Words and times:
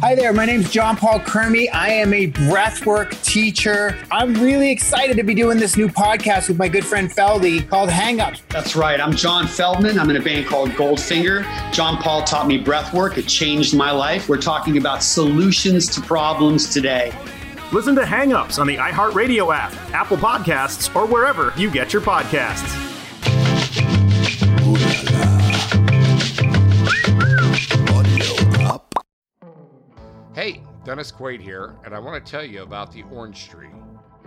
Hi 0.00 0.14
there, 0.14 0.32
my 0.32 0.46
name 0.46 0.60
is 0.60 0.70
John 0.70 0.96
Paul 0.96 1.18
Kermy. 1.18 1.66
I 1.72 1.88
am 1.88 2.14
a 2.14 2.30
breathwork 2.30 3.20
teacher. 3.24 3.98
I'm 4.12 4.32
really 4.34 4.70
excited 4.70 5.16
to 5.16 5.24
be 5.24 5.34
doing 5.34 5.58
this 5.58 5.76
new 5.76 5.88
podcast 5.88 6.46
with 6.46 6.56
my 6.56 6.68
good 6.68 6.86
friend 6.86 7.10
Feldy 7.10 7.68
called 7.68 7.90
Hang 7.90 8.18
Hangups. 8.18 8.42
That's 8.48 8.76
right. 8.76 9.00
I'm 9.00 9.12
John 9.12 9.46
Feldmann. 9.46 9.98
I'm 9.98 10.08
in 10.08 10.14
a 10.14 10.22
band 10.22 10.46
called 10.46 10.70
Goldfinger. 10.70 11.42
John 11.72 11.96
Paul 11.96 12.22
taught 12.22 12.46
me 12.46 12.62
breathwork. 12.62 13.18
It 13.18 13.26
changed 13.26 13.76
my 13.76 13.90
life. 13.90 14.28
We're 14.28 14.40
talking 14.40 14.76
about 14.76 15.02
solutions 15.02 15.88
to 15.96 16.00
problems 16.00 16.72
today. 16.72 17.12
Listen 17.72 17.96
to 17.96 18.02
Hangups 18.02 18.60
on 18.60 18.68
the 18.68 18.76
iHeartRadio 18.76 19.52
app, 19.52 19.74
Apple 19.92 20.16
Podcasts, 20.16 20.94
or 20.94 21.06
wherever 21.06 21.52
you 21.56 21.72
get 21.72 21.92
your 21.92 22.02
podcasts. 22.02 22.87
Hey, 30.38 30.62
Dennis 30.84 31.10
Quaid 31.10 31.40
here, 31.40 31.74
and 31.84 31.92
I 31.92 31.98
want 31.98 32.24
to 32.24 32.30
tell 32.30 32.44
you 32.44 32.62
about 32.62 32.92
the 32.92 33.02
Orange 33.10 33.48
Tree. 33.48 33.72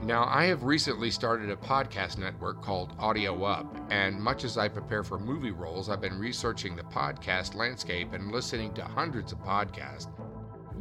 Now, 0.04 0.26
I 0.26 0.44
have 0.48 0.64
recently 0.64 1.10
started 1.10 1.50
a 1.50 1.56
podcast 1.56 2.18
network 2.18 2.62
called 2.62 2.98
Audio 3.00 3.46
Up, 3.46 3.74
and 3.90 4.20
much 4.20 4.44
as 4.44 4.58
I 4.58 4.68
prepare 4.68 5.06
for 5.06 5.18
movie 5.18 5.52
roles, 5.52 5.88
I've 5.88 6.02
been 6.02 6.20
researching 6.20 6.76
the 6.76 6.84
podcast 6.84 7.56
landscape 7.56 8.12
and 8.12 8.30
listening 8.30 8.74
to 8.74 8.84
hundreds 8.84 9.32
of 9.32 9.40
podcasts. 9.40 10.10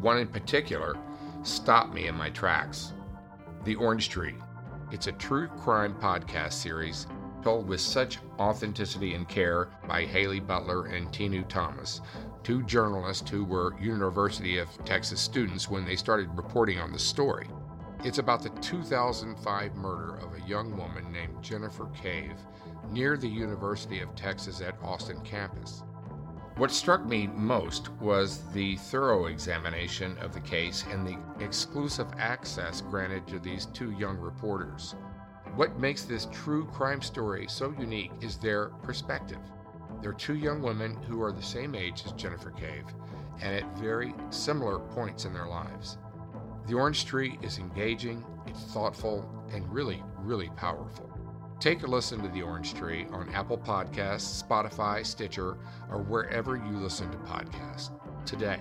One 0.00 0.18
in 0.18 0.26
particular 0.26 0.96
stopped 1.44 1.94
me 1.94 2.08
in 2.08 2.16
my 2.16 2.30
tracks 2.30 2.92
The 3.62 3.76
Orange 3.76 4.08
Tree. 4.08 4.34
It's 4.90 5.06
a 5.06 5.12
true 5.12 5.46
crime 5.46 5.94
podcast 6.00 6.54
series 6.54 7.06
told 7.44 7.68
with 7.68 7.80
such 7.80 8.18
authenticity 8.40 9.14
and 9.14 9.28
care 9.28 9.68
by 9.86 10.06
Haley 10.06 10.40
Butler 10.40 10.86
and 10.86 11.06
Tinu 11.12 11.48
Thomas, 11.48 12.00
two 12.42 12.62
journalists 12.62 13.28
who 13.28 13.44
were 13.44 13.78
University 13.80 14.58
of 14.58 14.68
Texas 14.84 15.20
students 15.20 15.68
when 15.68 15.84
they 15.84 15.96
started 15.96 16.28
reporting 16.36 16.78
on 16.78 16.92
the 16.92 16.98
story. 16.98 17.48
It's 18.02 18.18
about 18.18 18.42
the 18.42 18.48
2005 18.60 19.74
murder 19.76 20.16
of 20.16 20.34
a 20.34 20.48
young 20.48 20.76
woman 20.76 21.12
named 21.12 21.42
Jennifer 21.42 21.86
Cave 21.88 22.36
near 22.90 23.16
the 23.16 23.28
University 23.28 24.00
of 24.00 24.14
Texas 24.16 24.60
at 24.60 24.74
Austin 24.82 25.20
campus. 25.20 25.82
What 26.56 26.70
struck 26.70 27.06
me 27.06 27.26
most 27.28 27.90
was 28.00 28.40
the 28.52 28.76
thorough 28.76 29.26
examination 29.26 30.18
of 30.18 30.34
the 30.34 30.40
case 30.40 30.84
and 30.90 31.06
the 31.06 31.18
exclusive 31.42 32.08
access 32.18 32.80
granted 32.80 33.26
to 33.28 33.38
these 33.38 33.66
two 33.66 33.92
young 33.92 34.18
reporters. 34.18 34.94
What 35.54 35.78
makes 35.78 36.04
this 36.04 36.28
true 36.32 36.66
crime 36.66 37.02
story 37.02 37.46
so 37.48 37.74
unique 37.78 38.12
is 38.20 38.36
their 38.36 38.68
perspective. 38.82 39.40
They're 40.02 40.12
two 40.12 40.36
young 40.36 40.62
women 40.62 40.94
who 41.08 41.22
are 41.22 41.32
the 41.32 41.42
same 41.42 41.74
age 41.74 42.02
as 42.06 42.12
Jennifer 42.12 42.50
Cave 42.50 42.84
and 43.40 43.54
at 43.54 43.78
very 43.78 44.14
similar 44.30 44.78
points 44.78 45.24
in 45.24 45.32
their 45.32 45.46
lives. 45.46 45.98
The 46.66 46.74
Orange 46.74 47.04
Tree 47.04 47.38
is 47.42 47.58
engaging, 47.58 48.24
it's 48.46 48.64
thoughtful, 48.72 49.28
and 49.52 49.70
really, 49.72 50.02
really 50.18 50.50
powerful. 50.56 51.10
Take 51.58 51.82
a 51.82 51.86
listen 51.86 52.22
to 52.22 52.28
The 52.28 52.42
Orange 52.42 52.74
Tree 52.74 53.06
on 53.12 53.28
Apple 53.34 53.58
Podcasts, 53.58 54.42
Spotify, 54.42 55.04
Stitcher, 55.04 55.58
or 55.90 55.98
wherever 55.98 56.56
you 56.56 56.78
listen 56.78 57.10
to 57.10 57.18
podcasts 57.18 57.90
today. 58.24 58.60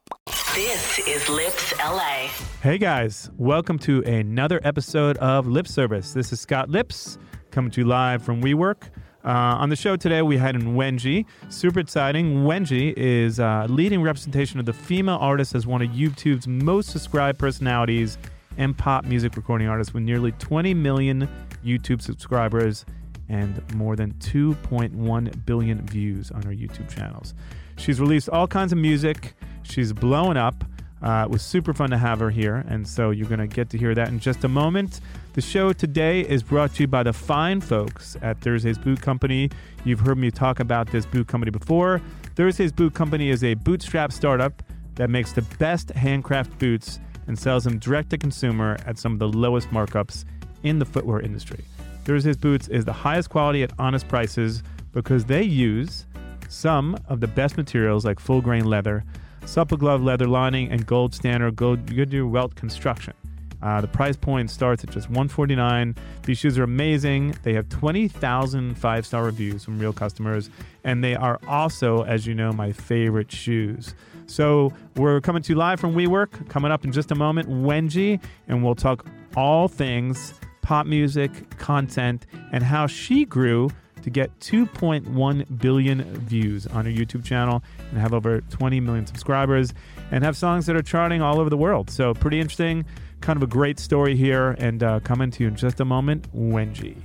This 0.55 0.99
is 1.07 1.29
Lipps 1.29 1.73
LA. 1.79 2.27
Hey 2.61 2.77
guys, 2.77 3.31
welcome 3.37 3.79
to 3.79 4.01
another 4.01 4.59
episode 4.65 5.15
of 5.19 5.47
Lipps 5.47 5.73
Service. 5.73 6.11
This 6.11 6.33
is 6.33 6.41
Scott 6.41 6.67
Lipps 6.67 7.17
coming 7.51 7.71
to 7.71 7.79
you 7.79 7.87
live 7.87 8.21
from 8.21 8.41
WeWork. 8.41 8.89
Uh, 9.23 9.29
on 9.29 9.69
the 9.69 9.77
show 9.77 9.95
today, 9.95 10.21
we 10.21 10.35
had 10.35 10.55
in 10.55 10.75
Wengie. 10.75 11.25
Super 11.47 11.79
exciting. 11.79 12.43
Wengie 12.43 12.93
is 12.97 13.39
a 13.39 13.65
leading 13.69 14.01
representation 14.01 14.59
of 14.59 14.65
the 14.65 14.73
female 14.73 15.19
artist 15.21 15.55
as 15.55 15.65
one 15.65 15.81
of 15.81 15.89
YouTube's 15.91 16.49
most 16.49 16.89
subscribed 16.89 17.39
personalities 17.39 18.17
and 18.57 18.77
pop 18.77 19.05
music 19.05 19.37
recording 19.37 19.69
artists 19.69 19.93
with 19.93 20.03
nearly 20.03 20.33
20 20.33 20.73
million 20.73 21.29
YouTube 21.63 22.01
subscribers 22.01 22.85
and 23.29 23.63
more 23.73 23.95
than 23.95 24.11
2.1 24.15 25.45
billion 25.45 25.87
views 25.87 26.29
on 26.29 26.41
her 26.43 26.51
YouTube 26.51 26.93
channels. 26.93 27.33
She's 27.81 27.99
released 27.99 28.29
all 28.29 28.45
kinds 28.47 28.71
of 28.71 28.77
music. 28.77 29.33
She's 29.63 29.91
blowing 29.91 30.37
up. 30.37 30.63
Uh, 31.01 31.25
it 31.25 31.31
was 31.31 31.41
super 31.41 31.73
fun 31.73 31.89
to 31.89 31.97
have 31.97 32.19
her 32.19 32.29
here, 32.29 32.63
and 32.69 32.87
so 32.87 33.09
you're 33.09 33.27
going 33.27 33.39
to 33.39 33.47
get 33.47 33.71
to 33.71 33.77
hear 33.79 33.95
that 33.95 34.09
in 34.09 34.19
just 34.19 34.43
a 34.43 34.47
moment. 34.47 35.01
The 35.33 35.41
show 35.41 35.73
today 35.73 36.21
is 36.21 36.43
brought 36.43 36.75
to 36.75 36.83
you 36.83 36.87
by 36.87 37.01
the 37.01 37.11
fine 37.11 37.59
folks 37.59 38.15
at 38.21 38.39
Thursday's 38.39 38.77
Boot 38.77 39.01
Company. 39.01 39.49
You've 39.83 40.01
heard 40.01 40.19
me 40.19 40.29
talk 40.29 40.59
about 40.59 40.91
this 40.91 41.07
boot 41.07 41.27
company 41.27 41.49
before. 41.49 41.99
Thursday's 42.35 42.71
Boot 42.71 42.93
Company 42.93 43.31
is 43.31 43.43
a 43.43 43.55
bootstrap 43.55 44.11
startup 44.11 44.61
that 44.93 45.09
makes 45.09 45.33
the 45.33 45.41
best 45.57 45.89
handcraft 45.89 46.59
boots 46.59 46.99
and 47.25 47.37
sells 47.37 47.63
them 47.63 47.79
direct 47.79 48.11
to 48.11 48.19
consumer 48.19 48.77
at 48.85 48.99
some 48.99 49.13
of 49.13 49.17
the 49.17 49.27
lowest 49.27 49.69
markups 49.69 50.25
in 50.61 50.77
the 50.77 50.85
footwear 50.85 51.19
industry. 51.19 51.65
Thursday's 52.05 52.37
Boots 52.37 52.67
is 52.67 52.85
the 52.85 52.93
highest 52.93 53.31
quality 53.31 53.63
at 53.63 53.71
honest 53.79 54.07
prices 54.07 54.61
because 54.93 55.25
they 55.25 55.41
use 55.41 56.05
some 56.51 56.97
of 57.07 57.19
the 57.21 57.27
best 57.27 57.57
materials 57.57 58.05
like 58.05 58.19
full 58.19 58.41
grain 58.41 58.65
leather, 58.65 59.03
supple 59.45 59.77
glove 59.77 60.03
leather 60.03 60.27
lining, 60.27 60.71
and 60.71 60.85
gold 60.85 61.13
standard 61.15 61.55
gold 61.55 61.85
Goodyear 61.85 62.27
welt 62.27 62.55
construction. 62.55 63.13
Uh, 63.61 63.79
the 63.79 63.87
price 63.87 64.17
point 64.17 64.49
starts 64.49 64.83
at 64.83 64.89
just 64.89 65.07
149. 65.07 65.95
These 66.23 66.39
shoes 66.39 66.57
are 66.57 66.63
amazing. 66.63 67.35
They 67.43 67.53
have 67.53 67.69
20,000 67.69 68.75
five 68.75 69.05
star 69.05 69.23
reviews 69.23 69.63
from 69.63 69.77
real 69.79 69.93
customers, 69.93 70.49
and 70.83 71.03
they 71.03 71.15
are 71.15 71.39
also, 71.47 72.03
as 72.03 72.25
you 72.25 72.33
know, 72.33 72.51
my 72.51 72.71
favorite 72.71 73.31
shoes. 73.31 73.93
So 74.25 74.73
we're 74.95 75.21
coming 75.21 75.43
to 75.43 75.53
you 75.53 75.57
live 75.57 75.79
from 75.79 75.93
WeWork. 75.93 76.49
Coming 76.49 76.71
up 76.71 76.83
in 76.83 76.91
just 76.91 77.11
a 77.11 77.15
moment, 77.15 77.49
Wengie, 77.49 78.21
and 78.47 78.63
we'll 78.63 78.75
talk 78.75 79.05
all 79.35 79.67
things 79.67 80.33
pop 80.61 80.85
music, 80.85 81.57
content, 81.57 82.25
and 82.51 82.63
how 82.63 82.87
she 82.87 83.25
grew 83.25 83.69
to 84.03 84.09
get 84.09 84.37
2.1 84.39 85.59
billion 85.59 86.03
views 86.19 86.67
on 86.67 86.85
her 86.85 86.91
YouTube 86.91 87.23
channel 87.23 87.63
and 87.89 87.99
have 87.99 88.13
over 88.13 88.41
20 88.41 88.79
million 88.79 89.05
subscribers 89.05 89.73
and 90.11 90.23
have 90.23 90.35
songs 90.35 90.65
that 90.65 90.75
are 90.75 90.81
charting 90.81 91.21
all 91.21 91.39
over 91.39 91.49
the 91.49 91.57
world. 91.57 91.89
So, 91.89 92.13
pretty 92.13 92.39
interesting, 92.39 92.85
kind 93.21 93.37
of 93.37 93.43
a 93.43 93.47
great 93.47 93.79
story 93.79 94.15
here. 94.15 94.55
And 94.59 94.83
uh, 94.83 94.99
coming 95.01 95.31
to 95.31 95.43
you 95.43 95.49
in 95.49 95.55
just 95.55 95.79
a 95.79 95.85
moment, 95.85 96.27
Wengie. 96.35 96.97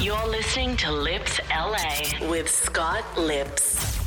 You're 0.00 0.26
listening 0.26 0.76
to 0.78 0.90
Lipps 0.90 1.40
LA 1.50 2.28
with 2.28 2.48
Scott 2.48 3.04
Lipps. 3.16 4.00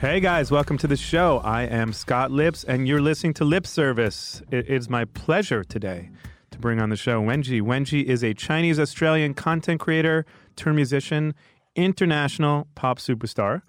Hey 0.00 0.20
guys, 0.20 0.50
welcome 0.50 0.78
to 0.78 0.86
the 0.86 0.96
show. 0.96 1.38
I 1.38 1.62
am 1.62 1.92
Scott 1.92 2.30
Lipps, 2.30 2.62
and 2.62 2.86
you're 2.86 3.00
listening 3.00 3.34
to 3.34 3.44
Lipps 3.44 3.68
Service. 3.68 4.42
It 4.48 4.68
is 4.68 4.88
my 4.88 5.04
pleasure 5.06 5.64
today 5.64 6.10
to 6.52 6.58
bring 6.58 6.80
on 6.80 6.88
the 6.88 6.96
show 6.96 7.20
Wengie. 7.20 7.60
Wengie 7.60 8.04
is 8.04 8.22
a 8.22 8.32
Chinese 8.32 8.78
Australian 8.78 9.34
content 9.34 9.80
creator, 9.80 10.24
turned 10.58 10.76
musician, 10.76 11.34
international 11.76 12.66
pop 12.74 12.98
superstar. 12.98 13.62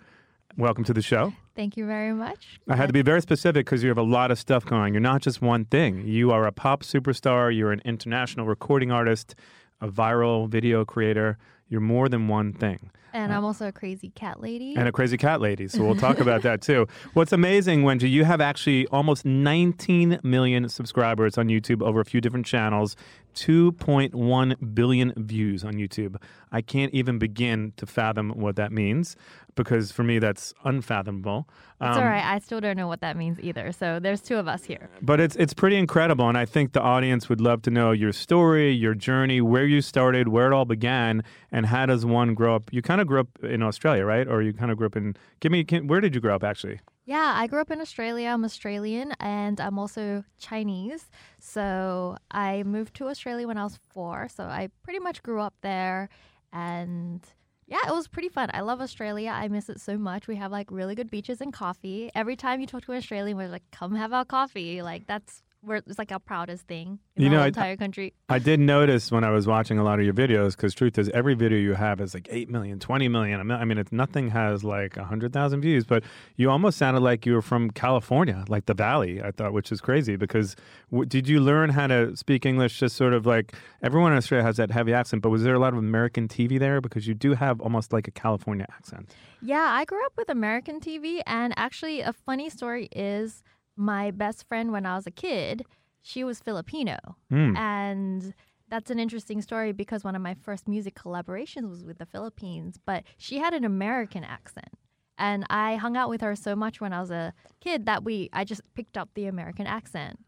Welcome 0.57 0.83
to 0.85 0.93
the 0.93 1.01
show. 1.01 1.33
Thank 1.55 1.77
you 1.77 1.85
very 1.85 2.13
much. 2.13 2.59
I 2.67 2.75
had 2.75 2.87
to 2.87 2.93
be 2.93 3.01
very 3.01 3.21
specific 3.21 3.65
because 3.65 3.83
you 3.83 3.89
have 3.89 3.97
a 3.97 4.03
lot 4.03 4.31
of 4.31 4.39
stuff 4.39 4.65
going. 4.65 4.93
You're 4.93 5.01
not 5.01 5.21
just 5.21 5.41
one 5.41 5.65
thing. 5.65 6.05
You 6.07 6.31
are 6.31 6.45
a 6.47 6.51
pop 6.51 6.83
superstar, 6.83 7.55
you're 7.55 7.71
an 7.71 7.81
international 7.85 8.45
recording 8.45 8.91
artist, 8.91 9.35
a 9.79 9.87
viral 9.87 10.49
video 10.49 10.83
creator. 10.83 11.37
You're 11.67 11.81
more 11.81 12.09
than 12.09 12.27
one 12.27 12.53
thing. 12.53 12.89
And 13.13 13.31
uh, 13.31 13.37
I'm 13.37 13.45
also 13.45 13.67
a 13.67 13.71
crazy 13.71 14.09
cat 14.09 14.39
lady. 14.41 14.75
and 14.75 14.87
a 14.87 14.91
crazy 14.91 15.17
cat 15.17 15.41
lady. 15.41 15.67
So 15.67 15.83
we'll 15.83 15.95
talk 15.95 16.19
about 16.19 16.41
that 16.43 16.61
too. 16.61 16.87
What's 17.13 17.31
amazing, 17.31 17.83
Wengie, 17.83 18.09
you 18.09 18.23
have 18.23 18.41
actually 18.41 18.87
almost 18.87 19.25
19 19.25 20.19
million 20.23 20.67
subscribers 20.69 21.37
on 21.37 21.47
YouTube 21.47 21.81
over 21.83 21.99
a 21.99 22.05
few 22.05 22.21
different 22.21 22.45
channels, 22.45 22.95
2.1 23.35 24.73
billion 24.73 25.13
views 25.15 25.63
on 25.63 25.73
YouTube. 25.73 26.17
I 26.51 26.61
can't 26.61 26.93
even 26.93 27.19
begin 27.19 27.73
to 27.77 27.85
fathom 27.85 28.31
what 28.31 28.55
that 28.55 28.71
means 28.71 29.15
because 29.55 29.91
for 29.91 30.03
me 30.03 30.19
that's 30.19 30.53
unfathomable. 30.63 31.47
it's 31.81 31.97
Um, 31.97 32.03
all 32.03 32.09
right. 32.09 32.23
I 32.23 32.39
still 32.39 32.61
don't 32.61 32.77
know 32.77 32.87
what 32.87 33.01
that 33.01 33.17
means 33.17 33.39
either. 33.41 33.71
So 33.71 33.99
there's 33.99 34.21
two 34.21 34.37
of 34.37 34.47
us 34.47 34.63
here. 34.63 34.89
But 35.01 35.19
it's 35.19 35.35
it's 35.35 35.53
pretty 35.53 35.75
incredible, 35.77 36.27
and 36.29 36.37
I 36.37 36.45
think 36.45 36.71
the 36.73 36.81
audience 36.81 37.29
would 37.29 37.41
love 37.41 37.61
to 37.63 37.71
know 37.71 37.91
your 37.91 38.13
story, 38.13 38.71
your 38.71 38.93
journey, 38.93 39.41
where 39.41 39.65
you 39.65 39.81
started, 39.81 40.29
where 40.29 40.51
it 40.51 40.53
all 40.53 40.65
began, 40.65 41.23
and 41.51 41.65
how 41.65 41.85
does 41.85 42.05
one 42.05 42.33
grow 42.33 42.55
up? 42.55 42.71
You 42.71 42.81
kind 42.81 43.01
of 43.01 43.07
grew 43.07 43.19
up 43.19 43.27
in 43.43 43.61
Australia, 43.61 44.05
right? 44.05 44.27
Or 44.27 44.41
you 44.41 44.53
kind 44.53 44.71
of 44.71 44.77
grew 44.77 44.87
up 44.87 44.95
in? 44.95 45.15
Give 45.39 45.51
me, 45.51 45.63
can, 45.63 45.87
where 45.87 46.01
did 46.01 46.15
you 46.15 46.21
grow 46.21 46.35
up 46.35 46.43
actually? 46.43 46.79
Yeah, 47.09 47.33
I 47.35 47.47
grew 47.47 47.59
up 47.59 47.71
in 47.71 47.81
Australia. 47.81 48.27
I'm 48.27 48.45
Australian 48.45 49.13
and 49.19 49.59
I'm 49.59 49.79
also 49.79 50.23
Chinese. 50.37 51.09
So 51.39 52.17
I 52.29 52.61
moved 52.61 52.93
to 52.97 53.07
Australia 53.07 53.47
when 53.47 53.57
I 53.57 53.63
was 53.63 53.79
four. 53.89 54.27
So 54.29 54.43
I 54.43 54.69
pretty 54.83 54.99
much 54.99 55.23
grew 55.23 55.41
up 55.41 55.55
there. 55.61 56.07
And 56.53 57.21
yeah, 57.65 57.79
it 57.87 57.91
was 57.95 58.07
pretty 58.07 58.29
fun. 58.29 58.51
I 58.53 58.61
love 58.61 58.79
Australia. 58.79 59.31
I 59.31 59.47
miss 59.47 59.69
it 59.69 59.81
so 59.81 59.97
much. 59.97 60.27
We 60.27 60.35
have 60.35 60.51
like 60.51 60.69
really 60.69 60.93
good 60.93 61.09
beaches 61.09 61.41
and 61.41 61.51
coffee. 61.51 62.11
Every 62.13 62.35
time 62.35 62.61
you 62.61 62.67
talk 62.67 62.83
to 62.83 62.91
an 62.91 62.99
Australian, 62.99 63.37
we're 63.37 63.47
like, 63.47 63.63
come 63.71 63.95
have 63.95 64.13
our 64.13 64.23
coffee. 64.23 64.83
Like 64.83 65.07
that's 65.07 65.41
where 65.61 65.77
it's 65.85 65.99
like 65.99 66.11
our 66.11 66.19
proudest 66.19 66.65
thing 66.67 66.99
in 67.17 67.23
You 67.23 67.29
the 67.29 67.33
know, 67.33 67.37
whole 67.39 67.43
I- 67.45 67.47
entire 67.47 67.75
country. 67.77 68.13
I 68.29 68.39
did 68.39 68.59
notice 68.61 69.11
when 69.11 69.23
I 69.23 69.29
was 69.31 69.45
watching 69.45 69.77
a 69.77 69.83
lot 69.83 69.99
of 69.99 70.05
your 70.05 70.13
videos, 70.13 70.55
because 70.55 70.73
truth 70.73 70.97
is, 70.97 71.09
every 71.09 71.33
video 71.33 71.57
you 71.59 71.73
have 71.73 71.99
is 71.99 72.13
like 72.13 72.27
8 72.31 72.49
million, 72.49 72.79
20 72.79 73.07
million. 73.09 73.51
I 73.51 73.65
mean, 73.65 73.77
it's, 73.77 73.91
nothing 73.91 74.29
has 74.29 74.63
like 74.63 74.95
100,000 74.95 75.61
views, 75.61 75.85
but 75.85 76.03
you 76.37 76.49
almost 76.49 76.77
sounded 76.77 77.01
like 77.01 77.25
you 77.25 77.33
were 77.33 77.41
from 77.41 77.71
California, 77.71 78.45
like 78.47 78.67
the 78.67 78.73
Valley, 78.73 79.21
I 79.21 79.31
thought, 79.31 79.51
which 79.51 79.71
is 79.71 79.81
crazy 79.81 80.15
because 80.15 80.55
w- 80.91 81.05
did 81.05 81.27
you 81.27 81.41
learn 81.41 81.71
how 81.71 81.87
to 81.87 82.15
speak 82.15 82.45
English 82.45 82.79
just 82.79 82.95
sort 82.95 83.13
of 83.13 83.25
like 83.25 83.53
everyone 83.83 84.11
in 84.13 84.17
Australia 84.17 84.45
has 84.45 84.55
that 84.57 84.71
heavy 84.71 84.93
accent, 84.93 85.21
but 85.21 85.29
was 85.29 85.43
there 85.43 85.53
a 85.55 85.59
lot 85.59 85.73
of 85.73 85.79
American 85.79 86.27
TV 86.29 86.57
there? 86.57 86.79
Because 86.79 87.05
you 87.07 87.13
do 87.13 87.33
have 87.33 87.59
almost 87.59 87.91
like 87.91 88.07
a 88.07 88.11
California 88.11 88.65
accent. 88.71 89.13
Yeah, 89.41 89.67
I 89.71 89.83
grew 89.85 90.05
up 90.05 90.13
with 90.17 90.29
American 90.29 90.79
TV, 90.79 91.21
and 91.25 91.53
actually, 91.57 92.01
a 92.01 92.11
funny 92.13 92.49
story 92.49 92.89
is 92.93 93.43
my 93.79 94.11
best 94.11 94.47
friend 94.47 94.71
when 94.71 94.85
I 94.85 94.95
was 94.95 95.07
a 95.07 95.11
kid, 95.11 95.65
she 96.01 96.23
was 96.23 96.39
Filipino. 96.39 96.97
Hmm. 97.29 97.55
And 97.55 98.33
that's 98.67 98.91
an 98.91 98.99
interesting 98.99 99.41
story 99.41 99.71
because 99.71 100.03
one 100.03 100.15
of 100.15 100.21
my 100.21 100.35
first 100.35 100.67
music 100.67 100.93
collaborations 100.95 101.69
was 101.69 101.83
with 101.83 101.97
the 101.97 102.05
Philippines, 102.05 102.77
but 102.85 103.03
she 103.17 103.39
had 103.39 103.53
an 103.53 103.63
American 103.63 104.23
accent. 104.23 104.69
And 105.17 105.45
I 105.49 105.75
hung 105.75 105.97
out 105.97 106.09
with 106.09 106.21
her 106.21 106.35
so 106.35 106.55
much 106.55 106.79
when 106.79 106.93
I 106.93 106.99
was 107.01 107.11
a 107.11 107.33
kid 107.61 107.85
that 107.87 108.03
we 108.03 108.29
I 108.33 108.43
just 108.43 108.61
picked 108.75 108.97
up 108.97 109.09
the 109.15 109.25
American 109.25 109.65
accent. 109.65 110.19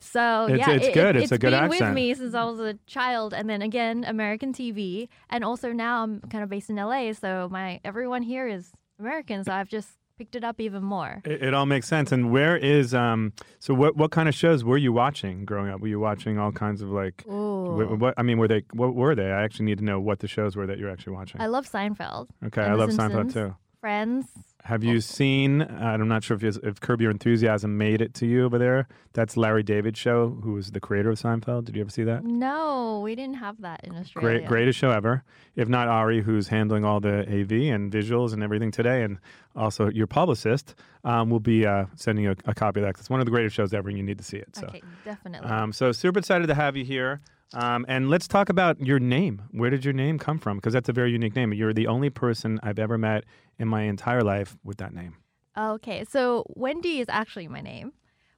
So 0.00 0.46
It's- 0.48 0.58
yeah, 0.66 0.74
it's 0.74 0.86
it- 0.88 0.94
good. 0.94 1.16
It, 1.16 1.22
It's 1.22 1.32
a 1.32 1.38
good 1.38 1.50
been 1.50 1.68
with 1.68 1.92
me 1.92 2.14
since 2.14 2.34
I 2.34 2.44
was 2.44 2.60
a 2.60 2.74
child, 2.86 3.34
and 3.34 3.48
then 3.50 3.62
again 3.62 4.04
American 4.04 4.52
TV, 4.52 5.08
and 5.28 5.42
also 5.44 5.72
now 5.72 6.02
I'm 6.04 6.20
kind 6.20 6.44
of 6.44 6.50
based 6.50 6.70
in 6.70 6.76
LA, 6.76 7.12
so 7.12 7.48
my 7.50 7.80
everyone 7.84 8.22
here 8.22 8.46
is 8.46 8.70
American, 8.98 9.42
so 9.44 9.52
I've 9.52 9.68
just 9.68 9.88
picked 10.18 10.34
it 10.34 10.44
up 10.44 10.60
even 10.60 10.82
more. 10.82 11.22
It, 11.24 11.42
it 11.42 11.54
all 11.54 11.64
makes 11.66 11.86
sense. 11.86 12.12
And 12.12 12.32
where 12.32 12.56
is, 12.56 12.92
um, 12.92 13.32
so 13.60 13.72
what, 13.72 13.96
what 13.96 14.10
kind 14.10 14.28
of 14.28 14.34
shows 14.34 14.64
were 14.64 14.76
you 14.76 14.92
watching 14.92 15.44
growing 15.44 15.70
up? 15.70 15.80
Were 15.80 15.88
you 15.88 16.00
watching 16.00 16.38
all 16.38 16.52
kinds 16.52 16.82
of 16.82 16.90
like, 16.90 17.24
Ooh. 17.26 17.96
what, 17.96 18.14
I 18.16 18.22
mean, 18.22 18.38
were 18.38 18.48
they, 18.48 18.64
what 18.72 18.94
were 18.94 19.14
they? 19.14 19.30
I 19.30 19.42
actually 19.42 19.66
need 19.66 19.78
to 19.78 19.84
know 19.84 20.00
what 20.00 20.18
the 20.18 20.28
shows 20.28 20.56
were 20.56 20.66
that 20.66 20.78
you're 20.78 20.90
actually 20.90 21.14
watching. 21.14 21.40
I 21.40 21.46
love 21.46 21.70
Seinfeld. 21.70 22.28
Okay, 22.46 22.62
I 22.62 22.74
love 22.74 22.90
Seinfeld 22.90 23.32
too. 23.32 23.54
Friends. 23.80 24.26
Have 24.68 24.84
you 24.84 25.00
seen? 25.00 25.62
I'm 25.62 26.08
not 26.08 26.22
sure 26.22 26.36
if 26.36 26.42
if 26.62 26.78
Curb 26.78 27.00
Your 27.00 27.10
Enthusiasm 27.10 27.78
made 27.78 28.02
it 28.02 28.12
to 28.14 28.26
you 28.26 28.44
over 28.44 28.58
there. 28.58 28.86
That's 29.14 29.34
Larry 29.34 29.62
David's 29.62 29.98
show, 29.98 30.28
who 30.44 30.52
was 30.52 30.72
the 30.72 30.78
creator 30.78 31.08
of 31.08 31.18
Seinfeld. 31.18 31.64
Did 31.64 31.74
you 31.74 31.80
ever 31.80 31.88
see 31.88 32.04
that? 32.04 32.22
No, 32.22 33.00
we 33.02 33.14
didn't 33.14 33.36
have 33.36 33.62
that 33.62 33.80
in 33.84 33.96
Australia. 33.96 34.40
Great, 34.40 34.46
greatest 34.46 34.78
show 34.78 34.90
ever. 34.90 35.24
If 35.56 35.70
not 35.70 35.88
Ari, 35.88 36.20
who's 36.20 36.48
handling 36.48 36.84
all 36.84 37.00
the 37.00 37.20
AV 37.20 37.72
and 37.74 37.90
visuals 37.90 38.34
and 38.34 38.42
everything 38.42 38.70
today, 38.70 39.04
and 39.04 39.16
also 39.56 39.88
your 39.88 40.06
publicist, 40.06 40.74
um, 41.02 41.30
will 41.30 41.40
be 41.40 41.64
uh, 41.64 41.86
sending 41.96 42.24
you 42.24 42.32
a, 42.32 42.50
a 42.50 42.54
copy 42.54 42.80
of 42.80 42.84
that. 42.84 42.98
It's 42.98 43.08
one 43.08 43.20
of 43.20 43.24
the 43.26 43.32
greatest 43.32 43.56
shows 43.56 43.72
ever, 43.72 43.88
and 43.88 43.96
you 43.96 44.04
need 44.04 44.18
to 44.18 44.24
see 44.24 44.36
it. 44.36 44.54
So, 44.54 44.66
Okay, 44.66 44.82
definitely. 45.02 45.48
um, 45.48 45.72
so 45.72 45.92
super 45.92 46.18
excited 46.18 46.46
to 46.46 46.54
have 46.54 46.76
you 46.76 46.84
here. 46.84 47.22
Um, 47.54 47.86
and 47.88 48.10
let's 48.10 48.28
talk 48.28 48.48
about 48.50 48.80
your 48.80 48.98
name. 48.98 49.42
Where 49.52 49.70
did 49.70 49.84
your 49.84 49.94
name 49.94 50.18
come 50.18 50.38
from? 50.38 50.58
Because 50.58 50.72
that's 50.72 50.88
a 50.88 50.92
very 50.92 51.10
unique 51.10 51.34
name. 51.34 51.52
You're 51.52 51.72
the 51.72 51.86
only 51.86 52.10
person 52.10 52.60
I've 52.62 52.78
ever 52.78 52.98
met 52.98 53.24
in 53.58 53.68
my 53.68 53.82
entire 53.82 54.22
life 54.22 54.56
with 54.64 54.78
that 54.78 54.92
name. 54.92 55.16
Okay, 55.56 56.04
so 56.04 56.44
Wendy 56.50 57.00
is 57.00 57.08
actually 57.08 57.48
my 57.48 57.60
name, 57.60 57.92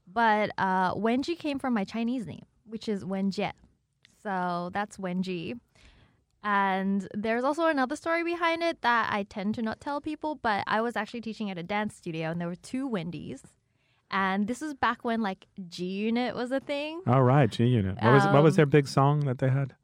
but 0.06 0.50
uh, 0.56 0.94
Wengie 0.94 1.38
came 1.38 1.58
from 1.58 1.74
my 1.74 1.84
Chinese 1.84 2.26
name, 2.26 2.46
which 2.64 2.88
is 2.88 3.04
Wenjie. 3.04 3.52
So 4.22 4.70
that's 4.72 4.96
Wengie. 4.96 5.58
And 6.42 7.06
there's 7.12 7.44
also 7.44 7.66
another 7.66 7.96
story 7.96 8.24
behind 8.24 8.62
it 8.62 8.80
that 8.80 9.12
I 9.12 9.24
tend 9.24 9.54
to 9.56 9.62
not 9.62 9.80
tell 9.80 10.00
people, 10.00 10.36
but 10.36 10.64
I 10.66 10.80
was 10.80 10.96
actually 10.96 11.20
teaching 11.20 11.50
at 11.50 11.58
a 11.58 11.62
dance 11.62 11.94
studio 11.94 12.30
and 12.30 12.40
there 12.40 12.48
were 12.48 12.54
two 12.54 12.86
Wendy's. 12.86 13.42
And 14.10 14.46
this 14.48 14.60
was 14.60 14.74
back 14.74 15.04
when 15.04 15.20
like 15.22 15.46
G 15.68 15.84
Unit 15.86 16.34
was 16.34 16.50
a 16.52 16.60
thing. 16.60 17.00
All 17.06 17.22
right, 17.22 17.50
G 17.50 17.64
Unit. 17.66 17.96
What 18.02 18.12
was 18.12 18.24
what 18.26 18.42
was 18.42 18.54
Um, 18.54 18.56
their 18.56 18.66
big 18.66 18.88
song 18.88 19.20
that 19.20 19.38
they 19.38 19.48
had? 19.48 19.74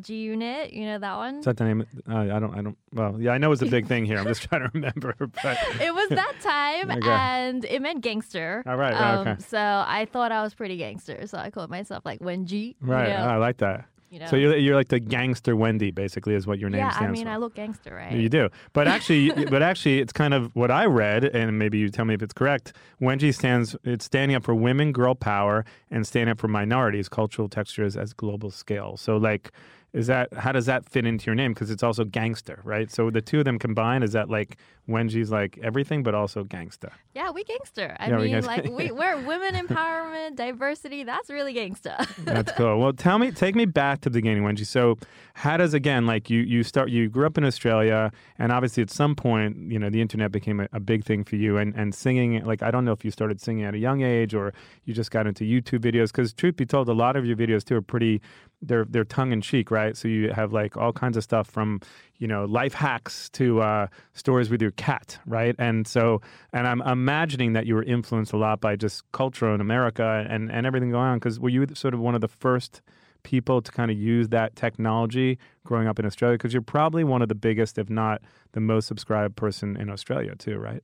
G 0.00 0.16
Unit, 0.16 0.72
you 0.72 0.84
know 0.84 0.98
that 0.98 1.16
one? 1.16 1.36
Is 1.38 1.44
that 1.44 1.56
the 1.56 1.64
name? 1.64 1.86
Uh, 2.10 2.16
I 2.18 2.38
don't. 2.40 2.52
I 2.58 2.60
don't. 2.62 2.76
Well, 2.92 3.20
yeah, 3.20 3.30
I 3.30 3.38
know 3.38 3.52
it's 3.52 3.62
a 3.62 3.66
big 3.66 3.86
thing 3.86 4.04
here. 4.04 4.18
I'm 4.18 4.24
just 4.26 4.42
trying 4.48 4.62
to 4.62 4.70
remember. 4.74 5.14
But 5.18 5.58
it 5.80 5.94
was 5.94 6.08
that 6.10 6.34
time 6.42 6.90
Okay. 6.90 7.08
and 7.08 7.64
it 7.64 7.80
meant 7.80 8.00
gangster. 8.00 8.64
All 8.66 8.76
right, 8.76 8.92
right, 8.92 9.14
Um, 9.14 9.28
okay. 9.28 9.42
So 9.42 9.58
I 9.58 10.08
thought 10.10 10.32
I 10.32 10.42
was 10.42 10.54
pretty 10.54 10.76
gangster. 10.76 11.26
So 11.28 11.38
I 11.38 11.50
called 11.50 11.70
myself 11.70 12.04
like 12.04 12.18
Wengie. 12.20 12.74
right, 12.80 13.08
You 13.08 13.14
know? 13.16 13.24
I 13.30 13.36
like 13.36 13.58
that. 13.58 13.84
You 14.14 14.20
know? 14.20 14.26
So 14.26 14.36
you're 14.36 14.56
you're 14.56 14.76
like 14.76 14.88
the 14.88 15.00
gangster 15.00 15.56
Wendy, 15.56 15.90
basically, 15.90 16.34
is 16.34 16.46
what 16.46 16.60
your 16.60 16.70
name 16.70 16.82
yeah, 16.82 16.90
stands 16.90 16.98
for. 16.98 17.04
Yeah, 17.04 17.08
I 17.08 17.12
mean, 17.12 17.24
for. 17.24 17.30
I 17.30 17.36
look 17.36 17.54
gangster, 17.56 17.94
right? 17.96 18.12
You 18.12 18.28
do, 18.28 18.48
but 18.72 18.86
actually, 18.86 19.30
but 19.46 19.60
actually, 19.60 19.98
it's 19.98 20.12
kind 20.12 20.32
of 20.32 20.54
what 20.54 20.70
I 20.70 20.84
read, 20.84 21.24
and 21.24 21.58
maybe 21.58 21.78
you 21.78 21.88
tell 21.88 22.04
me 22.04 22.14
if 22.14 22.22
it's 22.22 22.32
correct. 22.32 22.74
Wengie 23.02 23.34
stands, 23.34 23.74
it's 23.82 24.04
standing 24.04 24.36
up 24.36 24.44
for 24.44 24.54
women, 24.54 24.92
girl 24.92 25.16
power, 25.16 25.64
and 25.90 26.06
standing 26.06 26.30
up 26.30 26.38
for 26.38 26.46
minorities, 26.46 27.08
cultural 27.08 27.48
textures 27.48 27.96
as 27.96 28.12
global 28.12 28.52
scale. 28.52 28.96
So, 28.96 29.16
like, 29.16 29.50
is 29.92 30.06
that 30.06 30.32
how 30.32 30.52
does 30.52 30.66
that 30.66 30.88
fit 30.88 31.06
into 31.06 31.26
your 31.26 31.34
name? 31.34 31.52
Because 31.52 31.72
it's 31.72 31.82
also 31.82 32.04
gangster, 32.04 32.60
right? 32.62 32.92
So 32.92 33.10
the 33.10 33.20
two 33.20 33.40
of 33.40 33.44
them 33.44 33.58
combined, 33.58 34.04
is 34.04 34.12
that 34.12 34.30
like 34.30 34.58
Wengie's 34.88 35.30
like 35.30 35.58
everything, 35.62 36.02
but 36.02 36.14
also 36.14 36.44
gangster? 36.44 36.90
Yeah, 37.14 37.30
we 37.30 37.42
gangster. 37.44 37.96
I 37.98 38.08
Yeah, 38.08 38.16
we 38.16 38.22
mean, 38.24 38.32
gangster. 38.32 38.50
like 38.50 38.64
we, 38.64 38.90
we're 38.90 39.16
women 39.26 39.54
empowerment, 39.54 40.36
diversity. 40.36 41.04
That's 41.04 41.30
really 41.30 41.52
gangster. 41.54 41.96
That's 42.18 42.52
cool. 42.52 42.78
Well, 42.78 42.92
tell 42.92 43.18
me, 43.18 43.30
take 43.30 43.54
me 43.54 43.64
back 43.64 44.00
to 44.02 44.10
the 44.10 44.18
beginning, 44.18 44.42
Wengie. 44.42 44.66
So, 44.66 44.98
how 45.34 45.56
does 45.56 45.72
again, 45.74 46.06
like 46.06 46.28
you, 46.28 46.40
you 46.40 46.62
start, 46.62 46.90
you 46.90 47.08
grew 47.08 47.26
up 47.26 47.38
in 47.38 47.44
Australia, 47.44 48.12
and 48.38 48.52
obviously 48.52 48.82
at 48.82 48.90
some 48.90 49.14
point, 49.14 49.56
you 49.72 49.78
know, 49.78 49.88
the 49.88 50.00
internet 50.02 50.30
became 50.30 50.60
a, 50.60 50.68
a 50.72 50.80
big 50.80 51.04
thing 51.04 51.24
for 51.24 51.36
you, 51.36 51.56
and 51.56 51.74
and 51.74 51.94
singing. 51.94 52.44
Like, 52.44 52.62
I 52.62 52.70
don't 52.70 52.84
know 52.84 52.92
if 52.92 53.04
you 53.04 53.10
started 53.10 53.40
singing 53.40 53.64
at 53.64 53.74
a 53.74 53.78
young 53.78 54.02
age 54.02 54.34
or 54.34 54.52
you 54.84 54.92
just 54.92 55.10
got 55.10 55.26
into 55.26 55.44
YouTube 55.44 55.80
videos. 55.80 56.08
Because 56.08 56.32
truth 56.34 56.56
be 56.56 56.66
told, 56.66 56.88
a 56.88 56.92
lot 56.92 57.16
of 57.16 57.24
your 57.24 57.36
videos 57.36 57.64
too 57.64 57.76
are 57.76 57.82
pretty, 57.82 58.20
they're 58.60 58.84
they're 58.84 59.04
tongue 59.04 59.32
in 59.32 59.40
cheek, 59.40 59.70
right? 59.70 59.96
So 59.96 60.08
you 60.08 60.30
have 60.32 60.52
like 60.52 60.76
all 60.76 60.92
kinds 60.92 61.16
of 61.16 61.22
stuff 61.24 61.46
from 61.48 61.80
you 62.18 62.26
know 62.26 62.44
life 62.44 62.74
hacks 62.74 63.28
to 63.30 63.60
uh, 63.60 63.86
stories 64.12 64.50
with 64.50 64.62
your 64.62 64.70
cat, 64.72 65.18
right? 65.26 65.54
And 65.58 65.86
so, 65.86 66.20
and 66.52 66.66
I'm 66.66 66.82
imagining 66.82 67.52
that 67.54 67.66
you 67.66 67.74
were 67.74 67.82
influenced 67.82 68.32
a 68.32 68.36
lot 68.36 68.60
by 68.60 68.76
just 68.76 69.10
culture 69.12 69.52
in 69.54 69.60
America 69.60 70.26
and 70.28 70.50
and 70.50 70.66
everything 70.66 70.90
going 70.90 71.06
on. 71.06 71.18
Because 71.18 71.40
were 71.40 71.48
you 71.48 71.66
sort 71.74 71.94
of 71.94 72.00
one 72.00 72.14
of 72.14 72.20
the 72.20 72.28
first 72.28 72.82
people 73.22 73.62
to 73.62 73.72
kind 73.72 73.90
of 73.90 73.96
use 73.96 74.28
that 74.28 74.54
technology 74.54 75.38
growing 75.64 75.88
up 75.88 75.98
in 75.98 76.06
Australia? 76.06 76.36
Because 76.36 76.52
you're 76.52 76.62
probably 76.62 77.04
one 77.04 77.22
of 77.22 77.28
the 77.28 77.34
biggest, 77.34 77.78
if 77.78 77.88
not 77.88 78.22
the 78.52 78.60
most 78.60 78.86
subscribed 78.86 79.36
person 79.36 79.76
in 79.76 79.90
Australia 79.90 80.34
too, 80.36 80.58
right? 80.58 80.82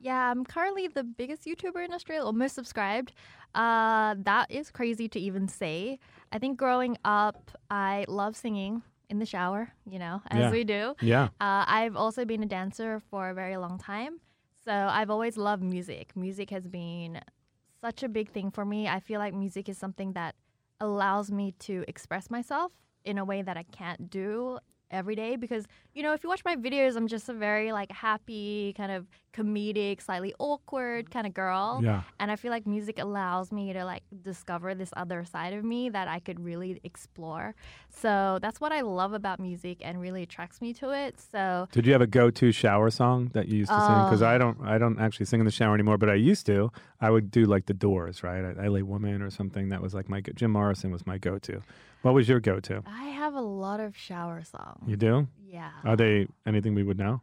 yeah, 0.00 0.30
I'm 0.30 0.44
currently 0.44 0.88
the 0.88 1.04
biggest 1.04 1.44
YouTuber 1.44 1.84
in 1.84 1.92
Australia, 1.92 2.24
or 2.24 2.32
most 2.32 2.54
subscribed. 2.54 3.12
Uh, 3.54 4.14
that 4.20 4.50
is 4.50 4.70
crazy 4.70 5.08
to 5.08 5.20
even 5.20 5.46
say. 5.46 5.98
I 6.32 6.38
think 6.38 6.56
growing 6.56 6.96
up, 7.04 7.50
I 7.70 8.06
love 8.08 8.34
singing 8.34 8.82
in 9.10 9.18
the 9.18 9.26
shower, 9.26 9.72
you 9.84 9.98
know, 9.98 10.22
as 10.28 10.38
Yeah. 10.38 10.50
we 10.50 10.64
do. 10.64 10.94
Yeah. 11.02 11.24
Uh, 11.40 11.64
I've 11.66 11.96
also 11.96 12.24
been 12.24 12.42
a 12.42 12.46
dancer 12.46 13.00
for 13.10 13.28
a 13.30 13.34
very 13.34 13.56
long 13.56 13.76
time. 13.78 14.20
So 14.64 14.72
I've 14.72 15.10
always 15.10 15.36
loved 15.36 15.62
music. 15.62 16.14
Music 16.16 16.50
has 16.50 16.66
been 16.68 17.20
such 17.80 18.02
a 18.02 18.08
big 18.08 18.30
thing 18.30 18.50
for 18.50 18.64
me. 18.64 18.88
I 18.88 19.00
feel 19.00 19.18
like 19.18 19.34
music 19.34 19.68
is 19.68 19.76
something 19.78 20.12
that 20.12 20.34
allows 20.80 21.30
me 21.30 21.52
to 21.60 21.84
express 21.88 22.30
myself 22.30 22.72
in 23.04 23.18
a 23.18 23.24
way 23.24 23.42
that 23.42 23.56
I 23.56 23.64
can't 23.64 24.08
do 24.08 24.58
every 24.90 25.14
day 25.14 25.36
because 25.36 25.66
you 25.94 26.02
know 26.02 26.12
if 26.12 26.22
you 26.22 26.28
watch 26.28 26.44
my 26.44 26.56
videos 26.56 26.96
i'm 26.96 27.06
just 27.06 27.28
a 27.28 27.32
very 27.32 27.72
like 27.72 27.90
happy 27.92 28.74
kind 28.76 28.90
of 28.92 29.06
comedic 29.32 30.02
slightly 30.02 30.34
awkward 30.38 31.10
kind 31.10 31.26
of 31.26 31.32
girl 31.34 31.80
Yeah. 31.82 32.02
and 32.18 32.30
i 32.30 32.36
feel 32.36 32.50
like 32.50 32.66
music 32.66 32.98
allows 32.98 33.52
me 33.52 33.72
to 33.72 33.84
like 33.84 34.02
discover 34.22 34.74
this 34.74 34.90
other 34.96 35.24
side 35.24 35.52
of 35.52 35.64
me 35.64 35.88
that 35.90 36.08
i 36.08 36.18
could 36.18 36.40
really 36.40 36.80
explore 36.84 37.54
so 37.88 38.38
that's 38.42 38.60
what 38.60 38.72
i 38.72 38.80
love 38.80 39.12
about 39.12 39.38
music 39.38 39.78
and 39.82 40.00
really 40.00 40.22
attracts 40.22 40.60
me 40.60 40.72
to 40.74 40.90
it 40.90 41.20
so 41.20 41.68
Did 41.72 41.86
you 41.86 41.92
have 41.92 42.02
a 42.02 42.06
go-to 42.06 42.50
shower 42.52 42.90
song 42.90 43.30
that 43.34 43.48
you 43.48 43.58
used 43.58 43.70
to 43.70 43.80
sing? 43.80 44.04
Because. 44.04 44.22
I 44.22 44.34
um, 44.34 44.40
don't, 44.40 44.68
I 44.68 44.78
don't 44.78 45.00
actually 45.00 45.26
sing 45.26 45.40
in 45.40 45.46
the 45.46 45.52
shower 45.52 45.74
anymore, 45.74 45.98
but 45.98 46.08
I 46.10 46.14
used 46.14 46.46
to. 46.46 46.70
I 47.00 47.10
would 47.10 47.30
do 47.30 47.44
like 47.44 47.66
the 47.66 47.74
Doors, 47.74 48.22
right? 48.22 48.44
I, 48.44 48.66
L.A. 48.66 48.82
Woman 48.82 49.22
or 49.22 49.30
something. 49.30 49.68
That 49.68 49.80
was 49.80 49.94
like 49.94 50.08
my 50.08 50.20
Jim 50.20 50.50
Morrison 50.50 50.90
was 50.90 51.06
my 51.06 51.18
go-to. 51.18 51.62
What 52.02 52.14
was 52.14 52.28
your 52.28 52.40
go-to? 52.40 52.82
i 52.86 53.04
have 53.06 53.34
a 53.34 53.40
lot 53.40 53.80
of 53.80 53.96
shower 53.96 54.42
songs 54.44 54.84
You 54.86 54.96
do? 54.96 55.28
yeah 55.46 55.70
Are 55.84 55.96
they 55.96 56.26
anything 56.46 56.74
we 56.74 56.82
would 56.82 56.98
know? 56.98 57.20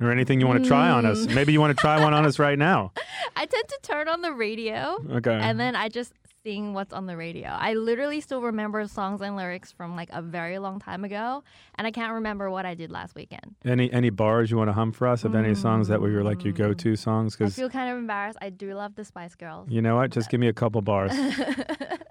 Or 0.00 0.10
anything 0.10 0.40
you 0.40 0.46
want 0.48 0.62
to 0.62 0.68
try 0.68 0.90
on 0.90 1.06
us? 1.06 1.24
Mm. 1.24 1.34
Maybe 1.36 1.52
you 1.52 1.60
want 1.60 1.74
to 1.76 1.80
try 1.80 2.02
one 2.02 2.12
on 2.12 2.26
us 2.26 2.38
right 2.38 2.58
now. 2.58 2.92
i 3.36 3.46
tend 3.46 3.68
to 3.68 3.78
turn 3.82 4.08
on 4.08 4.20
the 4.22 4.32
radio 4.32 4.96
Okay. 5.18 5.32
and 5.40 5.58
then 5.58 5.74
I 5.76 5.88
just 5.88 6.12
sing 6.42 6.74
what's 6.74 6.92
on 6.92 7.06
the 7.06 7.16
radio. 7.16 7.48
I 7.48 7.72
literally 7.72 8.20
still 8.20 8.42
remember 8.42 8.86
songs 8.86 9.22
and 9.22 9.34
lyrics 9.34 9.72
from 9.72 9.96
like 9.96 10.10
a 10.12 10.20
very 10.20 10.58
long 10.58 10.78
time 10.78 11.02
ago, 11.04 11.42
and 11.76 11.86
I 11.86 11.90
can't 11.90 12.12
remember 12.12 12.50
what 12.50 12.66
I 12.66 12.74
did 12.74 12.90
last 12.90 13.14
weekend. 13.14 13.54
any 13.64 13.90
any 13.92 14.10
bars 14.10 14.50
you 14.50 14.58
want 14.58 14.68
to 14.68 14.74
hum 14.74 14.92
for 14.92 15.06
us 15.08 15.24
of 15.24 15.34
any 15.34 15.54
songs 15.54 15.88
that 15.88 16.02
were 16.02 16.22
like 16.22 16.44
your 16.44 16.52
go-to 16.52 16.96
songs? 16.96 17.34
Because 17.34 17.54
I 17.54 17.56
feel 17.56 17.70
kind 17.70 17.90
of 17.90 17.96
embarrassed. 17.96 18.36
I 18.42 18.50
do 18.50 18.74
love 18.74 18.94
the 18.94 19.04
Spice 19.06 19.34
Girls. 19.36 19.70
you 19.70 19.80
know 19.80 19.96
what? 19.96 20.10
Just 20.10 20.28
give 20.28 20.38
me 20.38 20.48
a 20.48 20.52
couple 20.52 20.82
bars. 20.82 21.12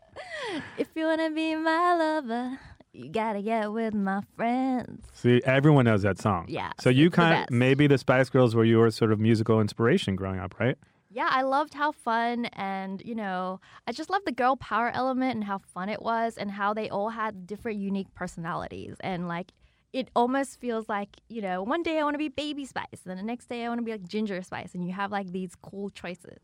if 0.77 0.87
you 0.95 1.05
wanna 1.05 1.31
be 1.31 1.55
my 1.55 1.95
lover, 1.95 2.59
you 2.93 3.09
gotta 3.09 3.41
get 3.41 3.71
with 3.71 3.93
my 3.93 4.21
friends. 4.35 5.05
See, 5.13 5.41
everyone 5.45 5.85
knows 5.85 6.03
that 6.03 6.19
song. 6.19 6.45
Yeah, 6.47 6.71
So 6.79 6.89
you 6.89 7.09
kind 7.09 7.43
of 7.43 7.49
maybe 7.51 7.87
the 7.87 7.97
Spice 7.97 8.29
Girls 8.29 8.55
were 8.55 8.65
your 8.65 8.89
sort 8.91 9.11
of 9.11 9.19
musical 9.19 9.59
inspiration 9.61 10.15
growing 10.15 10.39
up, 10.39 10.59
right? 10.59 10.77
Yeah, 11.09 11.27
I 11.29 11.43
loved 11.43 11.75
how 11.75 11.91
fun 11.91 12.45
and, 12.53 12.99
you 13.05 13.13
know, 13.13 13.59
I 13.85 13.91
just 13.91 14.09
loved 14.09 14.25
the 14.25 14.31
girl 14.31 14.55
power 14.55 14.89
element 14.89 15.35
and 15.35 15.43
how 15.43 15.59
fun 15.59 15.87
it 15.89 16.01
was 16.01 16.37
and 16.37 16.49
how 16.49 16.73
they 16.73 16.89
all 16.89 17.09
had 17.09 17.45
different 17.45 17.79
unique 17.79 18.11
personalities. 18.15 18.95
And 18.99 19.27
like, 19.27 19.51
it 19.91 20.09
almost 20.15 20.59
feels 20.59 20.89
like, 20.89 21.09
you 21.29 21.39
know, 21.39 21.61
one 21.61 21.83
day 21.83 21.99
I 21.99 22.03
want 22.03 22.15
to 22.15 22.17
be 22.17 22.29
baby 22.29 22.65
spice, 22.65 22.85
and 23.03 23.11
then 23.11 23.17
the 23.17 23.23
next 23.23 23.47
day 23.47 23.63
I 23.63 23.67
want 23.69 23.77
to 23.79 23.85
be 23.85 23.91
like 23.91 24.07
ginger 24.07 24.41
spice. 24.41 24.73
And 24.73 24.83
you 24.83 24.91
have 24.93 25.11
like 25.11 25.31
these 25.31 25.53
cool 25.61 25.91
choices. 25.91 26.39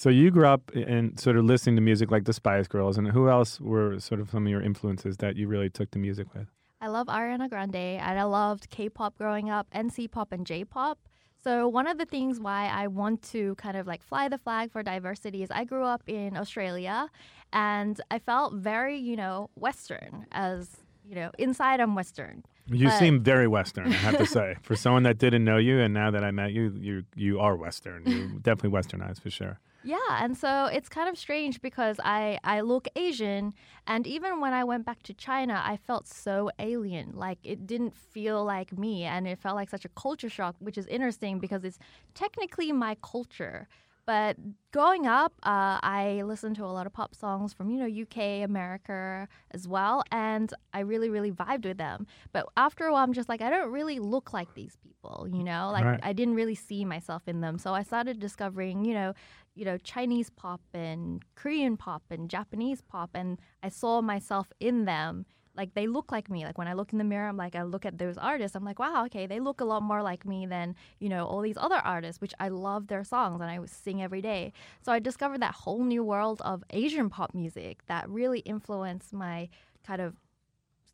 So 0.00 0.08
you 0.08 0.30
grew 0.30 0.46
up 0.46 0.74
in 0.74 1.18
sort 1.18 1.36
of 1.36 1.44
listening 1.44 1.76
to 1.76 1.82
music 1.82 2.10
like 2.10 2.24
the 2.24 2.32
Spice 2.32 2.66
Girls, 2.66 2.96
and 2.96 3.06
who 3.08 3.28
else 3.28 3.60
were 3.60 4.00
sort 4.00 4.18
of 4.18 4.30
some 4.30 4.46
of 4.46 4.50
your 4.50 4.62
influences 4.62 5.18
that 5.18 5.36
you 5.36 5.46
really 5.46 5.68
took 5.68 5.90
to 5.90 5.98
music 5.98 6.32
with? 6.32 6.46
I 6.80 6.88
love 6.88 7.08
Ariana 7.08 7.50
Grande 7.50 7.76
and 7.76 8.18
I 8.18 8.22
loved 8.22 8.70
K 8.70 8.88
pop 8.88 9.18
growing 9.18 9.50
up 9.50 9.66
and 9.72 9.92
C 9.92 10.08
pop 10.08 10.32
and 10.32 10.46
J 10.46 10.64
pop. 10.64 10.98
So, 11.44 11.68
one 11.68 11.86
of 11.86 11.98
the 11.98 12.06
things 12.06 12.40
why 12.40 12.68
I 12.68 12.86
want 12.86 13.20
to 13.32 13.54
kind 13.56 13.76
of 13.76 13.86
like 13.86 14.02
fly 14.02 14.28
the 14.28 14.38
flag 14.38 14.72
for 14.72 14.82
diversity 14.82 15.42
is 15.42 15.50
I 15.50 15.64
grew 15.64 15.84
up 15.84 16.02
in 16.06 16.34
Australia 16.34 17.10
and 17.52 18.00
I 18.10 18.20
felt 18.20 18.54
very, 18.54 18.96
you 18.96 19.16
know, 19.16 19.50
Western 19.54 20.24
as, 20.32 20.78
you 21.06 21.14
know, 21.14 21.30
inside 21.38 21.78
I'm 21.78 21.94
Western. 21.94 22.42
You 22.68 22.86
But- 22.86 22.98
seem 22.98 23.20
very 23.22 23.48
Western, 23.48 23.88
I 23.88 23.96
have 23.96 24.16
to 24.16 24.24
say. 24.38 24.56
For 24.62 24.76
someone 24.76 25.02
that 25.02 25.18
didn't 25.18 25.44
know 25.44 25.58
you, 25.58 25.78
and 25.78 25.92
now 25.92 26.10
that 26.10 26.24
I 26.24 26.30
met 26.30 26.52
you, 26.52 26.72
you 26.80 27.04
you 27.14 27.38
are 27.38 27.54
Western. 27.54 28.04
You're 28.06 28.28
definitely 28.48 28.70
Westernized 28.78 29.20
for 29.20 29.28
sure. 29.28 29.60
Yeah, 29.82 29.96
and 30.10 30.36
so 30.36 30.66
it's 30.66 30.90
kind 30.90 31.08
of 31.08 31.16
strange 31.16 31.62
because 31.62 31.98
I 32.04 32.38
I 32.44 32.60
look 32.60 32.86
Asian, 32.96 33.54
and 33.86 34.06
even 34.06 34.38
when 34.40 34.52
I 34.52 34.62
went 34.62 34.84
back 34.84 35.02
to 35.04 35.14
China, 35.14 35.62
I 35.64 35.78
felt 35.78 36.06
so 36.06 36.50
alien. 36.58 37.12
Like 37.14 37.38
it 37.42 37.66
didn't 37.66 37.94
feel 37.96 38.44
like 38.44 38.76
me, 38.78 39.04
and 39.04 39.26
it 39.26 39.38
felt 39.38 39.56
like 39.56 39.70
such 39.70 39.86
a 39.86 39.88
culture 39.90 40.28
shock, 40.28 40.56
which 40.58 40.76
is 40.76 40.86
interesting 40.86 41.38
because 41.38 41.64
it's 41.64 41.78
technically 42.14 42.72
my 42.72 42.96
culture. 43.02 43.68
But 44.06 44.36
growing 44.72 45.06
up, 45.06 45.32
uh, 45.44 45.78
I 45.82 46.22
listened 46.24 46.56
to 46.56 46.64
a 46.64 46.72
lot 46.72 46.86
of 46.86 46.92
pop 46.92 47.14
songs 47.14 47.52
from 47.54 47.70
you 47.70 47.78
know 47.78 47.86
UK, 47.86 48.42
America 48.42 49.28
as 49.52 49.66
well, 49.68 50.02
and 50.10 50.52
I 50.74 50.80
really 50.80 51.08
really 51.08 51.30
vibed 51.32 51.64
with 51.64 51.78
them. 51.78 52.06
But 52.32 52.46
after 52.56 52.84
a 52.86 52.92
while, 52.92 53.04
I'm 53.04 53.12
just 53.12 53.28
like 53.28 53.40
I 53.40 53.48
don't 53.50 53.70
really 53.70 53.98
look 53.98 54.32
like 54.32 54.54
these 54.54 54.76
people, 54.82 55.26
you 55.30 55.44
know, 55.44 55.70
like 55.72 55.86
Right. 55.86 56.00
I 56.02 56.12
didn't 56.12 56.34
really 56.34 56.54
see 56.56 56.84
myself 56.84 57.22
in 57.28 57.40
them. 57.40 57.56
So 57.58 57.72
I 57.72 57.82
started 57.82 58.18
discovering, 58.18 58.84
you 58.84 58.94
know, 58.94 59.14
you 59.54 59.64
know 59.64 59.76
Chinese 59.78 60.30
pop 60.30 60.60
and 60.74 61.22
Korean 61.34 61.76
pop 61.76 62.02
and 62.10 62.28
Japanese 62.30 62.80
pop, 62.80 63.10
and 63.14 63.38
I 63.62 63.68
saw 63.68 64.00
myself 64.00 64.52
in 64.60 64.84
them. 64.84 65.26
Like 65.56 65.74
they 65.74 65.88
look 65.88 66.12
like 66.12 66.30
me. 66.30 66.44
Like 66.44 66.58
when 66.58 66.68
I 66.68 66.74
look 66.74 66.92
in 66.92 66.98
the 66.98 67.04
mirror, 67.04 67.28
I'm 67.28 67.36
like 67.36 67.56
I 67.56 67.62
look 67.64 67.84
at 67.84 67.98
those 67.98 68.16
artists. 68.16 68.54
I'm 68.56 68.64
like, 68.64 68.78
wow, 68.78 69.04
okay, 69.06 69.26
they 69.26 69.40
look 69.40 69.60
a 69.60 69.64
lot 69.64 69.82
more 69.82 70.00
like 70.02 70.24
me 70.24 70.46
than 70.46 70.76
you 71.00 71.08
know 71.08 71.26
all 71.26 71.40
these 71.40 71.56
other 71.58 71.76
artists, 71.76 72.20
which 72.20 72.32
I 72.38 72.48
love 72.48 72.86
their 72.86 73.04
songs 73.04 73.40
and 73.40 73.50
I 73.50 73.58
sing 73.66 74.00
every 74.00 74.22
day. 74.22 74.52
So 74.80 74.92
I 74.92 75.00
discovered 75.00 75.42
that 75.42 75.54
whole 75.54 75.82
new 75.84 76.04
world 76.04 76.40
of 76.42 76.62
Asian 76.70 77.10
pop 77.10 77.34
music 77.34 77.84
that 77.86 78.08
really 78.08 78.38
influenced 78.40 79.12
my 79.12 79.48
kind 79.84 80.00
of 80.00 80.16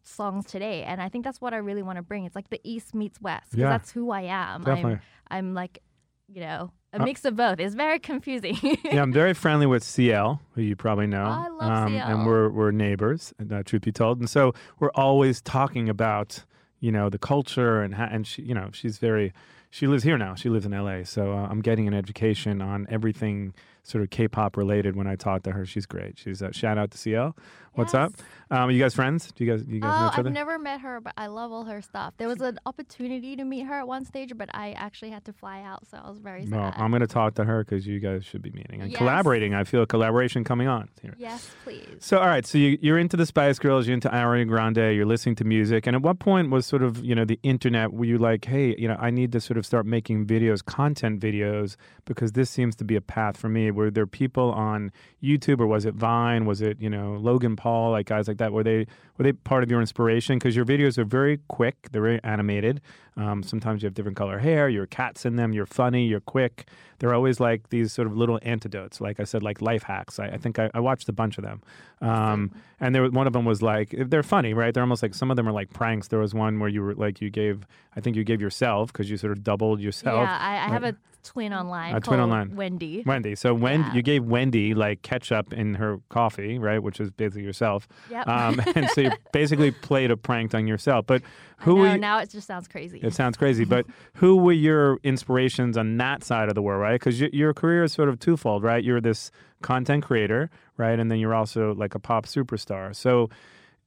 songs 0.03 0.47
today 0.47 0.85
and 0.85 1.03
i 1.03 1.09
think 1.09 1.25
that's 1.25 1.41
what 1.41 1.53
i 1.53 1.57
really 1.57 1.83
want 1.83 1.97
to 1.97 2.03
bring 2.03 2.25
it's 2.25 2.37
like 2.37 2.49
the 2.49 2.61
east 2.63 2.95
meets 2.95 3.21
west 3.21 3.51
'cause 3.51 3.59
Yeah. 3.59 3.71
that's 3.71 3.91
who 3.91 4.11
i 4.13 4.21
am 4.21 4.63
Definitely. 4.63 5.01
I'm, 5.29 5.49
I'm 5.49 5.55
like 5.55 5.83
you 6.29 6.41
know 6.43 6.71
a 7.00 7.05
mix 7.05 7.25
of 7.25 7.37
both 7.37 7.61
it's 7.61 7.75
very 7.75 7.99
confusing 7.99 8.57
yeah, 8.85 9.03
I'm 9.03 9.12
very 9.12 9.35
friendly 9.35 9.67
with 9.67 9.83
CL, 9.83 10.41
who 10.55 10.62
you 10.62 10.76
probably 10.76 11.07
know. 11.07 11.25
I 11.25 11.49
love 11.49 11.87
And 11.88 11.95
CL. 12.00 12.26
we're 12.26 12.49
we're 12.50 12.71
neighbors, 12.71 13.33
uh, 13.50 13.62
truth 13.65 13.83
be 13.83 13.93
told. 13.93 14.19
And 14.19 14.29
so 14.29 14.53
we're 14.79 14.91
always 14.95 15.41
talking 15.41 15.88
about 15.88 16.45
you 16.81 16.93
know 16.93 17.09
the 17.09 17.19
culture 17.19 17.83
and 17.83 17.95
how, 17.95 18.05
and 18.07 18.26
she 18.26 18.43
you 18.43 18.55
know 18.55 18.71
she's 18.73 18.99
very 18.99 19.33
she 19.71 19.87
lives 19.87 20.05
here 20.05 20.17
now. 20.17 20.35
She 20.35 20.49
lives 20.49 20.65
in 20.65 20.73
LA, 20.73 21.03
so 21.05 21.33
uh, 21.33 21.49
I'm 21.50 21.61
getting 21.61 21.87
an 21.87 21.95
education 21.95 22.62
on 22.62 22.87
everything 22.88 23.53
sort 23.83 24.03
of 24.03 24.11
K-pop 24.11 24.57
related. 24.57 24.97
When 24.97 25.07
I 25.07 25.17
talk 25.17 25.43
to 25.43 25.53
her, 25.53 25.67
she's 25.67 25.87
great. 25.87 26.19
She's 26.19 26.43
uh, 26.43 26.53
shout 26.53 26.79
out 26.79 26.91
to 26.93 26.99
CL. 26.99 27.37
What's 27.76 27.95
up? 27.95 28.12
Um, 28.50 28.68
are 28.68 28.71
you 28.71 28.80
guys 28.80 28.95
friends? 28.95 29.30
Do 29.33 29.45
you 29.45 29.50
guys 29.50 29.64
you 29.68 29.80
guys 29.80 29.88
know 29.90 30.04
Oh, 30.06 30.11
each 30.12 30.18
I've 30.18 30.33
never 30.33 30.59
met 30.59 30.80
her, 30.80 31.00
but 31.00 31.12
I 31.18 31.26
love 31.26 31.52
all 31.52 31.64
her 31.64 31.83
stuff. 31.83 32.14
There 32.16 32.28
was 32.28 32.40
an 32.40 32.59
opportunity 32.64 33.37
to 33.37 33.45
meet 33.45 33.66
her 33.66 33.75
at 33.75 33.87
one 33.88 34.04
stage, 34.04 34.33
but 34.37 34.49
I 34.54 34.73
actually 34.73 35.11
had 35.11 35.25
to 35.26 35.33
fly 35.33 35.62
out, 35.62 35.87
so 35.87 35.99
I 36.02 36.09
was 36.09 36.18
very 36.21 36.47
no, 36.47 36.56
sad. 36.56 36.75
I'm 36.76 36.90
going 36.90 37.00
to 37.00 37.06
talk 37.09 37.35
to 37.35 37.45
her 37.45 37.64
because 37.64 37.87
you 37.87 37.99
guys 38.00 38.25
should 38.25 38.42
be 38.42 38.50
meeting 38.52 38.80
and 38.80 38.90
Yes. 38.90 38.97
collaborating. 38.99 39.52
I 39.52 39.64
feel 39.64 39.83
a 39.83 39.87
collaboration 39.87 40.42
coming 40.45 40.68
on 40.68 40.88
here. 41.02 41.14
yes, 41.18 41.50
please. 41.64 41.97
So, 41.99 42.18
all 42.18 42.26
right. 42.28 42.47
So 42.47 42.56
you, 42.56 42.78
you're 42.80 42.99
into 42.99 43.16
the 43.16 43.26
Spice 43.26 43.59
Girls, 43.59 43.87
you're 43.88 43.95
into 43.95 44.09
Ariana 44.09 44.47
Grande, 44.49 44.95
you're 44.95 45.04
listening 45.04 45.35
to 45.37 45.45
music, 45.45 45.87
and 45.87 45.97
at 45.97 46.02
what 46.02 46.18
point 46.21 46.50
was 46.50 46.66
sort 46.66 46.83
of 46.83 47.04
you 47.04 47.14
know 47.14 47.25
the 47.25 47.40
internet? 47.42 47.92
Were 47.92 48.04
you 48.06 48.16
like, 48.16 48.45
hey, 48.47 48.75
you 48.78 48.87
know, 48.88 48.97
I 48.99 49.11
need 49.11 49.33
to 49.33 49.40
sort 49.40 49.59
of 49.59 49.66
start 49.66 49.85
making 49.87 50.25
videos, 50.26 50.64
content 50.64 51.21
videos, 51.21 51.76
because 52.04 52.33
this 52.33 52.49
seems 52.49 52.75
to 52.76 52.85
be 52.85 52.97
a 52.97 53.00
path 53.02 53.37
for 53.37 53.49
me. 53.49 53.71
Were 53.73 53.90
there 53.90 54.06
people 54.06 54.52
on 54.52 54.92
YouTube, 55.23 55.59
or 55.61 55.66
was 55.66 55.85
it 55.85 55.95
Vine? 55.95 56.45
Was 56.47 56.61
it 56.62 56.80
you 56.80 56.88
know 56.88 57.14
Logan 57.21 57.56
Paul, 57.56 57.65
like 57.90 58.06
guys 58.06 58.28
like 58.28 58.38
that? 58.38 58.52
where 58.52 58.64
they 58.64 58.87
were 59.18 59.23
they 59.25 59.32
part 59.32 59.62
of 59.62 59.70
your 59.70 59.80
inspiration? 59.80 60.38
Because 60.38 60.54
your 60.56 60.64
videos 60.64 60.99
are 60.99 61.04
very 61.04 61.40
quick, 61.49 61.88
they're 61.92 62.02
very 62.02 62.20
animated. 62.23 62.80
Um, 63.18 63.42
sometimes 63.42 63.82
you 63.82 63.87
have 63.87 63.94
different 63.94 64.16
color 64.18 64.38
hair. 64.38 64.68
Your 64.68 64.85
cats 64.87 65.25
in 65.25 65.37
them. 65.37 65.54
You're 65.54 65.64
funny. 65.64 66.06
You're 66.06 66.20
quick. 66.20 66.68
They're 66.99 67.14
always 67.14 67.40
like 67.40 67.70
these 67.70 67.90
sort 67.90 68.06
of 68.06 68.14
little 68.14 68.38
antidotes. 68.42 69.00
Like 69.00 69.18
I 69.20 69.25
said, 69.25 69.42
like 69.42 69.62
life 69.62 69.82
hacks. 69.85 70.18
I, 70.18 70.26
I 70.26 70.37
think 70.37 70.58
I, 70.58 70.70
I 70.75 70.80
watched 70.80 71.08
a 71.08 71.12
bunch 71.14 71.38
of 71.38 71.44
them. 71.44 71.62
Um, 72.02 72.52
and 72.78 72.94
there 72.94 73.00
was 73.02 73.12
one 73.12 73.26
of 73.26 73.32
them 73.32 73.46
was 73.46 73.62
like 73.62 73.94
they're 73.96 74.23
funny, 74.23 74.52
right? 74.52 74.75
They're 74.75 74.82
almost 74.82 75.02
like 75.02 75.14
some 75.14 75.30
of 75.30 75.37
them 75.38 75.49
are 75.49 75.52
like 75.52 75.73
pranks. 75.73 76.08
There 76.08 76.18
was 76.18 76.35
one 76.35 76.58
where 76.61 76.68
you 76.68 76.82
were 76.82 76.94
like 76.94 77.23
you 77.23 77.30
gave 77.30 77.66
I 77.96 78.00
think 78.00 78.16
you 78.16 78.25
gave 78.25 78.42
yourself 78.42 78.92
because 78.92 79.08
you 79.11 79.16
sort 79.16 79.32
of 79.32 79.42
doubled 79.42 79.80
yourself. 79.80 80.20
Yeah, 80.20 80.38
I, 80.38 80.66
I 80.66 80.68
have 80.68 80.85
a 80.85 80.94
twin 81.23 81.52
online. 81.54 81.94
A 81.94 82.00
twin 82.00 82.20
online. 82.20 82.54
Wendy. 82.54 83.02
Wendy. 83.06 83.35
So 83.35 83.52
when 83.54 83.80
Yeah. 83.80 83.94
you 83.94 84.02
gave 84.02 84.25
Wendy 84.25 84.75
like 84.75 85.00
ketchup 85.02 85.52
in 85.54 85.75
her 85.75 85.99
coffee, 86.11 86.58
right, 86.58 86.82
which 86.82 87.00
is 87.00 87.11
basically 87.11 87.44
yourself. 87.44 87.88
Yep. 88.11 88.28
Um, 88.28 88.61
and 88.76 88.88
so 88.90 89.00
you 89.07 89.19
basically 89.33 89.71
played 89.71 90.11
a 90.11 90.17
prank 90.17 90.55
on 90.55 90.67
yourself. 90.67 91.07
But 91.07 91.23
who 91.59 91.77
know, 91.77 91.93
you, 91.93 91.99
now 91.99 92.19
it 92.19 92.31
just 92.31 92.47
sounds 92.47 92.69
crazy. 92.69 93.01
it 93.03 93.15
sounds 93.15 93.37
crazy, 93.37 93.65
but 93.65 93.87
who 94.15 94.37
were 94.37 94.53
your 94.53 94.99
inspirations 95.03 95.77
on 95.77 95.97
that 95.97 96.23
side 96.23 96.49
of 96.49 96.55
the 96.55 96.63
world, 96.63 96.81
right? 96.81 97.01
Because 97.01 97.21
your, 97.21 97.31
your 97.33 97.55
career 97.55 97.85
is 97.85 97.93
sort 97.93 98.09
of 98.09 98.19
twofold, 98.19 98.63
right? 98.63 98.83
You're 98.83 99.01
this 99.01 99.31
content 99.63 100.05
creator, 100.05 100.51
right? 100.77 100.99
And 100.99 101.11
then 101.11 101.19
you're 101.19 101.35
also 101.35 101.75
like 101.75 101.95
a 101.95 101.99
pop 101.99 102.27
superstar. 102.27 102.95
So 102.95 103.31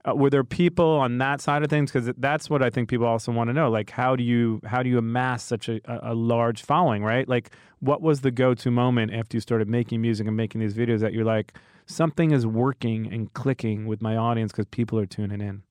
uh, 0.07 0.15
were 0.15 0.29
there 0.29 0.43
people 0.43 0.85
on 0.85 1.17
that 1.17 1.41
side 1.41 1.63
of 1.63 1.69
things? 1.69 1.91
Because 1.91 2.11
that's 2.17 2.49
what 2.49 2.63
I 2.63 2.69
think 2.69 2.89
people 2.89 3.05
also 3.05 3.31
want 3.31 3.49
to 3.49 3.53
know. 3.53 3.69
Like, 3.69 3.89
how 3.89 4.15
do 4.15 4.23
you 4.23 4.61
how 4.65 4.81
do 4.81 4.89
you 4.89 4.97
amass 4.97 5.43
such 5.43 5.67
a, 5.67 5.79
a, 5.85 6.13
large 6.13 6.61
following, 6.61 7.03
right? 7.03 7.27
Like, 7.27 7.51
what 7.79 8.01
was 8.01 8.21
the 8.21 8.31
go 8.31 8.53
to 8.53 8.71
moment 8.71 9.13
after 9.13 9.35
you 9.35 9.41
started 9.41 9.67
making 9.67 10.01
music 10.01 10.27
and 10.27 10.37
making 10.37 10.61
these 10.61 10.73
videos 10.73 10.99
that 11.01 11.13
you're 11.13 11.25
like, 11.25 11.53
something 11.85 12.31
is 12.31 12.47
working 12.47 13.11
and 13.11 13.33
clicking 13.33 13.87
with 13.87 14.01
my 14.01 14.15
audience 14.15 14.51
because 14.51 14.67
people 14.67 14.97
are 14.99 15.05
tuning 15.05 15.41
in? 15.41 15.63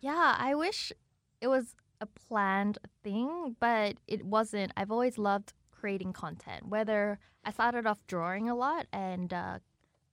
Yeah, 0.00 0.36
I 0.38 0.54
wish 0.54 0.92
it 1.40 1.48
was 1.48 1.74
a 2.00 2.06
planned 2.06 2.78
thing, 3.02 3.56
but 3.60 3.96
it 4.06 4.24
wasn't. 4.24 4.72
I've 4.76 4.90
always 4.90 5.18
loved 5.18 5.52
creating 5.70 6.12
content. 6.14 6.68
Whether 6.68 7.18
I 7.44 7.50
started 7.50 7.86
off 7.86 8.06
drawing 8.06 8.48
a 8.48 8.54
lot 8.54 8.86
and 8.92 9.32
uh, 9.32 9.58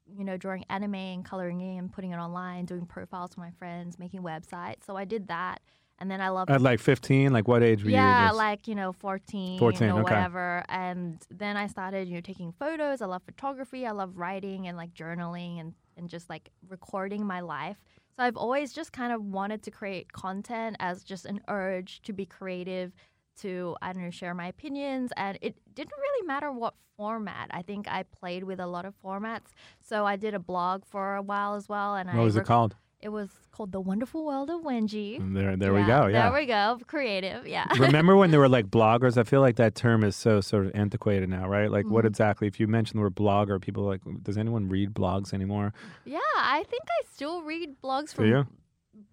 you 0.07 0.23
know, 0.23 0.37
drawing 0.37 0.63
anime 0.69 0.95
and 0.95 1.25
coloring 1.25 1.61
in 1.61 1.79
and 1.79 1.91
putting 1.91 2.11
it 2.11 2.17
online, 2.17 2.65
doing 2.65 2.85
profiles 2.85 3.33
for 3.33 3.41
my 3.41 3.51
friends, 3.51 3.97
making 3.99 4.21
websites. 4.21 4.85
So 4.85 4.95
I 4.95 5.05
did 5.05 5.27
that. 5.27 5.61
And 5.97 6.11
then 6.11 6.19
I 6.19 6.27
loved 6.29 6.51
At 6.51 6.61
like 6.61 6.81
15, 6.81 7.31
like 7.31 7.47
what 7.47 7.63
age 7.63 7.83
were 7.83 7.89
you? 7.89 7.95
yeah, 7.95 8.27
just- 8.27 8.37
like 8.37 8.67
you 8.67 8.75
know, 8.75 8.91
fourteen, 8.91 9.57
14, 9.57 9.87
or 9.89 9.93
okay. 9.93 10.01
whatever. 10.03 10.63
And 10.67 11.25
then 11.31 11.55
I 11.55 11.67
started, 11.67 12.09
you 12.09 12.15
know, 12.15 12.21
taking 12.21 12.51
photos. 12.51 13.01
I 13.01 13.05
love 13.05 13.23
photography. 13.23 13.85
I 13.85 13.91
love 13.91 14.17
writing 14.17 14.67
and 14.67 14.75
like 14.75 14.93
journaling 14.93 15.59
and 15.61 15.73
and 15.97 16.09
just 16.09 16.29
like 16.29 16.49
recording 16.67 17.25
my 17.25 17.39
life. 17.39 17.77
So 18.17 18.23
I've 18.23 18.35
always 18.37 18.73
just 18.73 18.91
kind 18.91 19.13
of 19.13 19.23
wanted 19.23 19.63
to 19.63 19.71
create 19.71 20.11
content 20.11 20.75
as 20.79 21.03
just 21.03 21.25
an 21.25 21.39
urge 21.47 22.01
to 22.03 22.13
be 22.13 22.25
creative, 22.25 22.93
to 23.41 23.75
I 23.81 23.93
don't 23.93 24.03
know, 24.03 24.09
share 24.11 24.33
my 24.33 24.47
opinions, 24.47 25.11
and 25.17 25.37
it 25.41 25.55
didn't 25.73 25.93
really 25.99 26.27
matter 26.27 26.51
what 26.51 26.73
format. 26.97 27.47
I 27.51 27.61
think 27.61 27.87
I 27.89 28.03
played 28.03 28.43
with 28.45 28.59
a 28.59 28.67
lot 28.67 28.85
of 28.85 28.93
formats. 29.03 29.47
So 29.81 30.05
I 30.05 30.15
did 30.15 30.33
a 30.33 30.39
blog 30.39 30.85
for 30.85 31.15
a 31.15 31.21
while 31.21 31.55
as 31.55 31.67
well, 31.67 31.95
and 31.95 32.07
what 32.09 32.17
I 32.19 32.23
was 32.23 32.35
it 32.37 32.45
called? 32.45 32.75
It 33.01 33.09
was 33.09 33.29
called 33.51 33.71
The 33.71 33.81
Wonderful 33.81 34.25
World 34.25 34.49
of 34.49 34.61
Wengie. 34.61 35.19
There, 35.33 35.55
there 35.55 35.73
we 35.75 35.83
go. 35.83 36.07
Yeah. 36.07 36.29
There 36.29 36.39
we 36.39 36.47
go. 36.47 36.79
Creative. 36.87 37.45
Yeah. 37.45 37.65
Remember 37.77 38.15
when 38.15 38.31
there 38.31 38.39
were 38.39 38.49
like 38.49 38.67
bloggers? 38.67 39.15
I 39.17 39.23
feel 39.23 39.41
like 39.41 39.57
that 39.57 39.75
term 39.75 40.03
is 40.03 40.15
so 40.15 40.41
sort 40.41 40.65
of 40.65 40.71
antiquated 40.73 41.29
now, 41.29 41.47
right? 41.47 41.69
Like, 41.69 41.85
Mm-hmm. 41.85 41.93
what 41.93 42.05
exactly? 42.05 42.47
If 42.47 42.59
you 42.59 42.67
mention 42.67 42.97
the 42.97 43.03
word 43.03 43.13
blogger, 43.15 43.61
people 43.61 43.83
are 43.83 43.89
like, 43.89 44.01
does 44.23 44.37
anyone 44.39 44.69
read 44.69 44.93
blogs 44.95 45.33
anymore? 45.35 45.71
Yeah, 46.05 46.17
I 46.37 46.63
think 46.67 46.83
I 46.89 47.05
still 47.13 47.43
read 47.43 47.75
blogs 47.83 48.11
from 48.15 48.25
you? 48.27 48.47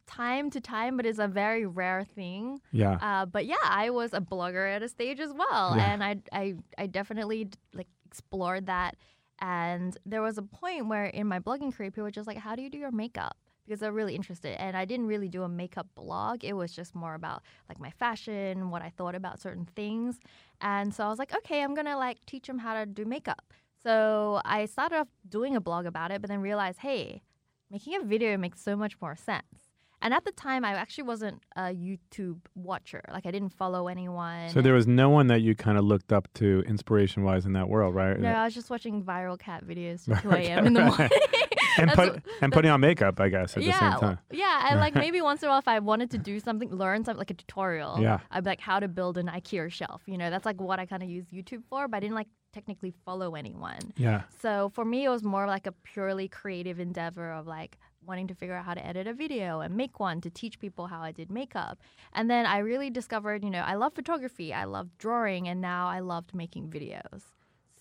Time 0.06 0.50
to 0.50 0.60
time, 0.60 0.96
but 0.96 1.06
it's 1.06 1.18
a 1.18 1.28
very 1.28 1.66
rare 1.66 2.04
thing. 2.04 2.60
Yeah. 2.72 2.98
Uh, 3.00 3.26
but 3.26 3.46
yeah, 3.46 3.56
I 3.64 3.90
was 3.90 4.12
a 4.12 4.20
blogger 4.20 4.74
at 4.74 4.82
a 4.82 4.88
stage 4.88 5.20
as 5.20 5.32
well, 5.32 5.74
Yeah. 5.76 5.92
and 5.92 6.02
I, 6.04 6.16
I, 6.32 6.54
I 6.78 6.86
definitely 6.86 7.48
like 7.74 7.88
explored 8.06 8.66
that. 8.66 8.96
And 9.40 9.96
there 10.06 10.22
was 10.22 10.38
a 10.38 10.42
point 10.42 10.86
where 10.88 11.06
in 11.06 11.26
my 11.26 11.40
blogging 11.40 11.74
career, 11.74 11.90
people 11.90 12.04
were 12.04 12.10
just 12.12 12.28
like, 12.28 12.36
"How 12.38 12.54
do 12.54 12.62
you 12.62 12.70
do 12.70 12.78
your 12.78 12.92
makeup?" 12.92 13.36
Because 13.64 13.80
they're 13.80 13.92
really 13.92 14.14
interested. 14.14 14.60
And 14.60 14.76
I 14.76 14.84
didn't 14.84 15.06
really 15.06 15.28
do 15.28 15.42
a 15.42 15.48
makeup 15.48 15.88
blog. 15.96 16.44
It 16.44 16.52
was 16.52 16.72
just 16.72 16.94
more 16.94 17.14
about 17.14 17.42
like 17.68 17.80
my 17.80 17.90
fashion, 17.90 18.70
what 18.70 18.82
I 18.82 18.90
thought 18.90 19.14
about 19.16 19.40
certain 19.40 19.66
things. 19.66 20.18
And 20.60 20.94
so 20.94 21.04
I 21.04 21.08
was 21.08 21.18
like, 21.18 21.34
okay, 21.34 21.62
I'm 21.62 21.74
gonna 21.74 21.96
like 21.96 22.18
teach 22.26 22.46
them 22.46 22.58
how 22.58 22.74
to 22.74 22.86
do 22.86 23.04
makeup. 23.04 23.52
So 23.82 24.40
I 24.44 24.66
started 24.66 24.96
off 25.00 25.08
doing 25.28 25.56
a 25.56 25.60
blog 25.60 25.86
about 25.86 26.10
it, 26.12 26.20
but 26.20 26.28
then 26.28 26.40
realized, 26.40 26.78
hey, 26.78 27.22
making 27.70 27.96
a 27.96 28.04
video 28.04 28.36
makes 28.36 28.60
so 28.60 28.76
much 28.76 29.00
more 29.00 29.16
sense. 29.16 29.61
And 30.02 30.12
at 30.12 30.24
the 30.24 30.32
time, 30.32 30.64
I 30.64 30.74
actually 30.74 31.04
wasn't 31.04 31.42
a 31.56 31.62
YouTube 31.72 32.40
watcher. 32.54 33.02
Like 33.10 33.24
I 33.24 33.30
didn't 33.30 33.50
follow 33.54 33.88
anyone. 33.88 34.50
So 34.50 34.60
there 34.60 34.74
was 34.74 34.86
no 34.86 35.08
one 35.08 35.28
that 35.28 35.40
you 35.40 35.54
kind 35.54 35.78
of 35.78 35.84
looked 35.84 36.12
up 36.12 36.28
to 36.34 36.62
inspiration 36.66 37.22
wise 37.24 37.46
in 37.46 37.52
that 37.54 37.68
world, 37.68 37.94
right? 37.94 38.18
no, 38.18 38.28
I 38.32 38.44
was 38.44 38.54
just 38.54 38.68
watching 38.68 39.02
viral 39.02 39.38
cat 39.38 39.64
videos 39.64 40.04
till 40.04 40.16
2 40.22 40.28
Right, 40.28 40.46
a.m. 40.48 40.66
in 40.66 40.72
the 40.74 40.84
morning. 40.84 41.08
and 41.78 41.90
put 41.92 42.12
what- 42.12 42.22
and 42.42 42.52
putting 42.52 42.70
on 42.70 42.80
makeup, 42.80 43.18
I 43.20 43.28
guess, 43.30 43.56
at 43.56 43.62
yeah, 43.62 43.72
the 43.72 43.78
same 43.92 44.00
time. 44.00 44.18
yeah, 44.30 44.66
and 44.70 44.78
like 44.80 44.94
maybe 44.94 45.22
once 45.22 45.42
in 45.42 45.48
a 45.48 45.52
while, 45.52 45.58
if 45.60 45.68
I 45.68 45.78
wanted 45.78 46.10
to 46.10 46.18
do 46.18 46.38
something, 46.40 46.70
learn 46.70 47.04
something 47.04 47.18
like 47.18 47.30
a 47.30 47.34
tutorial, 47.34 47.98
Yeah. 48.00 48.18
I'd 48.30 48.44
be 48.44 48.50
like 48.50 48.60
how 48.60 48.78
to 48.80 48.88
build 48.88 49.16
an 49.16 49.28
IKEA 49.28 49.70
shelf. 49.72 50.02
You 50.06 50.18
know, 50.18 50.28
that's 50.28 50.44
like 50.44 50.60
what 50.60 50.78
I 50.80 50.84
kind 50.86 51.02
of 51.02 51.08
use 51.08 51.26
YouTube 51.32 51.62
for, 51.70 51.88
but 51.88 51.96
I 51.98 52.00
didn't 52.00 52.16
like 52.16 52.28
technically 52.52 52.92
follow 53.06 53.34
anyone. 53.36 53.78
Yeah. 53.96 54.22
So 54.42 54.70
for 54.74 54.84
me, 54.84 55.04
it 55.04 55.08
was 55.08 55.22
more 55.22 55.46
like 55.46 55.66
a 55.66 55.72
purely 55.72 56.28
creative 56.28 56.78
endeavor 56.78 57.32
of 57.32 57.46
like 57.46 57.78
wanting 58.06 58.26
to 58.28 58.34
figure 58.34 58.54
out 58.54 58.64
how 58.64 58.74
to 58.74 58.84
edit 58.86 59.06
a 59.06 59.12
video 59.12 59.60
and 59.60 59.76
make 59.76 60.00
one 60.00 60.20
to 60.20 60.30
teach 60.30 60.58
people 60.58 60.86
how 60.86 61.00
I 61.00 61.12
did 61.12 61.30
makeup. 61.30 61.78
And 62.12 62.30
then 62.30 62.46
I 62.46 62.58
really 62.58 62.90
discovered, 62.90 63.44
you 63.44 63.50
know, 63.50 63.60
I 63.60 63.74
love 63.74 63.94
photography, 63.94 64.52
I 64.52 64.64
love 64.64 64.88
drawing, 64.98 65.48
and 65.48 65.60
now 65.60 65.88
I 65.88 66.00
loved 66.00 66.34
making 66.34 66.68
videos. 66.68 67.22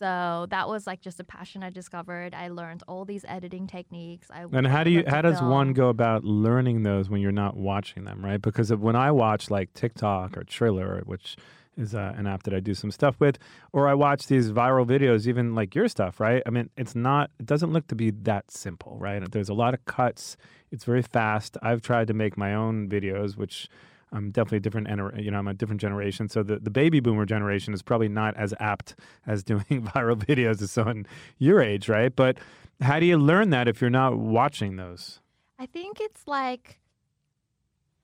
So 0.02 0.48
that 0.50 0.68
was 0.68 0.88
like 0.88 1.00
just 1.02 1.20
a 1.20 1.24
passion 1.24 1.62
I 1.62 1.70
discovered. 1.70 2.34
I 2.34 2.48
learned 2.48 2.82
all 2.88 3.06
these 3.06 3.24
editing 3.28 3.68
techniques. 3.68 4.30
I 4.32 4.46
And 4.52 4.66
how 4.66 4.84
do 4.84 4.90
you 4.90 5.04
how 5.06 5.22
does 5.22 5.40
one 5.44 5.74
go 5.74 5.90
about 5.90 6.24
learning 6.24 6.82
those 6.82 7.08
when 7.08 7.22
you're 7.22 7.32
not 7.32 7.56
watching 7.56 8.06
them, 8.06 8.26
right? 8.26 8.42
Because 8.42 8.74
when 8.74 8.96
I 8.96 9.12
watch 9.12 9.52
like 9.52 9.74
TikTok 9.76 10.36
or 10.38 10.44
Triller, 10.44 11.04
which 11.06 11.38
is 11.82 11.96
uh, 11.96 12.14
an 12.16 12.28
app 12.28 12.44
that 12.44 12.54
I 12.54 12.60
do 12.60 12.74
some 12.74 12.92
stuff 12.92 13.16
with, 13.20 13.38
or 13.74 13.88
I 13.88 13.94
watch 13.94 14.28
these 14.28 14.52
viral 14.52 14.86
videos, 14.86 15.28
even 15.28 15.56
like 15.56 15.76
your 15.76 15.88
stuff, 15.88 16.20
right? 16.20 16.42
I 16.46 16.50
mean, 16.50 16.70
it's 16.78 16.96
not, 16.96 17.32
it 17.40 17.46
doesn't 17.46 17.74
look 17.74 17.88
to 17.88 17.96
be 17.96 18.12
that 18.12 18.52
simple, 18.52 18.98
right? 19.00 19.30
There's 19.30 19.50
a 19.50 19.54
lot 19.54 19.74
of 19.74 19.84
cuts. 19.86 20.38
It's 20.72 20.86
very 20.86 21.02
fast. 21.02 21.58
I've 21.62 21.82
tried 21.82 22.08
to 22.08 22.14
make 22.14 22.38
my 22.38 22.54
own 22.54 22.88
videos, 22.88 23.36
which 23.36 23.68
I'm 24.12 24.32
definitely 24.32 24.58
a 24.58 24.62
different, 24.62 25.20
you 25.20 25.32
know, 25.32 25.40
I'm 25.40 25.48
a 25.48 25.54
different 25.54 25.82
generation. 25.82 26.28
So 26.30 26.44
the, 26.44 26.60
the 26.60 26.70
baby 26.70 27.00
boomer 27.00 27.26
generation 27.26 27.74
is 27.74 27.82
probably 27.82 28.10
not 28.10 28.36
as 28.38 28.54
apt 28.60 28.96
as 29.28 29.44
doing 29.44 29.64
viral 29.72 30.16
videos 30.16 30.62
as 30.62 30.72
someone 30.72 31.06
your 31.38 31.62
age, 31.62 31.90
right? 31.90 32.16
But 32.16 32.38
how 32.82 33.00
do 33.00 33.06
you 33.06 33.18
learn 33.18 33.50
that 33.52 33.68
if 33.68 33.82
you're 33.82 33.90
not 33.90 34.18
watching 34.18 34.76
those? 34.76 35.20
I 35.58 35.66
think 35.68 36.00
it's 36.02 36.28
like 36.28 36.81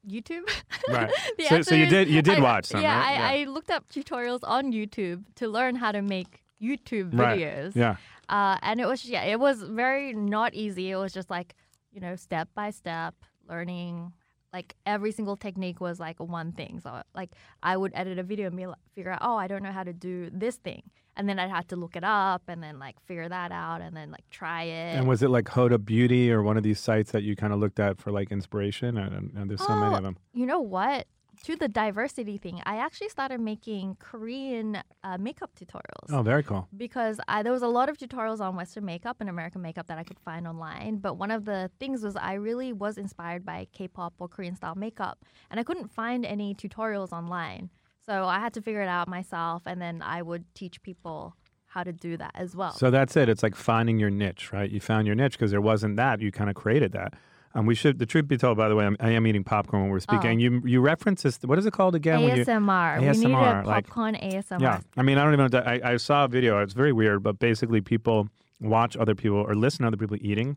YouTube. 0.07 0.47
Right. 0.89 1.11
So- 1.49 1.61
so 1.61 1.75
you 1.75 1.83
is- 1.85 1.89
did- 1.89 2.07
you 2.09 2.21
did 2.21 2.39
I- 2.39 2.41
watch 2.41 2.65
some, 2.67 2.81
Yeah, 2.81 2.97
right? 2.97 3.07
I, 3.07 3.35
Yeah. 3.35 3.41
I 3.43 3.49
looked 3.49 3.69
up 3.71 3.87
tutorials 3.89 4.39
on 4.43 4.71
YouTube 4.71 5.23
to 5.35 5.47
learn 5.47 5.75
how 5.75 5.91
to 5.91 6.01
make 6.01 6.43
YouTube 6.61 7.17
Right. 7.17 7.39
videos. 7.39 7.75
Yeah. 7.75 7.95
Uh, 8.29 8.57
and 8.61 8.79
it 8.81 8.85
was 8.87 9.05
yeah, 9.05 9.23
it 9.23 9.39
was 9.39 9.61
very 9.63 10.13
not 10.13 10.53
easy. 10.53 10.91
It 10.91 10.97
was 10.97 11.13
just 11.13 11.29
like 11.29 11.55
you 11.91 11.99
know 12.01 12.15
step 12.15 12.49
by 12.55 12.71
step 12.71 13.15
learning. 13.47 14.13
Like 14.53 14.75
every 14.85 15.11
single 15.11 15.37
technique 15.37 15.79
was 15.81 15.99
like 15.99 16.19
one 16.19 16.51
thing. 16.51 16.79
So 16.79 17.01
like 17.13 17.31
I 17.61 17.77
would 17.77 17.91
edit 17.95 18.17
a 18.17 18.23
video 18.23 18.47
and 18.47 18.55
be 18.57 18.65
like, 18.65 18.77
figure 18.95 19.11
out 19.11 19.19
oh 19.21 19.35
I 19.37 19.47
don't 19.47 19.61
know 19.63 19.71
how 19.71 19.83
to 19.83 19.93
do 19.93 20.29
this 20.31 20.55
thing, 20.57 20.83
and 21.17 21.27
then 21.27 21.37
I'd 21.39 21.49
have 21.49 21.67
to 21.67 21.75
look 21.75 21.95
it 21.97 22.03
up 22.05 22.43
and 22.47 22.63
then 22.63 22.79
like 22.79 22.95
figure 23.05 23.27
that 23.27 23.51
out 23.51 23.81
and 23.81 23.95
then 23.97 24.11
like 24.11 24.23
try 24.29 24.63
it. 24.63 24.95
And 24.95 25.07
was 25.07 25.21
it 25.21 25.29
like 25.29 25.45
Huda 25.45 25.83
Beauty 25.83 26.31
or 26.31 26.41
one 26.43 26.55
of 26.55 26.63
these 26.63 26.79
sites 26.79 27.11
that 27.11 27.23
you 27.23 27.35
kind 27.35 27.51
of 27.51 27.59
looked 27.59 27.79
at 27.79 27.99
for 27.99 28.11
like 28.11 28.31
inspiration? 28.31 28.97
And, 28.97 29.33
and 29.35 29.49
there's 29.49 29.65
so 29.65 29.75
many 29.75 29.93
Oh, 29.95 29.97
of 29.97 30.03
them. 30.03 30.17
You 30.33 30.45
know 30.45 30.61
what? 30.61 31.07
To 31.43 31.55
the 31.55 31.67
diversity 31.67 32.39
thing, 32.39 32.61
I 32.65 32.77
actually 32.77 33.09
started 33.09 33.39
making 33.39 33.97
Korean 33.99 34.79
uh, 35.03 35.17
makeup 35.19 35.51
tutorials. 35.59 36.09
Oh, 36.11 36.23
very 36.23 36.41
cool. 36.41 36.67
because 36.75 37.19
I, 37.27 37.43
there 37.43 37.51
was 37.51 37.61
a 37.61 37.67
lot 37.67 37.89
of 37.89 37.97
tutorials 37.99 38.39
on 38.39 38.55
Western 38.55 38.85
makeup 38.85 39.17
and 39.19 39.29
American 39.29 39.61
makeup 39.61 39.85
that 39.85 39.99
I 39.99 40.03
could 40.03 40.19
find 40.19 40.47
online. 40.47 40.97
But 40.97 41.13
one 41.15 41.29
of 41.29 41.45
the 41.45 41.69
things 41.79 42.01
was 42.01 42.15
I 42.15 42.33
really 42.33 42.73
was 42.73 42.97
inspired 42.97 43.45
by 43.45 43.67
K-pop 43.71 44.15
or 44.17 44.27
Korean 44.27 44.55
style 44.55 44.73
makeup, 44.75 45.23
and 45.51 45.59
I 45.59 45.63
couldn't 45.63 45.89
find 45.91 46.25
any 46.25 46.55
tutorials 46.55 47.11
online. 47.11 47.69
So 48.07 48.25
I 48.25 48.39
had 48.39 48.53
to 48.53 48.61
figure 48.61 48.81
it 48.81 48.87
out 48.87 49.07
myself, 49.09 49.63
and 49.65 49.81
then 49.81 50.01
I 50.01 50.21
would 50.21 50.45
teach 50.55 50.81
people 50.81 51.35
how 51.65 51.83
to 51.83 51.91
do 51.91 52.15
that 52.17 52.31
as 52.35 52.55
well. 52.55 52.71
So 52.71 52.89
that's 52.89 53.17
it. 53.17 53.27
It's 53.27 53.43
like 53.43 53.53
finding 53.55 53.99
your 53.99 54.09
niche, 54.09 54.53
right? 54.53 54.69
You 54.71 54.79
found 54.79 55.05
your 55.05 55.15
niche 55.15 55.33
because 55.33 55.51
there 55.51 55.59
wasn't 55.61 55.97
that. 55.97 56.21
You 56.21 56.31
kind 56.31 56.49
of 56.49 56.55
created 56.55 56.93
that. 56.93 57.15
Um, 57.53 57.65
we 57.65 57.75
should. 57.75 57.99
The 57.99 58.05
truth 58.05 58.27
be 58.27 58.37
told, 58.37 58.57
by 58.57 58.69
the 58.69 58.75
way, 58.75 58.85
I'm, 58.85 58.95
I 59.01 59.09
am 59.11 59.27
eating 59.27 59.43
popcorn 59.43 59.83
when 59.83 59.91
we're 59.91 59.99
speaking. 59.99 60.29
Oh. 60.37 60.41
You 60.41 60.61
you 60.65 60.79
reference 60.79 61.23
this. 61.23 61.39
What 61.43 61.59
is 61.59 61.65
it 61.65 61.73
called 61.73 61.95
again? 61.95 62.21
when 62.23 62.37
you- 62.37 62.45
ASMR. 62.45 63.01
we 63.01 63.07
need 63.07 63.15
ASMR, 63.27 63.63
a 63.63 63.67
like- 63.67 63.85
popcorn 63.87 64.15
ASMR. 64.15 64.61
Yeah, 64.61 64.79
I 64.95 65.01
mean, 65.01 65.17
I 65.17 65.23
don't 65.23 65.33
even 65.33 65.51
know. 65.51 65.59
I, 65.59 65.81
I 65.93 65.97
saw 65.97 66.25
a 66.25 66.27
video. 66.27 66.61
It's 66.61 66.73
very 66.73 66.93
weird, 66.93 67.23
but 67.23 67.39
basically, 67.39 67.81
people 67.81 68.29
watch 68.61 68.95
other 68.95 69.15
people 69.15 69.37
or 69.37 69.53
listen 69.55 69.81
to 69.83 69.87
other 69.87 69.97
people 69.97 70.17
eating. 70.21 70.55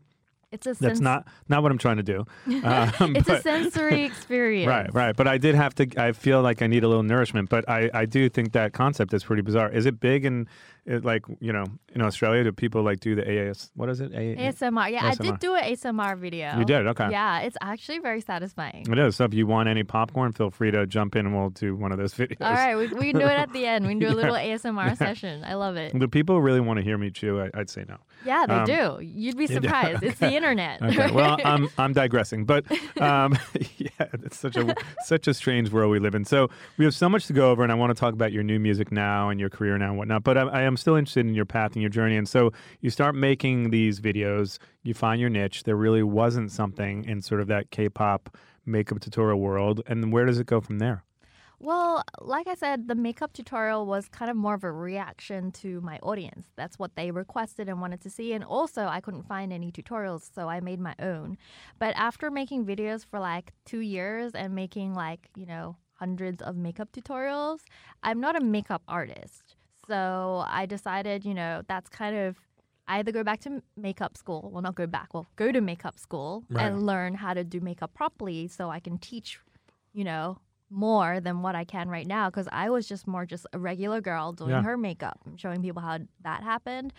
It's 0.51 0.67
a 0.67 0.71
That's 0.71 0.79
sens- 0.79 1.01
not 1.01 1.27
not 1.47 1.63
what 1.63 1.71
I'm 1.71 1.77
trying 1.77 1.97
to 1.97 2.03
do. 2.03 2.25
Um, 2.63 3.15
it's 3.15 3.27
a 3.29 3.41
sensory 3.41 4.03
experience. 4.11 4.67
Right, 4.67 4.93
right. 4.93 5.15
But 5.15 5.27
I 5.27 5.37
did 5.37 5.55
have 5.55 5.73
to. 5.75 5.87
I 5.97 6.11
feel 6.11 6.41
like 6.41 6.61
I 6.61 6.67
need 6.67 6.83
a 6.83 6.87
little 6.87 7.03
nourishment. 7.03 7.49
But 7.49 7.67
I, 7.69 7.89
I 7.93 8.05
do 8.05 8.29
think 8.29 8.51
that 8.53 8.73
concept 8.73 9.13
is 9.13 9.23
pretty 9.23 9.41
bizarre. 9.41 9.69
Is 9.71 9.85
it 9.85 9.99
big 9.99 10.25
in, 10.25 10.47
like 10.85 11.23
you 11.39 11.51
know, 11.53 11.65
in 11.95 12.01
Australia? 12.01 12.43
Do 12.43 12.51
people 12.51 12.83
like 12.83 12.99
do 12.99 13.15
the 13.15 13.27
AS? 13.27 13.71
What 13.75 13.89
is 13.89 13.99
it? 14.01 14.11
A- 14.13 14.35
ASMR. 14.35 14.91
Yeah, 14.91 15.05
I 15.07 15.15
did 15.15 15.39
do 15.39 15.55
an 15.55 15.63
ASMR 15.63 16.17
video. 16.17 16.57
You 16.59 16.65
did? 16.65 16.85
Okay. 16.87 17.09
Yeah, 17.09 17.39
it's 17.41 17.57
actually 17.61 17.99
very 17.99 18.21
satisfying. 18.21 18.85
It 18.91 18.99
is. 18.99 19.15
So 19.15 19.23
if 19.25 19.33
you 19.33 19.47
want 19.47 19.69
any 19.69 19.83
popcorn, 19.83 20.31
feel 20.33 20.51
free 20.51 20.71
to 20.71 20.85
jump 20.85 21.15
in 21.15 21.25
and 21.25 21.35
we'll 21.35 21.49
do 21.49 21.75
one 21.75 21.91
of 21.91 21.97
those 21.97 22.13
videos. 22.21 22.37
All 22.41 22.53
right, 22.53 22.75
we, 22.75 22.87
we 22.87 23.11
can 23.11 23.19
do 23.21 23.25
it 23.25 23.37
at 23.37 23.51
the 23.53 23.65
end. 23.65 23.85
We 23.87 23.93
can 23.93 23.99
do 23.99 24.09
a 24.09 24.17
little 24.17 24.35
ASMR 24.35 24.97
session. 24.97 25.43
I 25.45 25.53
love 25.55 25.77
it. 25.77 25.97
Do 25.97 26.07
people 26.07 26.41
really 26.41 26.59
want 26.59 26.77
to 26.77 26.83
hear 26.83 26.97
me 26.97 27.09
chew? 27.09 27.41
I, 27.41 27.49
I'd 27.53 27.69
say 27.69 27.85
no. 27.87 27.97
Yeah, 28.25 28.45
they 28.45 28.53
Um, 28.53 28.65
do. 28.65 28.99
You'd 29.03 29.37
be 29.37 29.47
surprised. 29.47 30.03
It's 30.03 30.19
the 30.19 30.33
internet. 30.35 30.81
Okay. 30.81 31.11
Well, 31.11 31.37
I'm 31.45 31.69
I'm 31.77 31.93
digressing, 31.93 32.45
but 32.45 32.65
um, 33.01 33.37
yeah, 33.77 33.89
it's 34.13 34.37
such 34.37 34.55
a 34.55 34.75
such 35.03 35.27
a 35.27 35.33
strange 35.33 35.71
world 35.71 35.91
we 35.91 35.99
live 35.99 36.15
in. 36.15 36.25
So 36.25 36.49
we 36.77 36.85
have 36.85 36.93
so 36.93 37.09
much 37.09 37.25
to 37.27 37.33
go 37.33 37.49
over, 37.51 37.63
and 37.63 37.71
I 37.71 37.75
want 37.75 37.89
to 37.95 37.99
talk 37.99 38.13
about 38.13 38.31
your 38.31 38.43
new 38.43 38.59
music 38.59 38.91
now 38.91 39.29
and 39.29 39.39
your 39.39 39.49
career 39.49 39.77
now 39.77 39.89
and 39.89 39.97
whatnot. 39.97 40.23
But 40.23 40.37
I, 40.37 40.41
I 40.43 40.61
am 40.63 40.77
still 40.77 40.95
interested 40.95 41.25
in 41.25 41.33
your 41.33 41.45
path 41.45 41.73
and 41.73 41.81
your 41.81 41.89
journey. 41.89 42.17
And 42.17 42.27
so 42.29 42.51
you 42.81 42.89
start 42.89 43.15
making 43.15 43.69
these 43.71 43.99
videos, 43.99 44.57
you 44.83 44.93
find 44.93 45.19
your 45.19 45.29
niche. 45.29 45.63
There 45.63 45.75
really 45.75 46.03
wasn't 46.03 46.51
something 46.51 47.05
in 47.05 47.21
sort 47.21 47.41
of 47.41 47.47
that 47.47 47.71
K-pop 47.71 48.35
makeup 48.65 48.99
tutorial 48.99 49.39
world, 49.39 49.81
and 49.87 50.11
where 50.13 50.25
does 50.25 50.39
it 50.39 50.45
go 50.47 50.61
from 50.61 50.77
there? 50.79 51.03
Well, 51.63 52.03
like 52.19 52.47
I 52.47 52.55
said, 52.55 52.87
the 52.87 52.95
makeup 52.95 53.33
tutorial 53.33 53.85
was 53.85 54.09
kind 54.09 54.31
of 54.31 54.35
more 54.35 54.55
of 54.55 54.63
a 54.63 54.71
reaction 54.71 55.51
to 55.61 55.79
my 55.81 55.99
audience. 55.99 56.47
That's 56.55 56.79
what 56.79 56.95
they 56.95 57.11
requested 57.11 57.69
and 57.69 57.79
wanted 57.79 58.01
to 58.01 58.09
see. 58.09 58.33
And 58.33 58.43
also, 58.43 58.87
I 58.87 58.99
couldn't 58.99 59.27
find 59.27 59.53
any 59.53 59.71
tutorials, 59.71 60.27
so 60.33 60.49
I 60.49 60.59
made 60.59 60.79
my 60.79 60.95
own. 60.97 61.37
But 61.77 61.93
after 61.95 62.31
making 62.31 62.65
videos 62.65 63.05
for 63.05 63.19
like 63.19 63.53
two 63.63 63.81
years 63.81 64.33
and 64.33 64.55
making 64.55 64.95
like, 64.95 65.29
you 65.35 65.45
know, 65.45 65.75
hundreds 65.99 66.41
of 66.41 66.55
makeup 66.55 66.91
tutorials, 66.93 67.59
I'm 68.01 68.19
not 68.19 68.35
a 68.35 68.43
makeup 68.43 68.81
artist. 68.87 69.55
So 69.87 70.43
I 70.47 70.65
decided, 70.65 71.25
you 71.25 71.35
know, 71.35 71.61
that's 71.67 71.89
kind 71.89 72.15
of 72.15 72.39
either 72.87 73.11
go 73.11 73.23
back 73.23 73.39
to 73.41 73.61
makeup 73.77 74.17
school, 74.17 74.49
well, 74.51 74.63
not 74.63 74.73
go 74.73 74.87
back, 74.87 75.13
well, 75.13 75.27
go 75.35 75.51
to 75.51 75.61
makeup 75.61 75.99
school 75.99 76.43
Right. 76.49 76.65
and 76.65 76.87
learn 76.87 77.13
how 77.13 77.35
to 77.35 77.43
do 77.43 77.59
makeup 77.61 77.93
properly 77.93 78.47
so 78.47 78.71
I 78.71 78.79
can 78.79 78.97
teach, 78.97 79.39
you 79.93 80.03
know, 80.03 80.39
more 80.71 81.19
than 81.19 81.41
what 81.41 81.53
I 81.55 81.65
can 81.65 81.89
right 81.89 82.07
now 82.07 82.29
because 82.29 82.47
I 82.51 82.69
was 82.69 82.87
just 82.87 83.05
more 83.07 83.25
just 83.25 83.45
a 83.53 83.59
regular 83.59 83.99
girl 84.01 84.31
doing 84.31 84.51
Yeah. 84.51 84.61
her 84.63 84.77
makeup 84.77 85.19
showing 85.35 85.61
people 85.61 85.81
how 85.81 85.99
that 86.23 86.43
happened, 86.43 86.93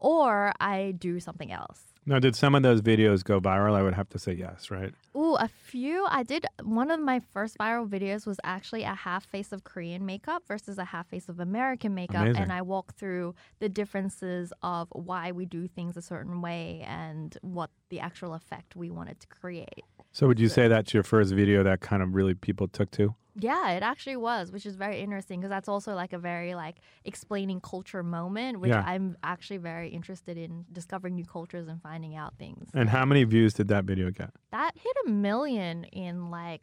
or 0.00 0.52
I 0.60 0.92
do 0.98 1.20
something 1.20 1.52
else. 1.52 1.91
Now, 2.04 2.18
did 2.18 2.34
some 2.34 2.56
of 2.56 2.64
those 2.64 2.82
videos 2.82 3.22
go 3.22 3.40
viral? 3.40 3.74
I 3.74 3.82
would 3.82 3.94
have 3.94 4.08
to 4.10 4.18
say 4.18 4.32
yes, 4.32 4.72
right? 4.72 4.92
Ooh, 5.16 5.36
a 5.36 5.46
few. 5.46 6.04
I 6.10 6.24
did. 6.24 6.46
One 6.62 6.90
of 6.90 6.98
my 6.98 7.20
first 7.20 7.58
viral 7.58 7.88
videos 7.88 8.26
was 8.26 8.40
actually 8.42 8.82
a 8.82 8.94
half 8.94 9.24
face 9.24 9.52
of 9.52 9.62
Korean 9.62 10.04
makeup 10.04 10.42
versus 10.48 10.78
a 10.78 10.84
half 10.84 11.06
face 11.06 11.28
of 11.28 11.38
American 11.38 11.94
makeup. 11.94 12.22
Amazing. 12.22 12.42
And 12.42 12.52
I 12.52 12.62
walked 12.62 12.98
through 12.98 13.36
the 13.60 13.68
differences 13.68 14.52
of 14.64 14.88
why 14.90 15.30
we 15.30 15.44
do 15.44 15.68
things 15.68 15.96
a 15.96 16.02
certain 16.02 16.42
way 16.42 16.84
and 16.88 17.38
what 17.42 17.70
the 17.88 18.00
actual 18.00 18.34
effect 18.34 18.74
we 18.74 18.90
wanted 18.90 19.20
to 19.20 19.28
create. 19.28 19.84
So, 20.10 20.26
would 20.26 20.40
you 20.40 20.48
say 20.48 20.66
that's 20.66 20.92
your 20.92 21.04
first 21.04 21.32
video 21.32 21.62
that 21.62 21.80
kind 21.80 22.02
of 22.02 22.16
really 22.16 22.34
people 22.34 22.66
took 22.66 22.90
to? 22.92 23.14
Yeah, 23.34 23.70
it 23.70 23.82
actually 23.82 24.16
was, 24.16 24.52
which 24.52 24.66
is 24.66 24.76
very 24.76 25.00
interesting 25.00 25.40
because 25.40 25.50
that's 25.50 25.68
also 25.68 25.94
like 25.94 26.12
a 26.12 26.18
very 26.18 26.54
like 26.54 26.76
explaining 27.04 27.60
culture 27.60 28.02
moment, 28.02 28.60
which 28.60 28.70
Yeah. 28.70 28.84
I'm 28.86 29.16
actually 29.22 29.56
very 29.56 29.88
interested 29.88 30.36
in 30.36 30.66
discovering 30.70 31.14
new 31.14 31.24
cultures 31.24 31.68
and 31.68 31.80
finding 31.80 32.14
out 32.14 32.34
things. 32.38 32.68
And 32.74 32.90
how 32.90 33.04
many 33.04 33.24
views 33.24 33.54
did 33.54 33.68
that 33.68 33.84
video 33.84 34.10
get? 34.10 34.30
That 34.50 34.72
hit 34.76 34.96
a 35.06 35.08
million 35.10 35.84
in 35.84 36.30
like 36.30 36.62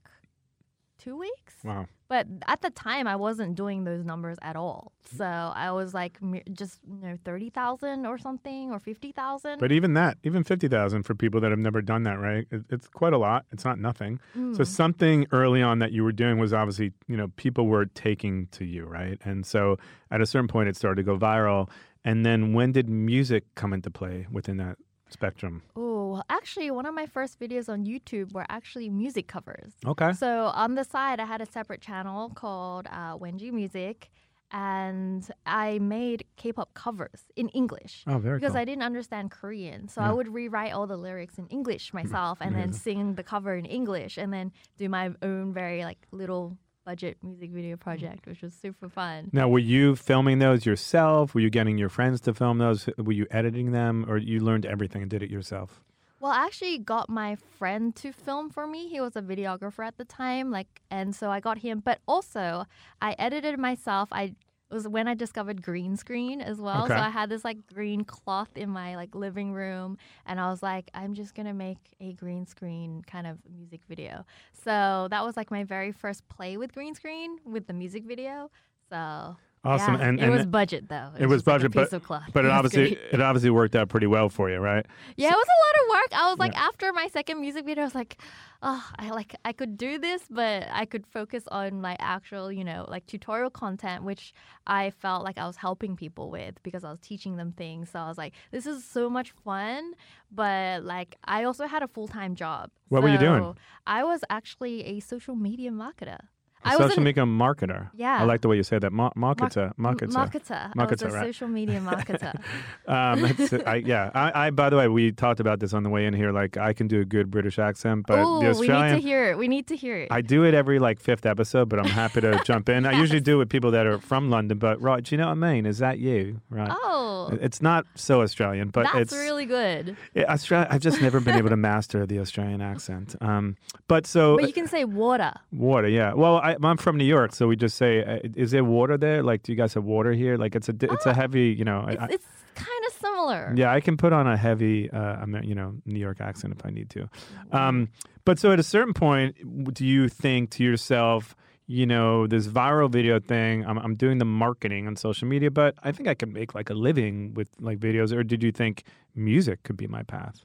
two 1.00 1.18
weeks. 1.18 1.56
Wow. 1.64 1.88
But 2.08 2.28
at 2.48 2.62
the 2.62 2.72
time, 2.72 3.08
I 3.08 3.16
wasn't 3.16 3.56
doing 3.56 3.84
those 3.84 4.04
numbers 4.04 4.38
at 4.42 4.56
all. 4.56 4.94
So 5.16 5.26
I 5.26 5.72
was 5.72 5.94
like 5.94 6.18
just 6.52 6.80
you 6.88 7.08
know 7.08 7.18
thirty 7.24 7.50
thousand 7.50 8.06
or 8.06 8.18
something 8.18 8.72
or 8.72 8.80
fifty 8.80 9.12
thousand. 9.12 9.60
But 9.60 9.72
even 9.72 9.94
that, 9.94 10.18
even 10.24 10.44
50,000 10.44 11.04
for 11.04 11.16
people 11.16 11.40
that 11.42 11.52
have 11.52 11.60
never 11.60 11.82
done 11.82 12.04
that, 12.04 12.20
right? 12.20 12.48
It, 12.52 12.64
it's 12.70 12.88
quite 12.88 13.14
a 13.14 13.18
lot. 13.18 13.46
It's 13.52 13.66
not 13.66 13.80
nothing. 13.80 14.20
Mm. 14.38 14.58
So 14.58 14.64
something 14.64 15.28
early 15.32 15.62
on 15.62 15.80
that 15.80 15.92
you 15.92 16.04
were 16.04 16.12
doing 16.12 16.38
was 16.38 16.54
obviously, 16.54 16.94
you 17.08 17.18
know, 17.18 17.28
people 17.36 17.68
were 17.68 17.86
taking 17.86 18.48
to 18.48 18.66
you, 18.66 18.86
right? 18.86 19.20
And 19.24 19.46
so 19.46 19.78
at 20.12 20.22
a 20.22 20.26
certain 20.26 20.48
point 20.48 20.70
it 20.70 20.76
started 20.76 20.98
to 20.98 21.04
go 21.04 21.18
viral. 21.18 21.70
And 22.04 22.26
then 22.26 22.54
when 22.54 22.72
did 22.72 22.90
music 22.90 23.44
come 23.56 23.74
into 23.74 23.92
play 23.92 24.28
within 24.32 24.58
that 24.58 24.78
spectrum? 25.12 25.62
Oh, 25.76 26.12
well, 26.14 26.24
actually, 26.30 26.72
one 26.72 26.86
of 26.86 26.94
my 26.94 27.06
first 27.06 27.40
videos 27.40 27.70
on 27.70 27.86
YouTube 27.86 28.32
were 28.34 28.46
actually 28.50 28.90
music 28.90 29.28
covers. 29.28 29.74
Okay. 29.86 30.14
So 30.14 30.46
on 30.54 30.76
the 30.76 30.84
side, 30.84 31.20
I 31.20 31.26
had 31.26 31.42
a 31.42 31.46
separate 31.46 31.82
channel 31.82 32.30
called 32.30 32.88
uh, 32.92 33.18
Wengie 33.18 33.52
Music, 33.52 34.10
and 34.52 35.30
I 35.46 35.78
made 35.80 36.26
K-pop 36.36 36.74
covers 36.74 37.26
in 37.36 37.50
English. 37.50 38.04
Oh, 38.08 38.18
very 38.18 38.40
because 38.40 38.54
cool. 38.54 38.62
I 38.62 38.66
didn't 38.66 38.84
understand 38.84 39.30
Korean, 39.32 39.88
so 39.88 40.02
Yeah. 40.02 40.10
I 40.10 40.14
would 40.14 40.28
rewrite 40.34 40.74
all 40.74 40.88
the 40.88 40.98
lyrics 40.98 41.38
in 41.38 41.48
English 41.48 41.94
myself, 42.00 42.40
and 42.42 42.56
then 42.56 42.74
sing 42.74 43.16
the 43.16 43.24
cover 43.24 43.56
in 43.56 43.66
English, 43.66 44.18
and 44.18 44.34
then 44.34 44.52
do 44.78 44.90
my 44.90 45.12
own 45.22 45.54
very 45.54 45.84
like 45.84 46.00
little 46.12 46.58
budget 46.90 47.18
music 47.22 47.52
video 47.52 47.76
mm. 47.76 47.80
project, 47.80 48.26
which 48.26 48.42
was 48.42 48.52
super 48.52 48.90
fun. 48.90 49.30
Now, 49.32 49.48
were 49.48 49.60
you 49.60 49.96
filming 49.96 50.40
those 50.40 50.66
yourself? 50.66 51.36
Were 51.36 51.42
you 51.42 51.52
getting 51.52 51.78
your 51.78 51.90
friends 51.90 52.20
to 52.22 52.34
film 52.34 52.58
those? 52.58 52.90
Were 52.98 53.12
you 53.12 53.28
editing 53.30 53.74
them 53.74 54.06
or 54.10 54.18
you 54.18 54.40
learned 54.40 54.66
everything 54.66 55.04
and 55.04 55.12
did 55.12 55.22
it 55.22 55.30
yourself? 55.30 55.82
Well, 56.20 56.32
I 56.32 56.46
actually 56.46 56.80
got 56.80 57.08
my 57.08 57.38
friend 57.60 57.96
to 57.98 58.12
film 58.12 58.50
for 58.50 58.66
me. 58.66 58.90
He 58.90 59.00
was 59.00 59.16
a 59.16 59.22
videographer 59.22 59.86
at 59.86 59.98
the 59.98 60.04
time, 60.04 60.50
like, 60.50 60.82
and 60.90 61.16
so 61.16 61.30
I 61.30 61.40
got 61.40 61.60
him. 61.60 61.80
But 61.86 62.00
also, 62.08 62.66
I 63.00 63.16
edited 63.20 63.60
myself. 63.60 64.10
I 64.12 64.34
it 64.70 64.74
was 64.74 64.88
when 64.88 65.08
I 65.08 65.16
discovered 65.16 65.62
green 65.62 65.98
screen 65.98 66.42
as 66.42 66.60
well. 66.60 66.86
Okay. 66.86 66.94
So 66.94 67.00
I 67.00 67.10
had 67.10 67.30
this 67.30 67.44
like 67.44 67.66
green 67.74 68.04
cloth 68.04 68.50
in 68.56 68.70
my 68.70 68.96
like 68.96 69.16
living 69.16 69.54
room, 69.54 69.98
and 70.26 70.40
I 70.40 70.50
was 70.50 70.62
like, 70.62 70.90
I'm 70.94 71.14
just 71.14 71.34
gonna 71.34 71.54
make 71.54 71.78
a 72.00 72.14
green 72.14 72.46
screen 72.46 73.04
kind 73.08 73.26
of 73.26 73.38
music 73.52 73.82
video. 73.90 74.26
So 74.54 75.08
that 75.10 75.26
was 75.26 75.36
like 75.36 75.50
my 75.50 75.64
very 75.64 75.92
first 75.92 76.28
play 76.30 76.58
with 76.58 76.74
green 76.74 76.94
screen 76.94 77.38
with 77.46 77.68
the 77.68 77.74
music 77.74 78.04
video. 78.06 78.52
So 78.90 79.38
Awesome. 79.64 79.96
yeah, 79.96 80.08
And- 80.08 80.20
it 80.22 80.30
was 80.30 80.46
budget 80.46 80.88
though. 80.88 81.10
It 81.20 81.26
was 81.28 81.38
just 81.38 81.48
like 81.48 81.56
budget, 81.58 81.74
but 81.74 81.84
piece 81.86 81.94
of 81.94 82.04
cloth. 82.04 82.30
but 82.34 82.46
it 82.46 82.48
was 82.48 82.58
obviously 82.58 82.96
great. 82.96 83.14
it 83.14 83.22
obviously 83.22 83.50
worked 83.50 83.76
out 83.76 83.90
pretty 83.90 84.08
well 84.08 84.30
for 84.30 84.50
you, 84.50 84.58
right? 84.60 84.86
Yeah, 85.18 85.28
it 85.28 85.36
was 85.36 85.48
a 85.48 85.60
lot 85.66 85.84
of 85.84 85.90
work. 85.90 86.22
I 86.22 86.30
was 86.30 86.40
like, 86.40 86.56
after 86.58 86.94
my 86.94 87.08
second 87.08 87.42
music 87.42 87.66
video, 87.66 87.84
I 87.84 87.86
was 87.86 87.96
like, 87.96 88.22
oh, 88.62 88.90
I 88.98 89.10
like 89.10 89.36
I 89.44 89.52
could 89.52 89.78
do 89.78 89.98
this, 89.98 90.24
but 90.30 90.68
I 90.72 90.86
could 90.86 91.06
focus 91.06 91.44
on 91.50 91.82
my 91.82 91.98
actual, 92.00 92.52
you 92.54 92.64
know, 92.64 92.86
like 92.88 93.06
tutorial 93.06 93.50
content, 93.50 94.04
which 94.06 94.34
I 94.66 94.92
felt 94.92 95.26
like 95.26 95.38
I 95.38 95.46
was 95.46 95.58
helping 95.58 95.98
people 95.98 96.32
with 96.32 96.56
because 96.64 96.86
I 96.86 96.90
was 96.92 97.00
teaching 97.02 97.36
them 97.36 97.52
things. 97.52 97.90
So 97.90 98.00
I 98.00 98.08
was 98.08 98.18
like, 98.18 98.34
this 98.52 98.66
is 98.66 98.86
so 98.86 99.10
much 99.10 99.32
fun, 99.44 99.94
but 100.32 100.84
like 100.86 101.18
I 101.26 101.44
also 101.44 101.68
had 101.68 101.84
a 101.84 101.88
full 101.90 102.08
time 102.08 102.36
job. 102.36 102.72
What 102.88 103.04
were 103.04 103.10
you 103.10 103.18
doing? 103.18 103.56
I 103.86 104.04
was 104.06 104.22
actually 104.30 104.86
a 104.86 105.00
social 105.02 105.36
media 105.36 105.72
marketer. 105.72 106.20
I 106.64 106.76
was 106.78 106.88
social 106.88 107.00
an- 107.00 107.04
media 107.06 107.24
marketer. 107.24 107.90
Yeah. 107.96 108.20
I 108.20 108.24
like 108.24 108.42
the 108.42 108.48
way 108.48 108.58
you 108.58 108.64
say 108.64 108.80
that. 108.80 108.92
Ma- 108.92 109.12
marketer. 109.16 109.72
Mar- 109.78 109.96
Marketer. 109.96 110.12
marketer. 110.14 110.52
I 110.78 110.84
was 110.84 111.00
Marketer, 111.00 111.10
a 111.10 111.12
right. 111.14 111.26
social 111.26 111.48
media 111.48 111.80
marketer. 111.80 112.40
Um, 112.88 113.24
I, 113.68 113.76
yeah. 113.86 114.10
I, 114.16 114.48
I, 114.48 114.50
by 114.50 114.70
the 114.72 114.76
way, 114.78 114.88
we 114.88 115.12
talked 115.12 115.40
about 115.40 115.60
this 115.60 115.74
on 115.74 115.84
the 115.84 115.90
way 115.90 116.06
in 116.08 116.14
here. 116.14 116.32
Like, 116.32 116.58
I 116.58 116.74
can 116.74 116.88
do 116.88 117.02
a 117.02 117.06
good 117.06 117.30
British 117.30 117.60
accent, 117.60 118.06
but 118.08 118.18
oh, 118.20 118.40
the 118.42 118.60
we 118.60 118.68
need 118.68 118.90
to 118.90 118.98
hear 118.98 119.30
it. 119.32 119.38
We 119.38 119.48
need 119.48 119.68
to 119.68 119.76
hear 119.76 119.96
it. 119.98 120.08
I 120.12 120.22
do 120.22 120.44
it 120.44 120.56
every 120.56 120.80
like 120.80 121.00
fifth 121.00 121.26
episode, 121.28 121.70
but 121.70 121.78
I'm 121.80 121.86
happy 121.86 122.22
to 122.22 122.42
jump 122.46 122.68
in. 122.68 122.86
I 122.88 122.94
usually 122.94 123.20
do 123.20 123.36
it 123.36 123.38
with 123.38 123.50
people 123.50 123.70
that 123.72 123.86
are 123.86 124.00
from 124.00 124.32
London, 124.32 124.58
but 124.58 124.82
right, 124.82 125.04
do 125.04 125.14
you 125.14 125.18
know 125.20 125.28
what 125.28 125.34
I 125.34 125.54
mean? 125.54 125.66
Is 125.68 125.78
that 125.80 126.00
you? 126.00 126.42
Right. 126.50 126.72
oh, 126.72 127.38
It's 127.40 127.62
not 127.62 127.86
so 127.96 128.22
Australian, 128.24 128.70
but 128.70 128.84
that's 128.86 128.98
it's 128.98 129.14
really 129.14 129.46
good. 129.46 129.96
Yeah, 130.16 130.32
Australia. 130.34 130.68
I've 130.72 130.82
just 130.82 131.00
never 131.00 131.20
been 131.20 131.36
able 131.36 131.50
to 131.50 131.58
master 131.70 132.06
the 132.08 132.20
Australian 132.20 132.62
accent. 132.62 133.16
Um, 133.22 133.56
but 133.88 134.08
so 134.08 134.38
But 134.38 134.48
you 134.48 134.54
can 134.54 134.68
say 134.68 134.84
water. 134.84 135.34
water, 135.52 135.88
yeah. 135.88 136.14
Well, 136.14 136.38
I, 136.38 136.49
I'm 136.64 136.78
from 136.78 136.98
New 136.98 137.06
York, 137.06 137.34
so 137.34 137.48
we 137.48 137.56
just 137.56 137.78
say, 137.78 138.04
uh, 138.04 138.20
"Is 138.36 138.52
there 138.52 138.64
water 138.64 138.98
there? 138.98 139.24
Like, 139.24 139.44
do 139.44 139.52
you 139.52 139.58
guys 139.58 139.74
have 139.74 139.84
water 139.84 140.14
here? 140.14 140.38
Like, 140.38 140.56
it's 140.56 140.70
a 140.70 140.74
di- 140.74 140.88
it's 140.92 141.06
a 141.06 141.14
heavy, 141.14 141.50
you 141.58 141.66
know." 141.66 141.86
It's, 141.88 142.02
I- 142.02 142.08
it's 142.08 142.26
kind 142.56 142.84
of 142.88 142.94
similar. 142.94 143.54
yeah, 143.56 143.72
I 143.72 143.80
can 143.82 143.96
put 143.98 144.12
on 144.14 144.28
a 144.28 144.36
heavy, 144.38 144.90
uh, 144.92 145.26
you 145.44 145.56
know, 145.56 145.76
New 145.86 146.00
York 146.00 146.20
accent 146.22 146.54
if 146.58 146.66
I 146.66 146.70
need 146.72 146.90
to. 146.92 147.10
Um, 147.52 147.90
but 148.26 148.40
so 148.40 148.52
at 148.52 148.60
a 148.60 148.64
certain 148.64 148.94
point, 148.94 149.36
do 149.74 149.86
you 149.86 150.10
think 150.10 150.50
to 150.52 150.64
yourself, 150.64 151.36
you 151.68 151.86
know, 151.86 152.28
this 152.28 152.48
viral 152.48 152.90
video 152.92 153.20
thing? 153.20 153.66
I'm, 153.66 153.78
I'm 153.78 153.96
doing 153.96 154.18
the 154.18 154.26
marketing 154.26 154.88
on 154.88 154.96
social 154.96 155.28
media, 155.28 155.52
but 155.52 155.76
I 155.84 155.92
think 155.92 156.10
I 156.10 156.14
can 156.16 156.34
make 156.34 156.54
like 156.56 156.70
a 156.70 156.74
living 156.74 157.34
with 157.34 157.48
like 157.60 157.80
videos. 157.80 158.12
Or 158.16 158.24
did 158.24 158.44
you 158.44 158.52
think 158.52 158.84
music 159.16 159.64
could 159.64 159.78
be 159.78 159.88
my 159.88 160.04
path? 160.04 160.42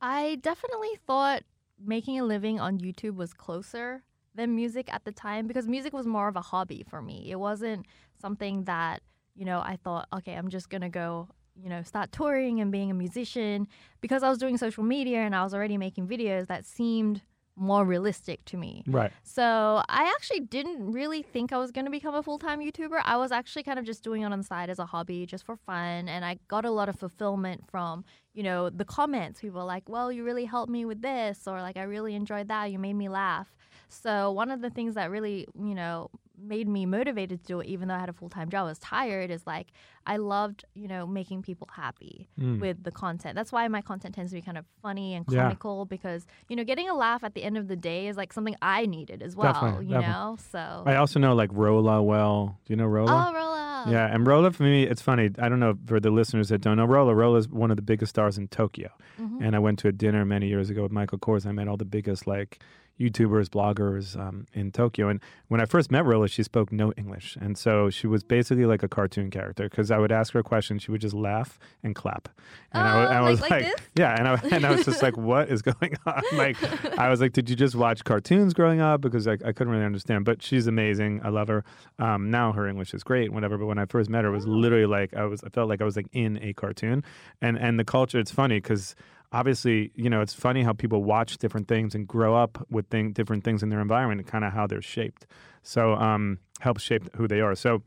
I 0.00 0.36
definitely 0.42 0.96
thought 1.06 1.42
making 1.84 2.18
a 2.18 2.24
living 2.24 2.58
on 2.60 2.78
YouTube 2.78 3.14
was 3.16 3.32
closer 3.32 4.02
than 4.34 4.54
music 4.54 4.92
at 4.92 5.04
the 5.04 5.12
time 5.12 5.46
because 5.46 5.66
music 5.66 5.92
was 5.92 6.06
more 6.06 6.28
of 6.28 6.36
a 6.36 6.40
hobby 6.40 6.84
for 6.88 7.00
me. 7.00 7.30
It 7.30 7.38
wasn't 7.38 7.86
something 8.20 8.64
that, 8.64 9.02
you 9.34 9.44
know, 9.44 9.60
I 9.60 9.78
thought, 9.82 10.08
okay, 10.12 10.34
I'm 10.34 10.48
just 10.48 10.70
going 10.70 10.82
to 10.82 10.88
go, 10.88 11.28
you 11.54 11.68
know, 11.68 11.82
start 11.82 12.12
touring 12.12 12.60
and 12.60 12.72
being 12.72 12.90
a 12.90 12.94
musician 12.94 13.68
because 14.00 14.22
I 14.22 14.28
was 14.28 14.38
doing 14.38 14.56
social 14.58 14.84
media 14.84 15.20
and 15.20 15.34
I 15.34 15.44
was 15.44 15.54
already 15.54 15.78
making 15.78 16.08
videos 16.08 16.46
that 16.48 16.64
seemed 16.64 17.22
more 17.56 17.84
realistic 17.84 18.44
to 18.46 18.56
me. 18.56 18.82
Right. 18.86 19.12
So 19.22 19.82
I 19.88 20.12
actually 20.14 20.40
didn't 20.40 20.92
really 20.92 21.22
think 21.22 21.52
I 21.52 21.58
was 21.58 21.70
going 21.70 21.84
to 21.84 21.90
become 21.90 22.14
a 22.14 22.22
full 22.22 22.38
time 22.38 22.60
YouTuber. 22.60 23.00
I 23.04 23.16
was 23.16 23.32
actually 23.32 23.62
kind 23.62 23.78
of 23.78 23.84
just 23.84 24.02
doing 24.02 24.22
it 24.22 24.26
on 24.26 24.38
the 24.38 24.44
side 24.44 24.70
as 24.70 24.78
a 24.78 24.86
hobby, 24.86 25.26
just 25.26 25.44
for 25.44 25.56
fun. 25.56 26.08
And 26.08 26.24
I 26.24 26.38
got 26.48 26.64
a 26.64 26.70
lot 26.70 26.88
of 26.88 26.98
fulfillment 26.98 27.62
from, 27.70 28.04
you 28.32 28.42
know, 28.42 28.70
the 28.70 28.84
comments. 28.84 29.40
People 29.40 29.60
were 29.60 29.66
like, 29.66 29.88
well, 29.88 30.10
you 30.10 30.24
really 30.24 30.44
helped 30.44 30.70
me 30.70 30.84
with 30.84 31.02
this, 31.02 31.46
or 31.46 31.60
like, 31.60 31.76
I 31.76 31.82
really 31.82 32.14
enjoyed 32.14 32.48
that. 32.48 32.72
You 32.72 32.78
made 32.78 32.94
me 32.94 33.08
laugh. 33.08 33.54
So 33.88 34.32
one 34.32 34.50
of 34.50 34.60
the 34.60 34.70
things 34.70 34.94
that 34.94 35.10
really, 35.10 35.46
you 35.56 35.74
know, 35.74 36.10
made 36.44 36.68
me 36.68 36.86
motivated 36.86 37.40
to 37.40 37.46
do 37.46 37.60
it, 37.60 37.66
even 37.66 37.88
though 37.88 37.94
I 37.94 37.98
had 38.00 38.08
a 38.08 38.12
full 38.12 38.28
time 38.28 38.48
job, 38.50 38.66
I 38.66 38.68
was 38.68 38.78
tired, 38.78 39.30
is 39.30 39.46
like, 39.46 39.68
I 40.06 40.18
loved, 40.18 40.64
you 40.74 40.86
know, 40.86 41.06
making 41.06 41.42
people 41.42 41.68
happy 41.72 42.28
Mm. 42.38 42.60
with 42.60 42.82
the 42.84 42.90
content. 42.90 43.34
That's 43.34 43.50
why 43.52 43.66
my 43.68 43.80
content 43.80 44.14
tends 44.14 44.32
to 44.32 44.36
be 44.36 44.42
kind 44.42 44.58
of 44.58 44.64
funny 44.82 45.14
and 45.14 45.24
Yeah. 45.28 45.44
comical 45.44 45.86
because, 45.86 46.26
you 46.48 46.56
know, 46.56 46.64
getting 46.64 46.88
a 46.88 46.94
laugh 46.94 47.24
at 47.24 47.34
the 47.34 47.42
end 47.42 47.56
of 47.56 47.68
the 47.68 47.76
day 47.76 48.06
is 48.08 48.16
like 48.16 48.32
something 48.32 48.54
I 48.60 48.86
needed 48.86 49.22
as 49.22 49.34
well, 49.34 49.52
Definitely, 49.52 49.86
you 49.86 49.92
definitely. 49.92 50.12
know? 50.14 50.36
So. 50.50 50.82
I 50.86 50.96
also 50.96 51.18
know 51.18 51.34
like 51.34 51.50
Rola 51.52 52.02
well. 52.02 52.58
Do 52.66 52.72
you 52.72 52.76
know 52.76 52.86
Rola? 52.86 53.28
Oh, 53.30 53.34
Rola. 53.34 53.84
Yeah, 53.86 54.06
and 54.14 54.26
Rola 54.26 54.50
for 54.50 54.62
me, 54.62 54.84
it's 54.84 55.02
funny. 55.02 55.30
I 55.38 55.48
don't 55.48 55.60
know 55.60 55.74
for 55.86 56.00
the 56.00 56.10
listeners 56.10 56.48
that 56.48 56.60
don't 56.62 56.76
know 56.78 56.86
Rola. 56.86 57.14
Rola 57.14 57.36
is 57.38 57.48
one 57.48 57.70
of 57.70 57.76
the 57.76 57.82
biggest 57.82 58.10
stars 58.10 58.38
in 58.38 58.48
Tokyo, 58.48 58.90
Mhm. 59.20 59.42
and 59.42 59.54
I 59.54 59.58
went 59.58 59.78
to 59.80 59.88
a 59.88 59.92
dinner 59.92 60.24
many 60.24 60.48
years 60.48 60.70
ago 60.70 60.82
with 60.84 60.92
Michael 60.92 61.18
Kors. 61.18 61.44
I 61.46 61.52
met 61.52 61.68
all 61.68 61.76
the 61.76 61.84
biggest 61.84 62.26
like, 62.26 62.62
YouTubers, 63.00 63.48
bloggers 63.48 64.18
um, 64.18 64.46
in 64.52 64.70
Tokyo. 64.70 65.08
And 65.08 65.20
when 65.48 65.60
I 65.60 65.64
first 65.64 65.90
met 65.90 66.04
Rola, 66.04 66.28
she 66.28 66.42
spoke 66.42 66.70
no 66.72 66.92
English, 66.92 67.36
and 67.40 67.58
so 67.58 67.90
she 67.90 68.06
was 68.06 68.22
basically 68.22 68.66
like 68.66 68.82
a 68.82 68.88
cartoon 68.88 69.30
character. 69.30 69.68
Because 69.68 69.90
I 69.90 69.98
would 69.98 70.12
ask 70.12 70.32
her 70.34 70.40
a 70.40 70.44
question, 70.44 70.78
she 70.78 70.90
would 70.90 71.00
just 71.00 71.14
laugh 71.14 71.58
and 71.82 71.94
clap, 71.94 72.28
and 72.72 72.82
I, 72.82 73.04
Oh, 73.04 73.08
I 73.08 73.20
was 73.30 73.40
like 73.40 73.50
like, 73.50 73.64
this? 73.64 73.74
yeah, 73.96 74.14
and 74.16 74.28
I, 74.28 74.34
and 74.54 74.64
I 74.64 74.70
was 74.70 74.84
just 74.84 75.02
like, 75.02 75.16
what 75.30 75.48
is 75.48 75.62
going 75.62 75.96
on? 76.06 76.22
Like, 76.34 76.56
I 76.98 77.08
was 77.08 77.20
like, 77.20 77.32
did 77.32 77.48
you 77.48 77.56
just 77.56 77.74
watch 77.74 78.02
cartoons 78.04 78.54
growing 78.54 78.80
up? 78.80 79.00
Because 79.00 79.26
I, 79.28 79.32
I 79.32 79.52
couldn't 79.52 79.68
really 79.68 79.84
understand. 79.84 80.24
But 80.24 80.42
she's 80.42 80.66
amazing. 80.66 81.20
I 81.24 81.28
love 81.28 81.48
her. 81.48 81.64
Um, 81.98 82.30
now 82.30 82.52
her 82.52 82.66
English 82.66 82.92
is 82.92 83.04
great, 83.04 83.32
whatever. 83.32 83.56
But 83.56 83.66
when 83.66 83.78
I 83.78 83.86
first 83.86 84.10
met 84.10 84.24
her, 84.24 84.30
it 84.30 84.34
was 84.34 84.46
literally 84.46 84.86
like 84.86 85.14
I 85.14 85.24
was. 85.24 85.42
I 85.44 85.48
felt 85.48 85.68
like 85.68 85.80
I 85.80 85.84
was 85.84 85.96
like 85.96 86.08
in 86.12 86.38
a 86.42 86.52
cartoon, 86.52 87.04
and 87.40 87.56
and 87.58 87.78
the 87.78 87.84
culture. 87.84 88.18
It's 88.18 88.30
funny 88.32 88.56
because 88.56 88.94
obviously, 89.34 89.90
you 89.96 90.08
know, 90.08 90.20
it's 90.20 90.32
funny 90.32 90.62
how 90.62 90.72
people 90.72 91.02
watch 91.02 91.38
different 91.38 91.66
things 91.66 91.94
and 91.94 92.06
grow 92.06 92.36
up 92.36 92.64
with 92.70 92.86
thing, 92.88 93.12
different 93.12 93.42
things 93.44 93.62
in 93.62 93.68
their 93.68 93.80
environment 93.80 94.20
and 94.20 94.28
kind 94.28 94.44
of 94.44 94.52
how 94.52 94.66
they're 94.66 94.80
shaped. 94.80 95.26
So, 95.62 95.94
um, 95.94 96.38
helps 96.60 96.82
shape 96.82 97.14
who 97.16 97.26
they 97.26 97.40
are. 97.40 97.54
So, 97.54 97.82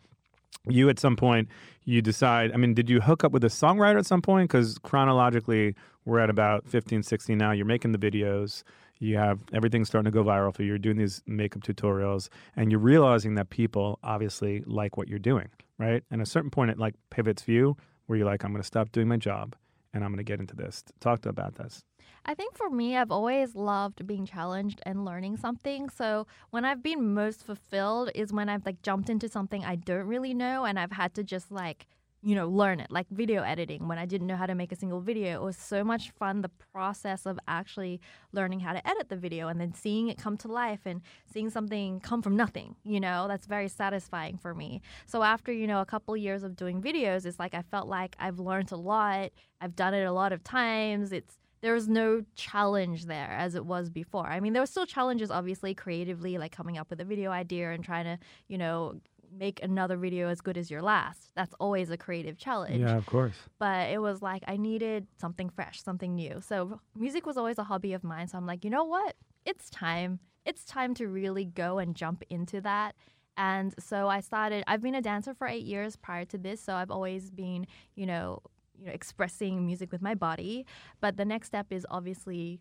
you 0.69 0.89
at 0.89 0.99
some 0.99 1.15
point 1.15 1.47
you 1.85 2.01
decide 2.01 2.51
i 2.51 2.57
mean 2.57 2.73
did 2.73 2.89
you 2.89 2.99
hook 2.99 3.23
up 3.23 3.31
with 3.31 3.43
a 3.43 3.47
songwriter 3.47 3.97
at 3.97 4.05
some 4.05 4.21
point? 4.21 4.49
Because 4.49 4.77
chronologically 4.79 5.75
we're 6.03 6.19
at 6.19 6.29
about 6.29 6.67
15 6.67 7.03
16 7.03 7.37
now. 7.37 7.51
You're 7.51 7.65
making 7.65 7.93
the 7.93 7.97
videos. 7.97 8.63
You 8.99 9.17
have 9.17 9.39
everything's 9.53 9.87
starting 9.87 10.11
to 10.11 10.15
go 10.15 10.23
viral 10.23 10.53
for 10.53 10.63
you. 10.63 10.69
You're 10.69 10.77
doing 10.79 10.97
these 10.97 11.21
makeup 11.25 11.61
tutorials. 11.61 12.29
And 12.55 12.71
you're 12.71 12.81
realizing 12.81 13.35
that 13.35 13.49
people 13.49 13.99
obviously 14.03 14.63
like 14.65 14.97
what 14.97 15.07
you're 15.07 15.19
doing 15.19 15.49
right? 15.77 16.03
And 16.11 16.21
at 16.21 16.27
a 16.27 16.29
certain 16.29 16.49
point 16.49 16.71
it 16.71 16.77
like 16.77 16.95
pivots 17.09 17.47
you 17.47 17.77
where 18.07 18.17
you're 18.17 18.25
like 18.25 18.43
i'm 18.43 18.51
going 18.51 18.61
to 18.61 18.67
stop 18.67 18.91
doing 18.91 19.07
my 19.07 19.17
job 19.17 19.55
and 19.97 20.05
i'm 20.05 20.11
going 20.11 20.17
to 20.17 20.23
get 20.23 20.39
into 20.39 20.55
this 20.55 20.83
talk 21.01 21.21
to 21.21 21.29
about 21.29 21.55
this 21.55 21.83
I 22.29 22.33
think 22.33 22.55
for 22.55 22.69
me, 22.69 22.97
I've 22.97 23.11
always 23.11 23.55
loved 23.55 24.05
being 24.05 24.25
challenged 24.25 24.81
and 24.85 25.05
learning 25.05 25.37
something. 25.37 25.87
So 25.87 26.27
when 26.49 26.65
I've 26.65 26.83
been 26.83 27.13
most 27.13 27.45
fulfilled 27.45 28.11
is 28.13 28.33
when 28.33 28.49
I've 28.49 28.65
like 28.65 28.81
jumped 28.81 29.09
into 29.09 29.29
something 29.29 29.63
I 29.63 29.77
don't 29.77 30.05
really 30.05 30.33
know 30.33 30.65
and 30.65 30.77
I've 30.77 30.91
had 30.91 31.13
to 31.15 31.23
just 31.23 31.51
like, 31.51 31.87
you 32.21 32.35
know, 32.35 32.47
learn 32.47 32.79
it. 32.79 32.91
Like 32.91 33.07
video 33.09 33.43
editing, 33.43 33.87
when 33.87 33.97
I 33.97 34.05
didn't 34.05 34.27
know 34.27 34.35
how 34.35 34.45
to 34.45 34.55
make 34.55 34.71
a 34.71 34.75
single 34.75 34.99
video, 35.01 35.35
it 35.35 35.41
was 35.41 35.57
so 35.57 35.83
much 35.83 36.11
fun. 36.11 36.41
The 36.41 36.51
process 36.73 37.25
of 37.25 37.39
actually 37.47 38.01
learning 38.31 38.61
how 38.61 38.73
to 38.73 38.87
edit 38.87 39.09
the 39.09 39.15
video 39.15 39.47
and 39.47 39.61
then 39.61 39.73
seeing 39.73 40.07
it 40.07 40.17
come 40.17 40.37
to 40.37 40.47
life 40.47 40.81
and 40.85 41.01
seeing 41.31 41.49
something 41.49 41.99
come 41.99 42.21
from 42.21 42.35
nothing, 42.35 42.75
you 42.83 42.99
know, 42.99 43.27
that's 43.27 43.45
very 43.45 43.67
satisfying 43.67 44.37
for 44.37 44.53
me. 44.53 44.81
So 45.05 45.23
after, 45.23 45.51
you 45.51 45.67
know, 45.67 45.81
a 45.81 45.85
couple 45.85 46.17
years 46.17 46.43
of 46.43 46.55
doing 46.55 46.81
videos, 46.81 47.25
it's 47.25 47.39
like 47.39 47.53
I 47.53 47.61
felt 47.61 47.87
like 47.87 48.15
I've 48.19 48.39
learned 48.39 48.71
a 48.71 48.77
lot. 48.77 49.31
I've 49.61 49.75
done 49.75 49.93
it 49.93 50.03
a 50.03 50.11
lot 50.11 50.33
of 50.33 50.43
times. 50.43 51.11
It's 51.11 51.37
there 51.61 51.73
was 51.73 51.87
no 51.87 52.23
challenge 52.35 53.05
there 53.05 53.31
as 53.31 53.55
it 53.55 53.65
was 53.65 53.89
before. 53.89 54.27
I 54.27 54.39
mean, 54.39 54.53
there 54.53 54.61
were 54.61 54.67
still 54.67 54.85
challenges, 54.85 55.31
obviously, 55.31 55.73
creatively, 55.73 56.37
like 56.37 56.51
coming 56.51 56.77
up 56.77 56.89
with 56.89 57.01
a 57.01 57.05
video 57.05 57.31
idea 57.31 57.71
and 57.71 57.83
trying 57.83 58.05
to, 58.05 58.19
you 58.47 58.57
know, 58.57 58.99
make 59.31 59.61
another 59.63 59.97
video 59.97 60.29
as 60.29 60.41
good 60.41 60.57
as 60.57 60.69
your 60.71 60.81
last. 60.81 61.31
That's 61.35 61.53
always 61.59 61.89
a 61.89 61.97
creative 61.97 62.37
challenge. 62.37 62.79
yeah 62.81 62.97
of 62.97 63.05
course 63.05 63.35
But 63.59 63.89
it 63.89 63.99
was 64.01 64.21
like 64.21 64.43
I 64.47 64.57
needed 64.57 65.07
something 65.19 65.49
fresh, 65.49 65.81
something 65.83 66.15
new. 66.15 66.41
So 66.41 66.79
music 66.95 67.25
was 67.25 67.37
always 67.37 67.57
a 67.57 67.63
hobby 67.63 67.93
of 67.93 68.03
mine. 68.03 68.27
So 68.27 68.37
I'm 68.37 68.45
like, 68.45 68.63
you 68.63 68.69
know 68.69 68.83
what? 68.83 69.15
It's 69.45 69.69
time. 69.69 70.19
It's 70.45 70.63
time 70.65 70.93
to 70.95 71.07
really 71.07 71.45
go 71.45 71.77
and 71.79 71.95
jump 71.95 72.23
into 72.29 72.61
that. 72.61 72.95
And 73.35 73.73
so 73.79 74.07
I 74.07 74.21
started. 74.21 74.63
I've 74.67 74.81
been 74.81 74.95
a 74.95 75.01
dancer 75.01 75.33
for 75.33 75.47
eight 75.47 75.65
years 75.65 75.95
prior 75.95 76.25
to 76.25 76.37
this, 76.37 76.59
so 76.59 76.73
I've 76.73 76.89
always 76.89 77.29
been, 77.29 77.67
you 77.95 78.05
know, 78.05 78.41
you 78.79 78.85
know, 78.87 78.91
expressing 78.91 79.65
music 79.65 79.91
with 79.91 80.01
my 80.01 80.15
body. 80.15 80.65
But 81.01 81.17
the 81.17 81.25
next 81.25 81.47
step 81.47 81.67
is 81.71 81.85
obviously, 81.89 82.59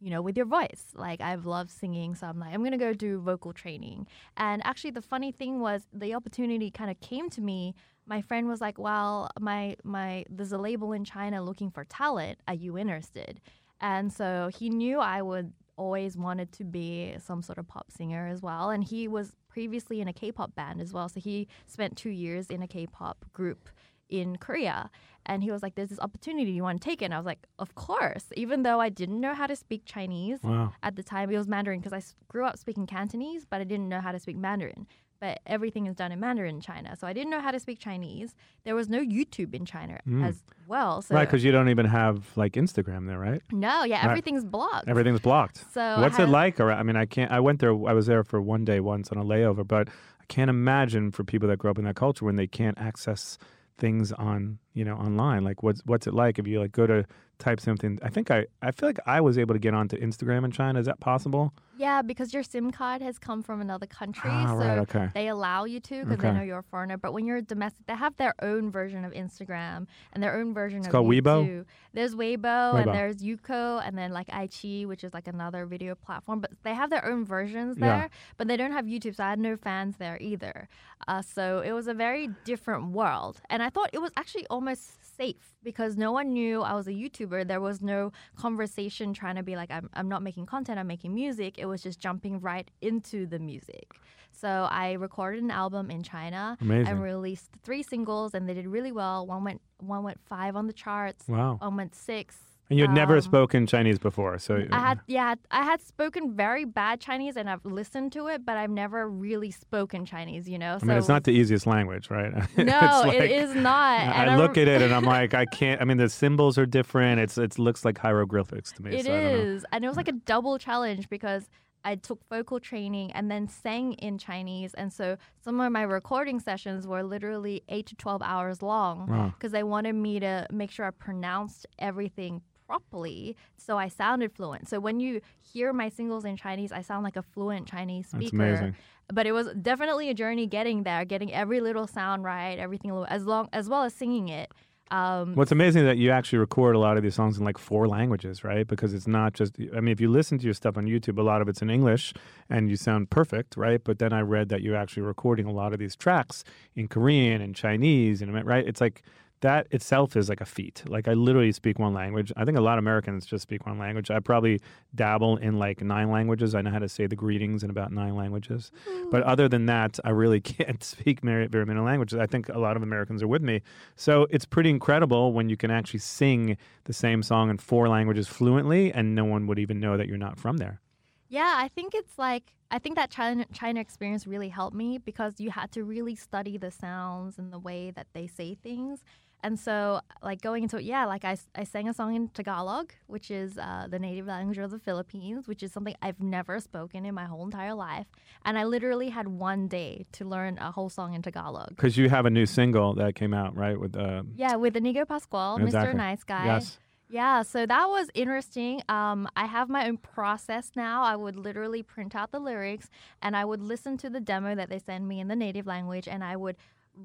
you 0.00 0.10
know, 0.10 0.22
with 0.22 0.36
your 0.36 0.46
voice. 0.46 0.86
Like 0.94 1.20
I've 1.20 1.46
loved 1.46 1.70
singing, 1.70 2.14
so 2.14 2.26
I'm 2.26 2.38
like, 2.38 2.52
I'm 2.52 2.62
gonna 2.62 2.78
go 2.78 2.92
do 2.92 3.20
vocal 3.20 3.52
training. 3.52 4.06
And 4.36 4.64
actually, 4.64 4.90
the 4.90 5.02
funny 5.02 5.32
thing 5.32 5.60
was, 5.60 5.86
the 5.92 6.14
opportunity 6.14 6.70
kind 6.70 6.90
of 6.90 7.00
came 7.00 7.30
to 7.30 7.40
me. 7.40 7.74
My 8.06 8.20
friend 8.20 8.48
was 8.48 8.60
like, 8.60 8.78
"Well, 8.78 9.30
my 9.40 9.76
my 9.84 10.24
there's 10.30 10.52
a 10.52 10.58
label 10.58 10.92
in 10.92 11.04
China 11.04 11.42
looking 11.42 11.70
for 11.70 11.84
talent. 11.84 12.38
Are 12.46 12.54
you 12.54 12.78
interested?" 12.78 13.40
And 13.80 14.12
so 14.12 14.50
he 14.56 14.70
knew 14.70 15.00
I 15.00 15.22
would 15.22 15.52
always 15.76 16.16
wanted 16.16 16.52
to 16.52 16.64
be 16.64 17.14
some 17.18 17.42
sort 17.42 17.58
of 17.58 17.68
pop 17.68 17.90
singer 17.90 18.26
as 18.26 18.40
well. 18.42 18.70
And 18.70 18.82
he 18.82 19.08
was 19.08 19.32
previously 19.48 20.00
in 20.00 20.08
a 20.08 20.12
K-pop 20.12 20.54
band 20.54 20.80
as 20.80 20.92
well. 20.92 21.08
So 21.08 21.20
he 21.20 21.48
spent 21.66 21.96
two 21.96 22.10
years 22.10 22.48
in 22.48 22.62
a 22.62 22.66
K-pop 22.66 23.24
group 23.32 23.68
in 24.08 24.36
Korea. 24.36 24.90
And 25.26 25.42
he 25.42 25.50
was 25.50 25.62
like, 25.62 25.74
There's 25.74 25.90
this 25.90 26.00
opportunity. 26.00 26.52
You 26.52 26.62
want 26.62 26.80
to 26.80 26.84
take 26.84 27.02
it? 27.02 27.06
And 27.06 27.14
I 27.14 27.18
was 27.18 27.26
like, 27.26 27.46
Of 27.58 27.74
course. 27.74 28.26
Even 28.36 28.62
though 28.62 28.80
I 28.80 28.88
didn't 28.88 29.20
know 29.20 29.34
how 29.34 29.46
to 29.46 29.56
speak 29.56 29.82
Chinese 29.84 30.38
wow 30.42 30.72
at 30.82 30.96
the 30.96 31.02
time, 31.02 31.30
it 31.30 31.36
was 31.36 31.48
Mandarin 31.48 31.80
because 31.80 31.92
I 31.92 32.02
grew 32.28 32.44
up 32.44 32.58
speaking 32.58 32.86
Cantonese, 32.86 33.44
but 33.44 33.60
I 33.60 33.64
didn't 33.64 33.88
know 33.88 34.00
how 34.00 34.12
to 34.12 34.18
speak 34.18 34.36
Mandarin. 34.36 34.86
But 35.18 35.40
everything 35.46 35.86
is 35.86 35.94
done 35.94 36.12
in 36.12 36.20
Mandarin 36.20 36.56
in 36.56 36.60
China. 36.60 36.94
So 36.94 37.06
I 37.06 37.14
didn't 37.14 37.30
know 37.30 37.40
how 37.40 37.50
to 37.50 37.58
speak 37.58 37.78
Chinese. 37.78 38.34
There 38.64 38.74
was 38.74 38.90
no 38.90 38.98
YouTube 38.98 39.54
in 39.54 39.64
China 39.64 39.98
hmm. 40.04 40.22
as 40.22 40.42
well. 40.68 41.00
So 41.00 41.14
right 41.14 41.24
because 41.24 41.42
you 41.42 41.52
don't 41.52 41.70
even 41.70 41.86
have 41.86 42.36
like 42.36 42.52
instagram 42.52 43.06
there 43.06 43.18
right 43.18 43.40
no, 43.50 43.84
yeah, 43.84 44.02
Right. 44.02 44.10
everything's 44.10 44.44
blocked. 44.44 44.88
Everything's 44.88 45.20
blocked. 45.20 45.64
So 45.72 46.00
what's 46.00 46.18
it 46.18 46.28
like? 46.28 46.60
Or 46.60 46.70
I 46.70 46.82
mean, 46.82 46.96
I 46.96 47.06
can't. 47.06 47.32
I 47.32 47.40
went 47.40 47.60
there. 47.60 47.70
I 47.70 47.94
was 47.94 48.06
there 48.06 48.22
for 48.24 48.40
one 48.40 48.64
day 48.64 48.78
once 48.80 49.10
on 49.10 49.18
a 49.18 49.24
layover, 49.24 49.66
but 49.66 49.88
I 50.20 50.24
can't 50.28 50.50
imagine 50.50 51.10
for 51.12 51.24
people 51.24 51.48
that 51.48 51.58
grow 51.58 51.70
up 51.70 51.78
in 51.78 51.84
that 51.84 51.96
culture 51.96 52.24
when 52.24 52.36
they 52.36 52.46
can't 52.46 52.78
access 52.78 53.38
things 53.78 54.12
on 54.12 54.58
you 54.76 54.84
know 54.84 54.94
online. 54.94 55.42
Like, 55.42 55.62
what's 55.62 55.80
what's 55.86 56.06
it 56.06 56.14
like 56.14 56.38
if 56.38 56.46
you 56.46 56.60
like 56.60 56.72
go 56.72 56.86
to 56.86 57.04
type 57.38 57.60
something? 57.60 57.98
I 58.02 58.10
think 58.10 58.30
I 58.30 58.46
I 58.62 58.70
feel 58.70 58.88
like 58.88 58.98
I 59.06 59.20
was 59.20 59.38
able 59.38 59.54
to 59.54 59.58
get 59.58 59.74
onto 59.74 59.96
Instagram 59.98 60.44
in 60.44 60.50
China. 60.52 60.78
Is 60.78 60.86
that 60.86 61.00
possible? 61.00 61.52
Yeah, 61.78 62.00
because 62.00 62.32
your 62.32 62.42
SIM 62.42 62.70
card 62.70 63.02
has 63.02 63.18
come 63.18 63.42
from 63.42 63.60
another 63.60 63.84
country, 63.84 64.30
Ah, 64.32 64.46
so 64.46 64.54
right, 64.56 64.78
okay. 64.78 65.10
they 65.12 65.28
allow 65.28 65.64
you 65.66 65.78
to 65.80 66.06
because 66.06 66.22
they 66.22 66.32
know 66.32 66.40
you're 66.42 66.60
a 66.60 66.62
foreigner. 66.62 66.96
But 66.96 67.12
when 67.12 67.26
you're 67.26 67.42
domestic, 67.42 67.84
they 67.86 67.94
have 67.94 68.16
their 68.16 68.32
own 68.40 68.70
version 68.70 69.04
of 69.04 69.12
Instagram 69.12 69.86
and 70.14 70.22
their 70.22 70.34
own 70.38 70.54
version 70.54 70.78
of 70.80 70.88
called 70.88 71.06
Weibo? 71.06 71.66
There's 71.92 72.14
Weibo, 72.14 72.38
Weibo. 72.72 72.80
and 72.80 72.94
there's 72.94 73.16
Youku, 73.16 73.86
and 73.86 73.96
then 73.98 74.10
like 74.10 74.28
iQIYI, 74.28 74.86
which 74.86 75.04
is 75.04 75.12
like 75.12 75.28
another 75.28 75.66
video 75.66 75.94
platform. 75.94 76.40
But 76.40 76.52
they 76.62 76.72
have 76.74 76.88
their 76.88 77.04
own 77.04 77.26
versions 77.26 77.76
there, 77.76 77.88
Yeah. 77.90 77.98
there, 77.98 78.10
but 78.38 78.48
they 78.48 78.56
don't 78.56 78.72
have 78.72 78.86
YouTube, 78.86 79.14
so 79.16 79.24
I 79.24 79.28
had 79.28 79.38
no 79.38 79.58
fans 79.58 79.98
there 79.98 80.16
either. 80.18 80.68
Uh, 81.06 81.20
so 81.20 81.60
it 81.60 81.72
was 81.72 81.88
a 81.88 81.94
very 81.94 82.30
different 82.46 82.92
world, 82.92 83.42
and 83.50 83.62
I 83.62 83.68
thought 83.68 83.90
it 83.92 84.00
was 84.00 84.12
actually 84.16 84.46
almost 84.48 84.65
safe 84.74 85.54
because 85.62 85.96
no 85.96 86.12
one 86.12 86.32
knew 86.32 86.62
I 86.62 86.74
was 86.74 86.86
a 86.86 86.92
YouTuber. 86.92 87.46
There 87.46 87.60
was 87.60 87.80
no 87.80 88.12
conversation 88.36 89.14
trying 89.14 89.36
to 89.36 89.42
be 89.42 89.56
like, 89.56 89.70
I'm, 89.70 89.88
I'm 89.94 90.08
not 90.08 90.22
making 90.22 90.46
content, 90.46 90.78
I'm 90.78 90.86
making 90.86 91.14
music. 91.14 91.58
It 91.58 91.66
was 91.66 91.82
just 91.82 91.98
jumping 91.98 92.40
right 92.40 92.70
into 92.80 93.26
the 93.26 93.38
music. 93.38 93.94
So 94.32 94.68
I 94.70 94.92
recorded 94.92 95.42
an 95.42 95.50
album 95.50 95.90
in 95.90 96.02
China 96.02 96.58
Amazing. 96.60 96.88
and 96.88 97.02
released 97.02 97.48
three 97.62 97.82
singles, 97.82 98.34
and 98.34 98.46
they 98.46 98.52
did 98.52 98.66
really 98.66 98.92
well. 98.92 99.26
One 99.26 99.44
went 99.44 99.62
one 99.78 100.02
went 100.02 100.20
five 100.26 100.56
on 100.56 100.66
the 100.66 100.72
charts. 100.72 101.26
Wow. 101.26 101.56
One 101.60 101.76
went 101.76 101.94
six. 101.94 102.36
And 102.68 102.78
you 102.78 102.84
had 102.84 102.94
never 102.94 103.14
Um, 103.14 103.20
spoken 103.20 103.66
Chinese 103.66 103.98
before, 103.98 104.38
so 104.38 104.64
I 104.72 104.78
had 104.80 105.00
yeah, 105.06 105.36
I 105.52 105.62
had 105.62 105.80
spoken 105.80 106.34
very 106.34 106.64
bad 106.64 107.00
Chinese 107.00 107.36
and 107.36 107.48
I've 107.48 107.64
listened 107.64 108.10
to 108.12 108.26
it, 108.26 108.44
but 108.44 108.56
I've 108.56 108.70
never 108.70 109.08
really 109.08 109.52
spoken 109.52 110.04
Chinese. 110.04 110.48
You 110.48 110.58
know, 110.58 110.76
I 110.82 110.84
mean, 110.84 110.96
it's 110.96 111.06
not 111.08 111.22
the 111.24 111.30
easiest 111.30 111.66
language, 111.66 112.10
right? 112.10 112.32
No, 112.58 113.02
like- 113.06 113.30
is 113.30 113.54
not. 113.54 114.00
I 114.00 114.26
I 114.26 114.36
look 114.36 114.58
at 114.58 114.66
it 114.66 114.82
and 114.82 114.92
I'm 114.92 115.04
like, 115.18 115.32
I 115.32 115.46
can't. 115.46 115.80
I 115.80 115.84
mean, 115.84 115.96
the 115.98 116.08
symbols 116.08 116.58
are 116.58 116.66
different. 116.66 117.20
It's 117.20 117.38
it 117.38 117.58
looks 117.58 117.84
like 117.84 117.98
hieroglyphics 117.98 118.72
to 118.72 118.82
me. 118.82 118.96
It 118.96 119.04
so 119.06 119.12
I 119.12 119.20
don't 119.20 119.32
know. 119.32 119.38
is, 119.54 119.66
and 119.72 119.84
it 119.84 119.88
was 119.88 119.96
like 119.96 120.08
a 120.08 120.12
double 120.12 120.58
challenge 120.58 121.08
because 121.08 121.48
I 121.84 121.94
took 121.94 122.18
vocal 122.28 122.58
training 122.58 123.12
and 123.12 123.30
then 123.30 123.46
sang 123.46 123.92
in 123.92 124.18
Chinese, 124.18 124.74
and 124.74 124.92
so 124.92 125.18
some 125.38 125.60
of 125.60 125.70
my 125.70 125.82
recording 125.82 126.40
sessions 126.40 126.84
were 126.84 127.04
literally 127.04 127.62
eight 127.68 127.86
to 127.86 127.94
twelve 127.94 128.22
hours 128.22 128.60
long 128.60 129.06
Wow. 129.06 129.32
because 129.38 129.52
they 129.52 129.62
wanted 129.62 129.94
me 129.94 130.18
to 130.18 130.48
make 130.50 130.72
sure 130.72 130.84
I 130.84 130.90
pronounced 130.90 131.64
everything 131.78 132.42
properly 132.66 133.36
so 133.56 133.78
I 133.78 133.88
sounded 133.88 134.32
fluent. 134.32 134.68
So 134.68 134.80
when 134.80 135.00
you 135.00 135.20
hear 135.40 135.72
my 135.72 135.88
singles 135.88 136.24
in 136.24 136.36
Chinese, 136.36 136.72
I 136.72 136.82
sound 136.82 137.04
like 137.04 137.16
a 137.16 137.22
fluent 137.22 137.68
Chinese 137.68 138.08
That's 138.12 138.26
speaker. 138.26 138.44
amazing. 138.44 138.76
But 139.12 139.26
it 139.26 139.32
was 139.32 139.48
definitely 139.62 140.10
a 140.10 140.14
journey 140.14 140.46
getting 140.46 140.82
there, 140.82 141.04
getting 141.04 141.32
every 141.32 141.60
little 141.60 141.86
sound 141.86 142.24
right, 142.24 142.58
everything 142.58 142.90
as 143.08 143.24
long 143.24 143.48
as 143.52 143.68
well 143.68 143.84
as 143.84 143.94
singing 143.94 144.28
it. 144.28 144.50
Um, 144.90 145.34
What's 145.34 145.50
amazing 145.50 145.82
is 145.82 145.86
that 145.86 145.96
you 145.96 146.10
actually 146.10 146.38
record 146.38 146.76
a 146.76 146.78
lot 146.78 146.96
of 146.96 147.02
these 147.02 147.14
songs 147.14 147.38
in 147.38 147.44
like 147.44 147.58
four 147.58 147.88
languages, 147.88 148.44
right? 148.44 148.66
Because 148.66 148.94
it's 148.94 149.08
not 149.08 149.32
just, 149.32 149.56
I 149.76 149.80
mean, 149.80 149.92
if 149.92 150.00
you 150.00 150.08
listen 150.08 150.38
to 150.38 150.44
your 150.44 150.54
stuff 150.54 150.76
on 150.76 150.86
YouTube, 150.86 151.18
a 151.18 151.22
lot 151.22 151.42
of 151.42 151.48
it's 151.48 151.60
in 151.60 151.70
English 151.70 152.14
and 152.48 152.70
you 152.70 152.76
sound 152.76 153.10
perfect, 153.10 153.56
right? 153.56 153.82
But 153.82 153.98
then 153.98 154.12
I 154.12 154.20
read 154.20 154.48
that 154.50 154.62
you're 154.62 154.76
actually 154.76 155.02
recording 155.02 155.46
a 155.46 155.52
lot 155.52 155.72
of 155.72 155.80
these 155.80 155.96
tracks 155.96 156.44
in 156.76 156.86
Korean 156.86 157.40
and 157.42 157.54
Chinese, 157.54 158.22
and 158.22 158.32
right? 158.44 158.66
It's 158.66 158.80
like 158.80 159.02
that 159.46 159.68
itself 159.70 160.16
is 160.16 160.28
like 160.28 160.40
a 160.40 160.44
feat. 160.44 160.82
Like 160.88 161.06
I 161.06 161.14
literally 161.14 161.52
speak 161.52 161.78
one 161.78 161.94
language. 161.94 162.32
I 162.36 162.44
think 162.44 162.58
a 162.58 162.60
lot 162.60 162.78
of 162.78 162.82
Americans 162.82 163.24
just 163.24 163.42
speak 163.42 163.64
one 163.64 163.78
language. 163.78 164.10
I 164.10 164.18
probably 164.18 164.60
dabble 164.92 165.36
in 165.36 165.56
like 165.56 165.80
nine 165.82 166.10
languages. 166.10 166.56
I 166.56 166.62
know 166.62 166.70
how 166.70 166.80
to 166.80 166.88
say 166.88 167.06
the 167.06 167.14
greetings 167.14 167.62
in 167.62 167.70
about 167.70 167.92
nine 167.92 168.16
languages. 168.16 168.72
But 169.12 169.22
hmm. 169.22 169.28
other 169.28 169.48
than 169.48 169.66
that, 169.66 170.00
I 170.04 170.10
really 170.10 170.40
can't 170.56 170.82
speak 170.82 171.20
very, 171.20 171.46
very 171.46 171.64
many 171.64 171.78
languages. 171.78 172.18
I 172.18 172.26
think 172.26 172.48
a 172.48 172.58
lot 172.58 172.76
of 172.76 172.82
Americans 172.82 173.22
are 173.22 173.28
with 173.28 173.42
me. 173.42 173.62
So 173.94 174.26
it's 174.30 174.44
pretty 174.44 174.68
incredible 174.68 175.32
when 175.32 175.48
you 175.48 175.56
can 175.56 175.70
actually 175.70 176.00
sing 176.00 176.56
the 176.84 176.92
same 176.92 177.22
song 177.22 177.48
in 177.48 177.58
four 177.58 177.88
languages 177.88 178.26
fluently 178.26 178.92
and 178.92 179.14
no 179.14 179.24
one 179.24 179.46
would 179.46 179.60
even 179.60 179.78
know 179.78 179.96
that 179.96 180.08
you're 180.08 180.18
not 180.18 180.40
from 180.40 180.56
there. 180.56 180.80
Yeah, 181.28 181.54
I 181.56 181.68
think 181.68 181.94
it's 181.94 182.18
like 182.18 182.52
I 182.70 182.78
think 182.78 182.96
that 182.96 183.10
China 183.10 183.44
China 183.52 183.80
experience 183.80 184.26
really 184.26 184.48
helped 184.48 184.76
me 184.76 184.98
because 184.98 185.34
you 185.38 185.50
had 185.50 185.70
to 185.72 185.84
really 185.84 186.16
study 186.16 186.58
the 186.58 186.70
sounds 186.70 187.38
and 187.38 187.52
the 187.52 187.58
way 187.58 187.92
that 187.92 188.08
they 188.12 188.26
say 188.26 188.54
things. 188.54 189.02
And 189.42 189.60
so, 189.60 190.00
like 190.22 190.40
going 190.40 190.64
into 190.64 190.78
it, 190.78 190.84
yeah, 190.84 191.04
like 191.04 191.24
I, 191.24 191.36
I 191.54 191.64
sang 191.64 191.88
a 191.88 191.94
song 191.94 192.16
in 192.16 192.28
Tagalog, 192.28 192.92
which 193.06 193.30
is 193.30 193.58
uh, 193.58 193.86
the 193.88 193.98
native 193.98 194.26
language 194.26 194.58
of 194.58 194.70
the 194.70 194.78
Philippines, 194.78 195.46
which 195.46 195.62
is 195.62 195.72
something 195.72 195.94
I've 196.02 196.20
never 196.20 196.58
spoken 196.58 197.04
in 197.04 197.14
my 197.14 197.26
whole 197.26 197.44
entire 197.44 197.74
life. 197.74 198.06
And 198.44 198.58
I 198.58 198.64
literally 198.64 199.10
had 199.10 199.28
one 199.28 199.68
day 199.68 200.06
to 200.12 200.24
learn 200.24 200.58
a 200.58 200.72
whole 200.72 200.88
song 200.88 201.14
in 201.14 201.22
Tagalog. 201.22 201.70
Because 201.70 201.96
you 201.96 202.08
have 202.08 202.26
a 202.26 202.30
new 202.30 202.46
single 202.46 202.94
that 202.94 203.14
came 203.14 203.34
out, 203.34 203.56
right? 203.56 203.78
With 203.78 203.96
uh, 203.96 204.22
Yeah, 204.34 204.56
with 204.56 204.76
Inigo 204.76 205.04
Pascual, 205.04 205.58
Exactly. 205.58 205.92
Mr. 205.92 205.96
Nice 205.96 206.24
Guy. 206.24 206.46
Yes. 206.46 206.78
Yeah, 207.08 207.42
so 207.42 207.66
that 207.66 207.86
was 207.86 208.08
interesting. 208.14 208.82
Um, 208.88 209.28
I 209.36 209.46
have 209.46 209.68
my 209.68 209.86
own 209.86 209.96
process 209.96 210.72
now. 210.74 211.04
I 211.04 211.14
would 211.14 211.36
literally 211.36 211.84
print 211.84 212.16
out 212.16 212.32
the 212.32 212.40
lyrics 212.40 212.90
and 213.22 213.36
I 213.36 213.44
would 213.44 213.62
listen 213.62 213.96
to 213.98 214.10
the 214.10 214.20
demo 214.20 214.56
that 214.56 214.70
they 214.70 214.80
send 214.80 215.06
me 215.06 215.20
in 215.20 215.28
the 215.28 215.36
native 215.36 215.66
language 215.66 216.08
and 216.08 216.24
I 216.24 216.34
would 216.34 216.56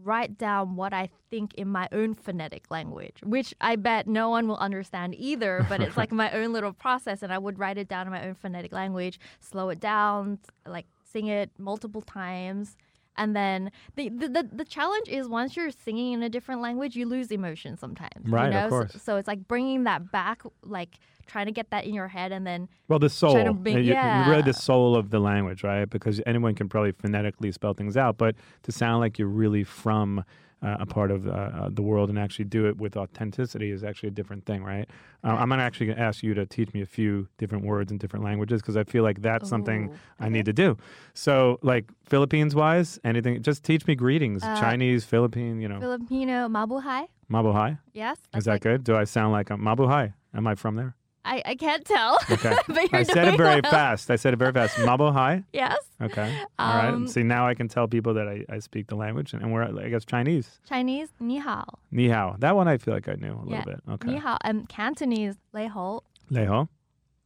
write 0.04 0.38
down 0.38 0.76
what 0.76 0.94
I 0.94 1.10
think 1.30 1.54
in 1.56 1.68
my 1.68 1.88
own 1.92 2.16
phonetic 2.16 2.70
language, 2.72 3.18
which 3.24 3.54
I 3.62 3.76
bet 3.76 4.08
no 4.08 4.30
one 4.30 4.48
will 4.48 4.58
understand 4.58 5.16
either, 5.18 5.66
but 5.70 5.82
it's 5.82 5.98
like 5.98 6.12
my 6.24 6.32
own 6.32 6.54
little 6.54 6.74
process 6.74 7.24
and 7.24 7.32
I 7.32 7.38
would 7.38 7.60
write 7.60 7.78
it 7.78 7.88
down 7.88 8.08
in 8.08 8.14
my 8.14 8.28
own 8.28 8.36
phonetic 8.36 8.72
language, 8.72 9.20
slow 9.40 9.70
it 9.70 9.80
down, 9.80 10.40
like 10.66 10.86
sing 11.04 11.28
it 11.28 11.52
multiple 11.58 12.02
times. 12.02 12.78
And 13.18 13.36
then 13.36 13.72
the, 13.96 14.10
the, 14.10 14.28
the, 14.30 14.50
the 14.54 14.66
challenge 14.66 15.10
is 15.10 15.28
once 15.28 15.56
you're 15.56 15.70
singing 15.72 16.14
in 16.14 16.24
a 16.24 16.30
different 16.30 16.62
language, 16.62 16.96
you 16.96 17.06
lose 17.06 17.30
emotion 17.32 17.78
sometimes. 17.78 18.26
Right, 18.26 18.52
you 18.52 18.58
of 18.58 18.64
know? 18.64 18.70
course. 18.70 18.94
So, 18.94 19.00
so 19.00 19.16
it's 19.18 19.28
like 19.28 19.48
bringing 19.48 19.84
that 19.84 20.12
back, 20.12 20.42
like 20.64 20.96
trying 21.28 21.46
to 21.48 21.52
get 21.52 21.70
that 21.72 21.86
in 21.86 21.94
your 21.94 22.08
head 22.08 22.32
and 22.32 22.48
then 22.48 22.70
Well, 22.88 23.00
the 23.00 23.10
soul. 23.10 23.54
Bring- 23.54 23.78
You- 23.80 23.94
yeah. 23.94 24.30
really 24.30 24.42
the 24.42 24.54
soul 24.54 24.96
of 24.96 25.10
the 25.10 25.20
language, 25.20 25.64
right? 25.64 25.90
Because 25.90 26.22
anyone 26.26 26.56
can 26.56 26.70
probably 26.70 26.94
phonetically 26.94 27.52
spell 27.52 27.74
things 27.74 27.98
out, 27.98 28.18
but 28.18 28.36
to 28.64 28.72
sound 28.72 29.02
like 29.02 29.20
you're 29.20 29.28
really 29.28 29.64
from 29.64 30.24
uh, 30.62 30.78
a 30.80 30.86
part 30.86 31.10
of 31.12 31.28
uh, 31.28 31.32
uh, 31.32 31.70
the 31.72 31.82
world 31.82 32.10
and 32.10 32.20
actually 32.20 32.46
do 32.46 32.68
it 32.68 32.78
with 32.78 32.96
authenticity 32.96 33.72
is 33.72 33.84
actually 33.84 34.08
a 34.10 34.12
different 34.12 34.46
thing, 34.46 34.64
right? 34.64 34.88
Uh, 35.24 35.30
I'm 35.30 35.50
gonna 35.50 35.64
actually 35.64 35.88
gonna 35.88 36.02
ask 36.02 36.22
you 36.24 36.34
to 36.36 36.46
teach 36.46 36.72
me 36.74 36.82
a 36.82 36.86
few 36.86 37.28
different 37.38 37.66
words 37.66 37.92
in 37.92 37.98
different 37.98 38.24
languages 38.26 38.62
because 38.62 38.78
I 38.78 38.84
feel 38.84 39.04
like 39.04 39.22
that's 39.22 39.50
something 39.50 39.90
Ooh, 39.90 39.96
I 40.20 40.30
need 40.30 40.46
to 40.46 40.54
do. 40.54 40.78
So, 41.14 41.60
like 41.64 41.86
Philippines 42.06 42.54
wise, 42.56 43.00
anything, 43.04 43.42
just 43.42 43.64
teach 43.64 43.88
me 43.88 43.96
greetings, 43.96 44.44
Uh, 44.44 44.60
Chinese, 44.60 45.04
Philippine, 45.06 45.60
you 45.62 45.68
know, 45.68 45.80
Filipino 45.80 46.48
mabuhay. 46.48 47.08
mabuhay. 47.32 47.80
Yes. 47.94 48.18
Is 48.36 48.46
that 48.46 48.52
like- 48.54 48.62
good? 48.62 48.84
Do 48.84 48.96
I 48.96 49.06
sound 49.06 49.32
like 49.34 49.50
a 49.50 49.56
mabuhay? 49.58 50.14
Am 50.34 50.46
I 50.48 50.56
from 50.56 50.76
there? 50.76 50.96
I, 51.31 51.43
I 51.45 51.55
can't 51.57 51.85
tell. 51.85 52.19
Okay. 52.31 52.55
but 52.69 52.93
you're 52.93 53.01
I 53.01 53.03
said 53.03 53.19
it 53.19 53.25
doing 53.35 53.37
very 53.37 53.61
well. 53.63 53.73
fast. 53.73 54.11
I 54.13 54.17
said 54.17 54.33
it 54.33 54.37
very 54.37 54.53
fast. 54.53 54.77
Mabuhay. 54.77 55.43
Yes. 55.53 55.77
Okay. 56.01 56.33
All 56.59 56.75
right. 56.77 56.95
Um, 56.95 57.09
See, 57.09 57.25
now 57.25 57.49
I 57.49 57.55
can 57.55 57.67
tell 57.67 57.89
people 57.89 58.15
that 58.15 58.29
I, 58.29 58.45
I 58.49 58.61
speak 58.61 58.87
the 58.87 58.95
language, 58.95 59.33
and, 59.33 59.43
and 59.43 59.53
we're, 59.53 59.65
I 59.65 59.89
guess, 59.89 60.05
Chinese. 60.05 60.61
Chinese, 60.69 61.09
ni 61.19 61.39
hao. 61.39 61.65
Ni 61.91 62.09
hao. 62.09 62.37
That 62.39 62.55
one 62.55 62.69
I 62.69 62.79
feel 62.79 62.95
like 62.95 63.09
I 63.09 63.15
knew 63.15 63.33
a 63.35 63.43
little 63.43 63.51
Yeah. 63.55 63.65
bit. 63.65 63.81
Okay. 63.91 64.09
Ni 64.13 64.17
hao. 64.19 64.39
And 64.45 64.69
Cantonese, 64.69 65.35
lei 65.53 65.67
hou. 65.67 66.01
Lei 66.31 66.45
ho. 66.45 66.69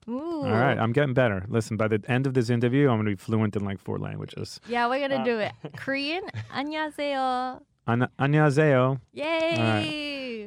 Ooh. 0.09 0.45
All 0.45 0.51
right. 0.51 0.79
I'm 0.79 0.93
getting 0.93 1.12
better. 1.12 1.45
Listen, 1.51 1.77
by 1.77 1.87
the 1.87 2.01
end 2.09 2.27
of 2.27 2.33
this 2.33 2.49
interview, 2.49 2.88
I'm 2.88 2.97
going 2.97 3.05
to 3.05 3.11
be 3.12 3.16
fluent 3.16 3.55
in 3.55 3.66
like 3.66 3.79
four 3.79 3.99
languages. 3.99 4.61
Yeah, 4.66 4.88
we're 4.88 5.05
Uh, 5.05 5.09
gonna 5.09 5.25
do 5.25 5.38
it. 5.38 5.53
Korean, 5.77 6.23
안녕하세요. 6.55 7.61
An- 7.87 8.09
annyeonghaseyo. 8.19 8.99
Yay! 9.12 9.57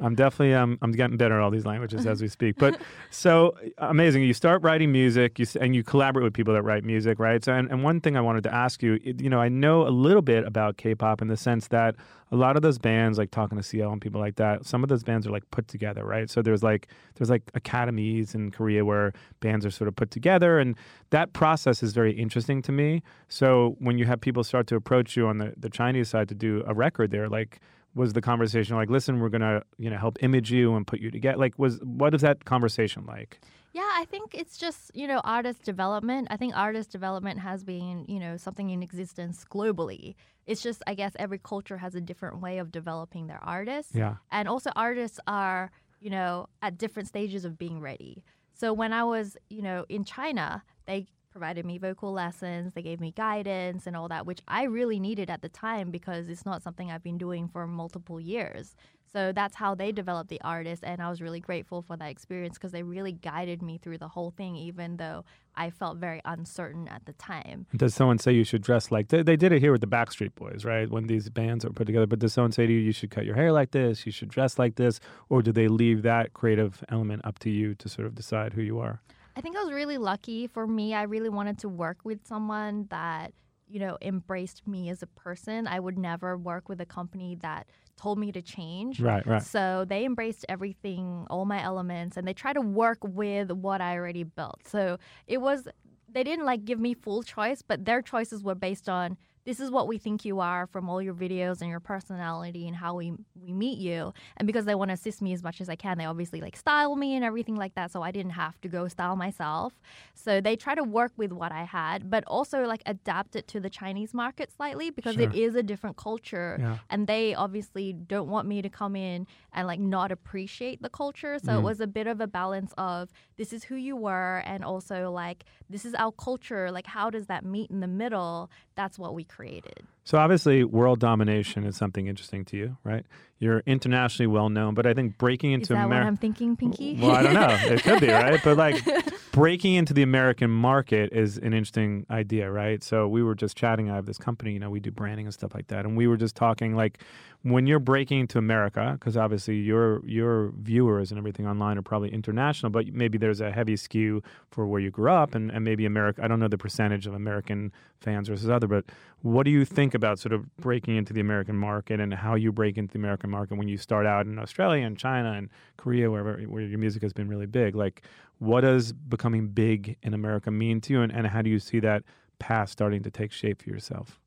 I'm 0.01 0.15
definitely 0.15 0.53
um, 0.53 0.77
I'm 0.81 0.91
getting 0.91 1.17
better 1.17 1.35
at 1.35 1.41
all 1.41 1.51
these 1.51 1.65
languages 1.65 2.05
as 2.05 2.21
we 2.21 2.27
speak. 2.39 2.57
But 2.57 2.79
so 3.09 3.55
amazing. 3.77 4.23
You 4.23 4.33
start 4.33 4.61
writing 4.63 4.91
music, 4.91 5.39
you 5.39 5.45
and 5.59 5.75
you 5.75 5.83
collaborate 5.83 6.23
with 6.23 6.33
people 6.33 6.53
that 6.53 6.63
write 6.63 6.83
music, 6.83 7.19
right? 7.19 7.43
So 7.43 7.53
and, 7.53 7.69
and 7.69 7.83
one 7.83 8.01
thing 8.01 8.17
I 8.17 8.21
wanted 8.21 8.43
to 8.43 8.53
ask 8.53 8.83
you, 8.83 8.99
you 9.03 9.29
know, 9.29 9.39
I 9.39 9.49
know 9.49 9.87
a 9.87 9.89
little 9.89 10.21
bit 10.21 10.45
about 10.45 10.77
K-pop 10.77 11.21
in 11.21 11.27
the 11.27 11.37
sense 11.37 11.67
that 11.69 11.95
a 12.31 12.35
lot 12.35 12.55
of 12.55 12.61
those 12.61 12.77
bands, 12.77 13.17
like 13.17 13.31
talking 13.31 13.57
to 13.57 13.63
CL 13.63 13.91
and 13.91 14.01
people 14.01 14.21
like 14.21 14.35
that, 14.35 14.65
some 14.65 14.83
of 14.83 14.89
those 14.89 15.03
bands 15.03 15.25
are 15.25 15.31
like 15.31 15.49
put 15.51 15.67
together, 15.67 16.05
right? 16.05 16.29
So 16.29 16.41
there's 16.41 16.61
like 16.61 16.87
there's 17.15 17.29
like 17.29 17.43
academies 17.55 18.35
in 18.35 18.51
Korea 18.51 18.85
where 18.85 19.13
bands 19.39 19.65
are 19.65 19.71
sort 19.71 19.87
of 19.87 19.95
put 19.95 20.11
together, 20.11 20.59
and 20.59 20.75
that 21.09 21.33
process 21.33 21.81
is 21.81 21.93
very 21.93 22.13
interesting 22.13 22.61
to 22.63 22.71
me. 22.71 23.01
So 23.27 23.75
when 23.79 23.97
you 23.97 24.05
have 24.05 24.21
people 24.21 24.43
start 24.43 24.67
to 24.67 24.75
approach 24.75 25.17
you 25.17 25.27
on 25.27 25.39
the, 25.39 25.53
the 25.57 25.69
Chinese 25.69 26.09
side 26.09 26.29
to 26.29 26.35
do 26.35 26.63
a 26.67 26.73
record 26.73 27.11
there, 27.11 27.27
like 27.27 27.59
was 27.95 28.13
the 28.13 28.21
conversation 28.21 28.75
like 28.75 28.89
listen 28.89 29.19
we're 29.19 29.29
gonna 29.29 29.61
you 29.77 29.89
know 29.89 29.97
help 29.97 30.21
image 30.21 30.51
you 30.51 30.75
and 30.75 30.85
put 30.85 30.99
you 30.99 31.09
together 31.11 31.37
like 31.37 31.57
was 31.57 31.79
what 31.83 32.13
is 32.13 32.21
that 32.21 32.45
conversation 32.45 33.05
like 33.05 33.39
Yeah, 33.71 33.91
I 34.01 34.05
think 34.09 34.33
it's 34.33 34.57
just, 34.57 34.91
you 34.95 35.07
know, 35.07 35.21
artist 35.23 35.61
development. 35.63 36.27
I 36.31 36.37
think 36.37 36.57
artist 36.57 36.91
development 36.91 37.39
has 37.39 37.63
been, 37.63 38.03
you 38.07 38.19
know, 38.19 38.35
something 38.35 38.69
in 38.71 38.81
existence 38.81 39.45
globally. 39.45 40.15
It's 40.47 40.63
just, 40.63 40.81
I 40.87 40.95
guess, 40.95 41.13
every 41.19 41.37
culture 41.37 41.77
has 41.77 41.93
a 41.93 42.01
different 42.01 42.41
way 42.41 42.57
of 42.57 42.71
developing 42.71 43.27
their 43.27 43.43
artists. 43.43 43.93
yeah 43.93 44.15
And 44.31 44.47
also, 44.49 44.71
artists 44.75 45.19
are, 45.27 45.69
you 45.99 46.09
know, 46.09 46.47
at 46.65 46.79
different 46.79 47.07
stages 47.09 47.45
of 47.45 47.57
being 47.57 47.79
ready. 47.79 48.23
So 48.53 48.73
when 48.73 48.91
I 48.91 49.03
was, 49.03 49.37
you 49.49 49.61
know, 49.61 49.85
in 49.87 50.03
China, 50.03 50.63
they 50.85 51.05
provided 51.31 51.65
me 51.65 51.77
vocal 51.77 52.11
lessons, 52.11 52.73
they 52.73 52.81
gave 52.81 52.99
me 52.99 53.11
guidance 53.11 53.87
and 53.87 53.95
all 53.95 54.07
that, 54.09 54.25
which 54.25 54.41
I 54.47 54.63
really 54.63 54.99
needed 54.99 55.29
at 55.29 55.41
the 55.41 55.49
time 55.49 55.91
because 55.91 56.27
it's 56.29 56.45
not 56.45 56.63
something 56.63 56.91
I've 56.91 57.03
been 57.03 57.17
doing 57.17 57.47
for 57.47 57.67
multiple 57.67 58.19
years. 58.19 58.75
So 59.11 59.31
that's 59.31 59.55
how 59.55 59.73
they 59.73 59.91
developed 59.91 60.29
the 60.29 60.39
artist, 60.41 60.83
and 60.85 61.01
I 61.01 61.09
was 61.09 61.19
really 61.19 61.39
grateful 61.39 61.81
for 61.81 61.97
that 61.97 62.11
experience 62.11 62.57
because 62.59 62.71
they 62.71 62.83
really 62.83 63.11
guided 63.11 63.61
me 63.63 63.79
through 63.79 63.97
the 63.97 64.07
whole 64.07 64.29
thing, 64.29 64.55
even 64.55 64.97
though 64.97 65.25
I 65.55 65.71
felt 65.71 65.97
very 65.97 66.21
uncertain 66.25 66.87
at 66.87 67.05
the 67.05 67.13
time. 67.13 67.65
does 67.75 67.95
someone 67.95 68.19
say 68.19 68.33
you 68.33 68.43
should 68.43 68.61
dress 68.61 68.91
like 68.91 69.07
they, 69.07 69.23
they 69.23 69.35
did 69.35 69.51
it 69.51 69.61
here 69.61 69.71
with 69.71 69.81
the 69.81 69.87
backstreet 69.87 70.35
boys 70.35 70.63
right 70.63 70.89
when 70.89 71.07
these 71.07 71.29
bands 71.29 71.65
are 71.65 71.71
put 71.71 71.85
together 71.85 72.07
but 72.07 72.19
does 72.19 72.33
someone 72.33 72.51
say 72.51 72.65
to 72.65 72.71
you 72.71 72.79
you 72.79 72.93
should 72.93 73.09
cut 73.11 73.25
your 73.25 73.35
hair 73.35 73.51
like 73.51 73.71
this 73.71 74.05
you 74.05 74.11
should 74.11 74.29
dress 74.29 74.57
like 74.57 74.75
this 74.75 75.01
or 75.27 75.41
do 75.41 75.51
they 75.51 75.67
leave 75.67 76.01
that 76.03 76.31
creative 76.33 76.83
element 76.87 77.21
up 77.25 77.39
to 77.39 77.49
you 77.49 77.75
to 77.75 77.89
sort 77.89 78.05
of 78.07 78.15
decide 78.15 78.53
who 78.53 78.61
you 78.61 78.79
are 78.79 79.01
I 79.35 79.41
think 79.41 79.57
I 79.57 79.63
was 79.63 79.71
really 79.73 79.97
lucky. 79.97 80.47
For 80.47 80.67
me, 80.67 80.93
I 80.93 81.03
really 81.03 81.29
wanted 81.29 81.57
to 81.59 81.69
work 81.69 81.99
with 82.03 82.25
someone 82.27 82.87
that, 82.89 83.33
you 83.67 83.79
know, 83.79 83.97
embraced 84.01 84.67
me 84.67 84.89
as 84.89 85.01
a 85.01 85.07
person. 85.07 85.67
I 85.67 85.79
would 85.79 85.97
never 85.97 86.37
work 86.37 86.69
with 86.69 86.81
a 86.81 86.85
company 86.85 87.37
that 87.41 87.67
told 87.95 88.17
me 88.17 88.31
to 88.31 88.41
change. 88.41 88.99
right 88.99 89.25
right 89.25 89.43
So 89.43 89.85
they 89.87 90.05
embraced 90.05 90.45
everything, 90.49 91.27
all 91.29 91.45
my 91.45 91.61
elements, 91.61 92.17
and 92.17 92.27
they 92.27 92.33
try 92.33 92.53
to 92.53 92.61
work 92.61 92.99
with 93.01 93.51
what 93.51 93.81
I 93.81 93.95
already 93.95 94.23
built. 94.23 94.61
So 94.67 94.97
it 95.27 95.39
was, 95.41 95.67
they 96.11 96.23
didn't 96.23 96.45
like 96.45 96.65
give 96.65 96.79
me 96.79 96.93
full 96.93 97.23
choice, 97.23 97.61
but 97.61 97.85
their 97.85 98.01
choices 98.01 98.43
were 98.43 98.55
based 98.55 98.89
on 98.89 99.17
this 99.45 99.59
is 99.59 99.71
what 99.71 99.87
we 99.87 99.97
think 99.97 100.25
you 100.25 100.39
are 100.39 100.67
from 100.67 100.89
all 100.89 101.01
your 101.01 101.13
videos 101.13 101.61
and 101.61 101.69
your 101.69 101.79
personality 101.79 102.67
and 102.67 102.75
how 102.75 102.93
we 102.95 103.13
we 103.41 103.51
meet 103.53 103.77
you. 103.79 104.13
And 104.37 104.45
because 104.45 104.65
they 104.65 104.75
want 104.75 104.89
to 104.89 104.93
assist 104.93 105.21
me 105.21 105.33
as 105.33 105.41
much 105.43 105.61
as 105.61 105.69
I 105.69 105.75
can, 105.75 105.97
they 105.97 106.05
obviously 106.05 106.41
like 106.41 106.55
style 106.57 106.95
me 106.95 107.15
and 107.15 107.23
everything 107.23 107.55
like 107.55 107.75
that. 107.75 107.91
So 107.91 108.01
I 108.01 108.11
didn't 108.11 108.31
have 108.33 108.59
to 108.61 108.67
go 108.67 108.87
style 108.87 109.15
myself. 109.15 109.73
So 110.13 110.41
they 110.41 110.55
try 110.55 110.75
to 110.75 110.83
work 110.83 111.13
with 111.17 111.31
what 111.31 111.51
I 111.51 111.63
had, 111.63 112.09
but 112.09 112.23
also 112.27 112.63
like 112.65 112.81
adapt 112.85 113.35
it 113.35 113.47
to 113.49 113.59
the 113.59 113.69
Chinese 113.69 114.13
market 114.13 114.51
slightly 114.51 114.89
because 114.91 115.17
it 115.17 115.33
Sure. 115.33 115.41
is 115.47 115.55
a 115.55 115.63
different 115.63 115.97
culture 115.97 116.57
Yeah. 116.59 116.77
and 116.89 117.07
they 117.07 117.33
obviously 117.33 117.93
don't 117.93 118.27
want 118.29 118.47
me 118.47 118.61
to 118.61 118.69
come 118.69 118.95
in 118.95 119.25
and 119.53 119.67
like 119.67 119.79
not 119.79 120.11
appreciate 120.11 120.81
the 120.81 120.89
culture 120.89 121.39
so 121.39 121.53
Mm. 121.53 121.57
it 121.59 121.63
was 121.63 121.79
a 121.79 121.87
bit 121.87 122.07
of 122.07 122.19
a 122.21 122.27
balance 122.27 122.73
of 122.77 123.09
this 123.37 123.51
is 123.53 123.63
who 123.65 123.75
you 123.75 123.95
were 123.95 124.41
and 124.45 124.63
also 124.63 125.11
like 125.11 125.45
this 125.69 125.85
is 125.85 125.93
our 125.95 126.11
culture 126.11 126.71
like 126.71 126.87
how 126.87 127.09
does 127.09 127.27
that 127.27 127.43
meet 127.45 127.69
in 127.71 127.79
the 127.79 127.87
middle 127.87 128.49
that's 128.75 128.97
what 128.99 129.13
we 129.13 129.23
created 129.29 129.87
So 130.09 130.17
obviously, 130.17 130.63
world 130.63 130.99
domination 130.99 131.65
is 131.65 131.77
something 131.77 132.07
interesting 132.07 132.43
to 132.45 132.57
you, 132.57 132.77
right? 132.83 133.05
You're 133.37 133.61
internationally 133.67 134.25
well 134.25 134.49
known, 134.49 134.73
but 134.73 134.87
I 134.87 134.95
think 134.95 135.19
breaking 135.19 135.51
into 135.51 135.65
is 135.65 135.67
that 135.69 135.75
what 135.75 135.85
America. 135.85 136.07
i'm 136.07 136.17
thinking 136.17 136.57
pinky 136.57 136.97
Well, 136.99 137.11
I 137.11 137.21
don't 137.21 137.35
know. 137.35 137.47
It 137.47 137.83
could 137.83 138.01
be, 138.01 138.07
right? 138.09 138.41
But 138.43 138.57
like 138.57 138.83
breaking 139.31 139.75
into 139.75 139.93
the 139.93 140.01
American 140.01 140.49
market 140.49 141.13
is 141.13 141.37
an 141.37 141.53
interesting 141.53 142.07
idea, 142.09 142.49
right? 142.49 142.83
So 142.83 143.07
we 143.07 143.21
were 143.21 143.35
just 143.35 143.55
chatting. 143.55 143.91
I 143.91 143.95
have 143.95 144.07
this 144.07 144.17
company, 144.17 144.53
you 144.53 144.59
know, 144.59 144.71
we 144.71 144.79
do 144.79 144.89
branding 144.89 145.27
and 145.27 145.33
stuff 145.33 145.53
like 145.53 145.67
that, 145.67 145.85
and 145.85 145.95
we 145.95 146.07
were 146.07 146.17
just 146.17 146.35
talking 146.35 146.75
like 146.75 146.97
when 147.43 147.65
you're 147.67 147.79
breaking 147.79 148.19
into 148.19 148.37
America, 148.37 148.97
because 148.99 149.15
obviously 149.15 149.57
your 149.57 150.05
your 150.05 150.51
viewers 150.57 151.11
and 151.11 151.17
everything 151.17 151.47
online 151.47 151.77
are 151.77 151.81
probably 151.81 152.11
international, 152.11 152.69
but 152.69 152.87
maybe 152.87 153.17
there's 153.17 153.39
a 153.39 153.51
heavy 153.51 153.77
skew 153.77 154.21
for 154.51 154.67
where 154.67 154.81
you 154.81 154.91
grew 154.91 155.11
up, 155.11 155.35
and, 155.35 155.49
and 155.51 155.63
maybe 155.63 155.85
America. 155.85 156.21
I 156.23 156.27
don't 156.27 156.39
know 156.39 156.49
the 156.49 156.57
percentage 156.57 157.07
of 157.07 157.13
American 157.13 157.71
fans 158.01 158.27
versus 158.27 158.49
other, 158.49 158.67
but 158.67 158.85
what 159.21 159.43
do 159.43 159.51
you 159.51 159.63
think 159.63 159.93
about 159.99 160.19
sort 160.19 160.33
of 160.33 160.55
breaking 160.57 160.95
into 160.95 161.13
the 161.13 161.21
American 161.21 161.55
market 161.55 161.99
and 161.99 162.13
how 162.13 162.35
you 162.35 162.51
break 162.51 162.77
into 162.77 162.93
the 162.93 162.99
American 162.99 163.29
market 163.29 163.57
when 163.57 163.67
you 163.67 163.77
start 163.77 164.05
out 164.05 164.25
in 164.25 164.39
Australia 164.39 164.85
and 164.85 164.97
China 164.97 165.33
and 165.33 165.49
Korea, 165.77 166.09
wherever 166.09 166.39
where 166.43 166.63
your 166.63 166.79
music 166.79 167.01
has 167.01 167.13
been 167.13 167.27
really 167.27 167.45
big? 167.45 167.75
Like, 167.75 168.03
what 168.39 168.61
does 168.61 168.93
becoming 168.93 169.49
big 169.49 169.97
in 170.01 170.13
America 170.13 170.49
mean 170.51 170.81
to 170.81 170.93
you, 170.93 171.01
and, 171.01 171.11
and 171.11 171.27
how 171.27 171.41
do 171.41 171.49
you 171.49 171.59
see 171.59 171.79
that 171.81 172.03
path 172.39 172.69
starting 172.69 173.03
to 173.03 173.11
take 173.11 173.31
shape 173.31 173.61
for 173.61 173.69
yourself? 173.69 174.19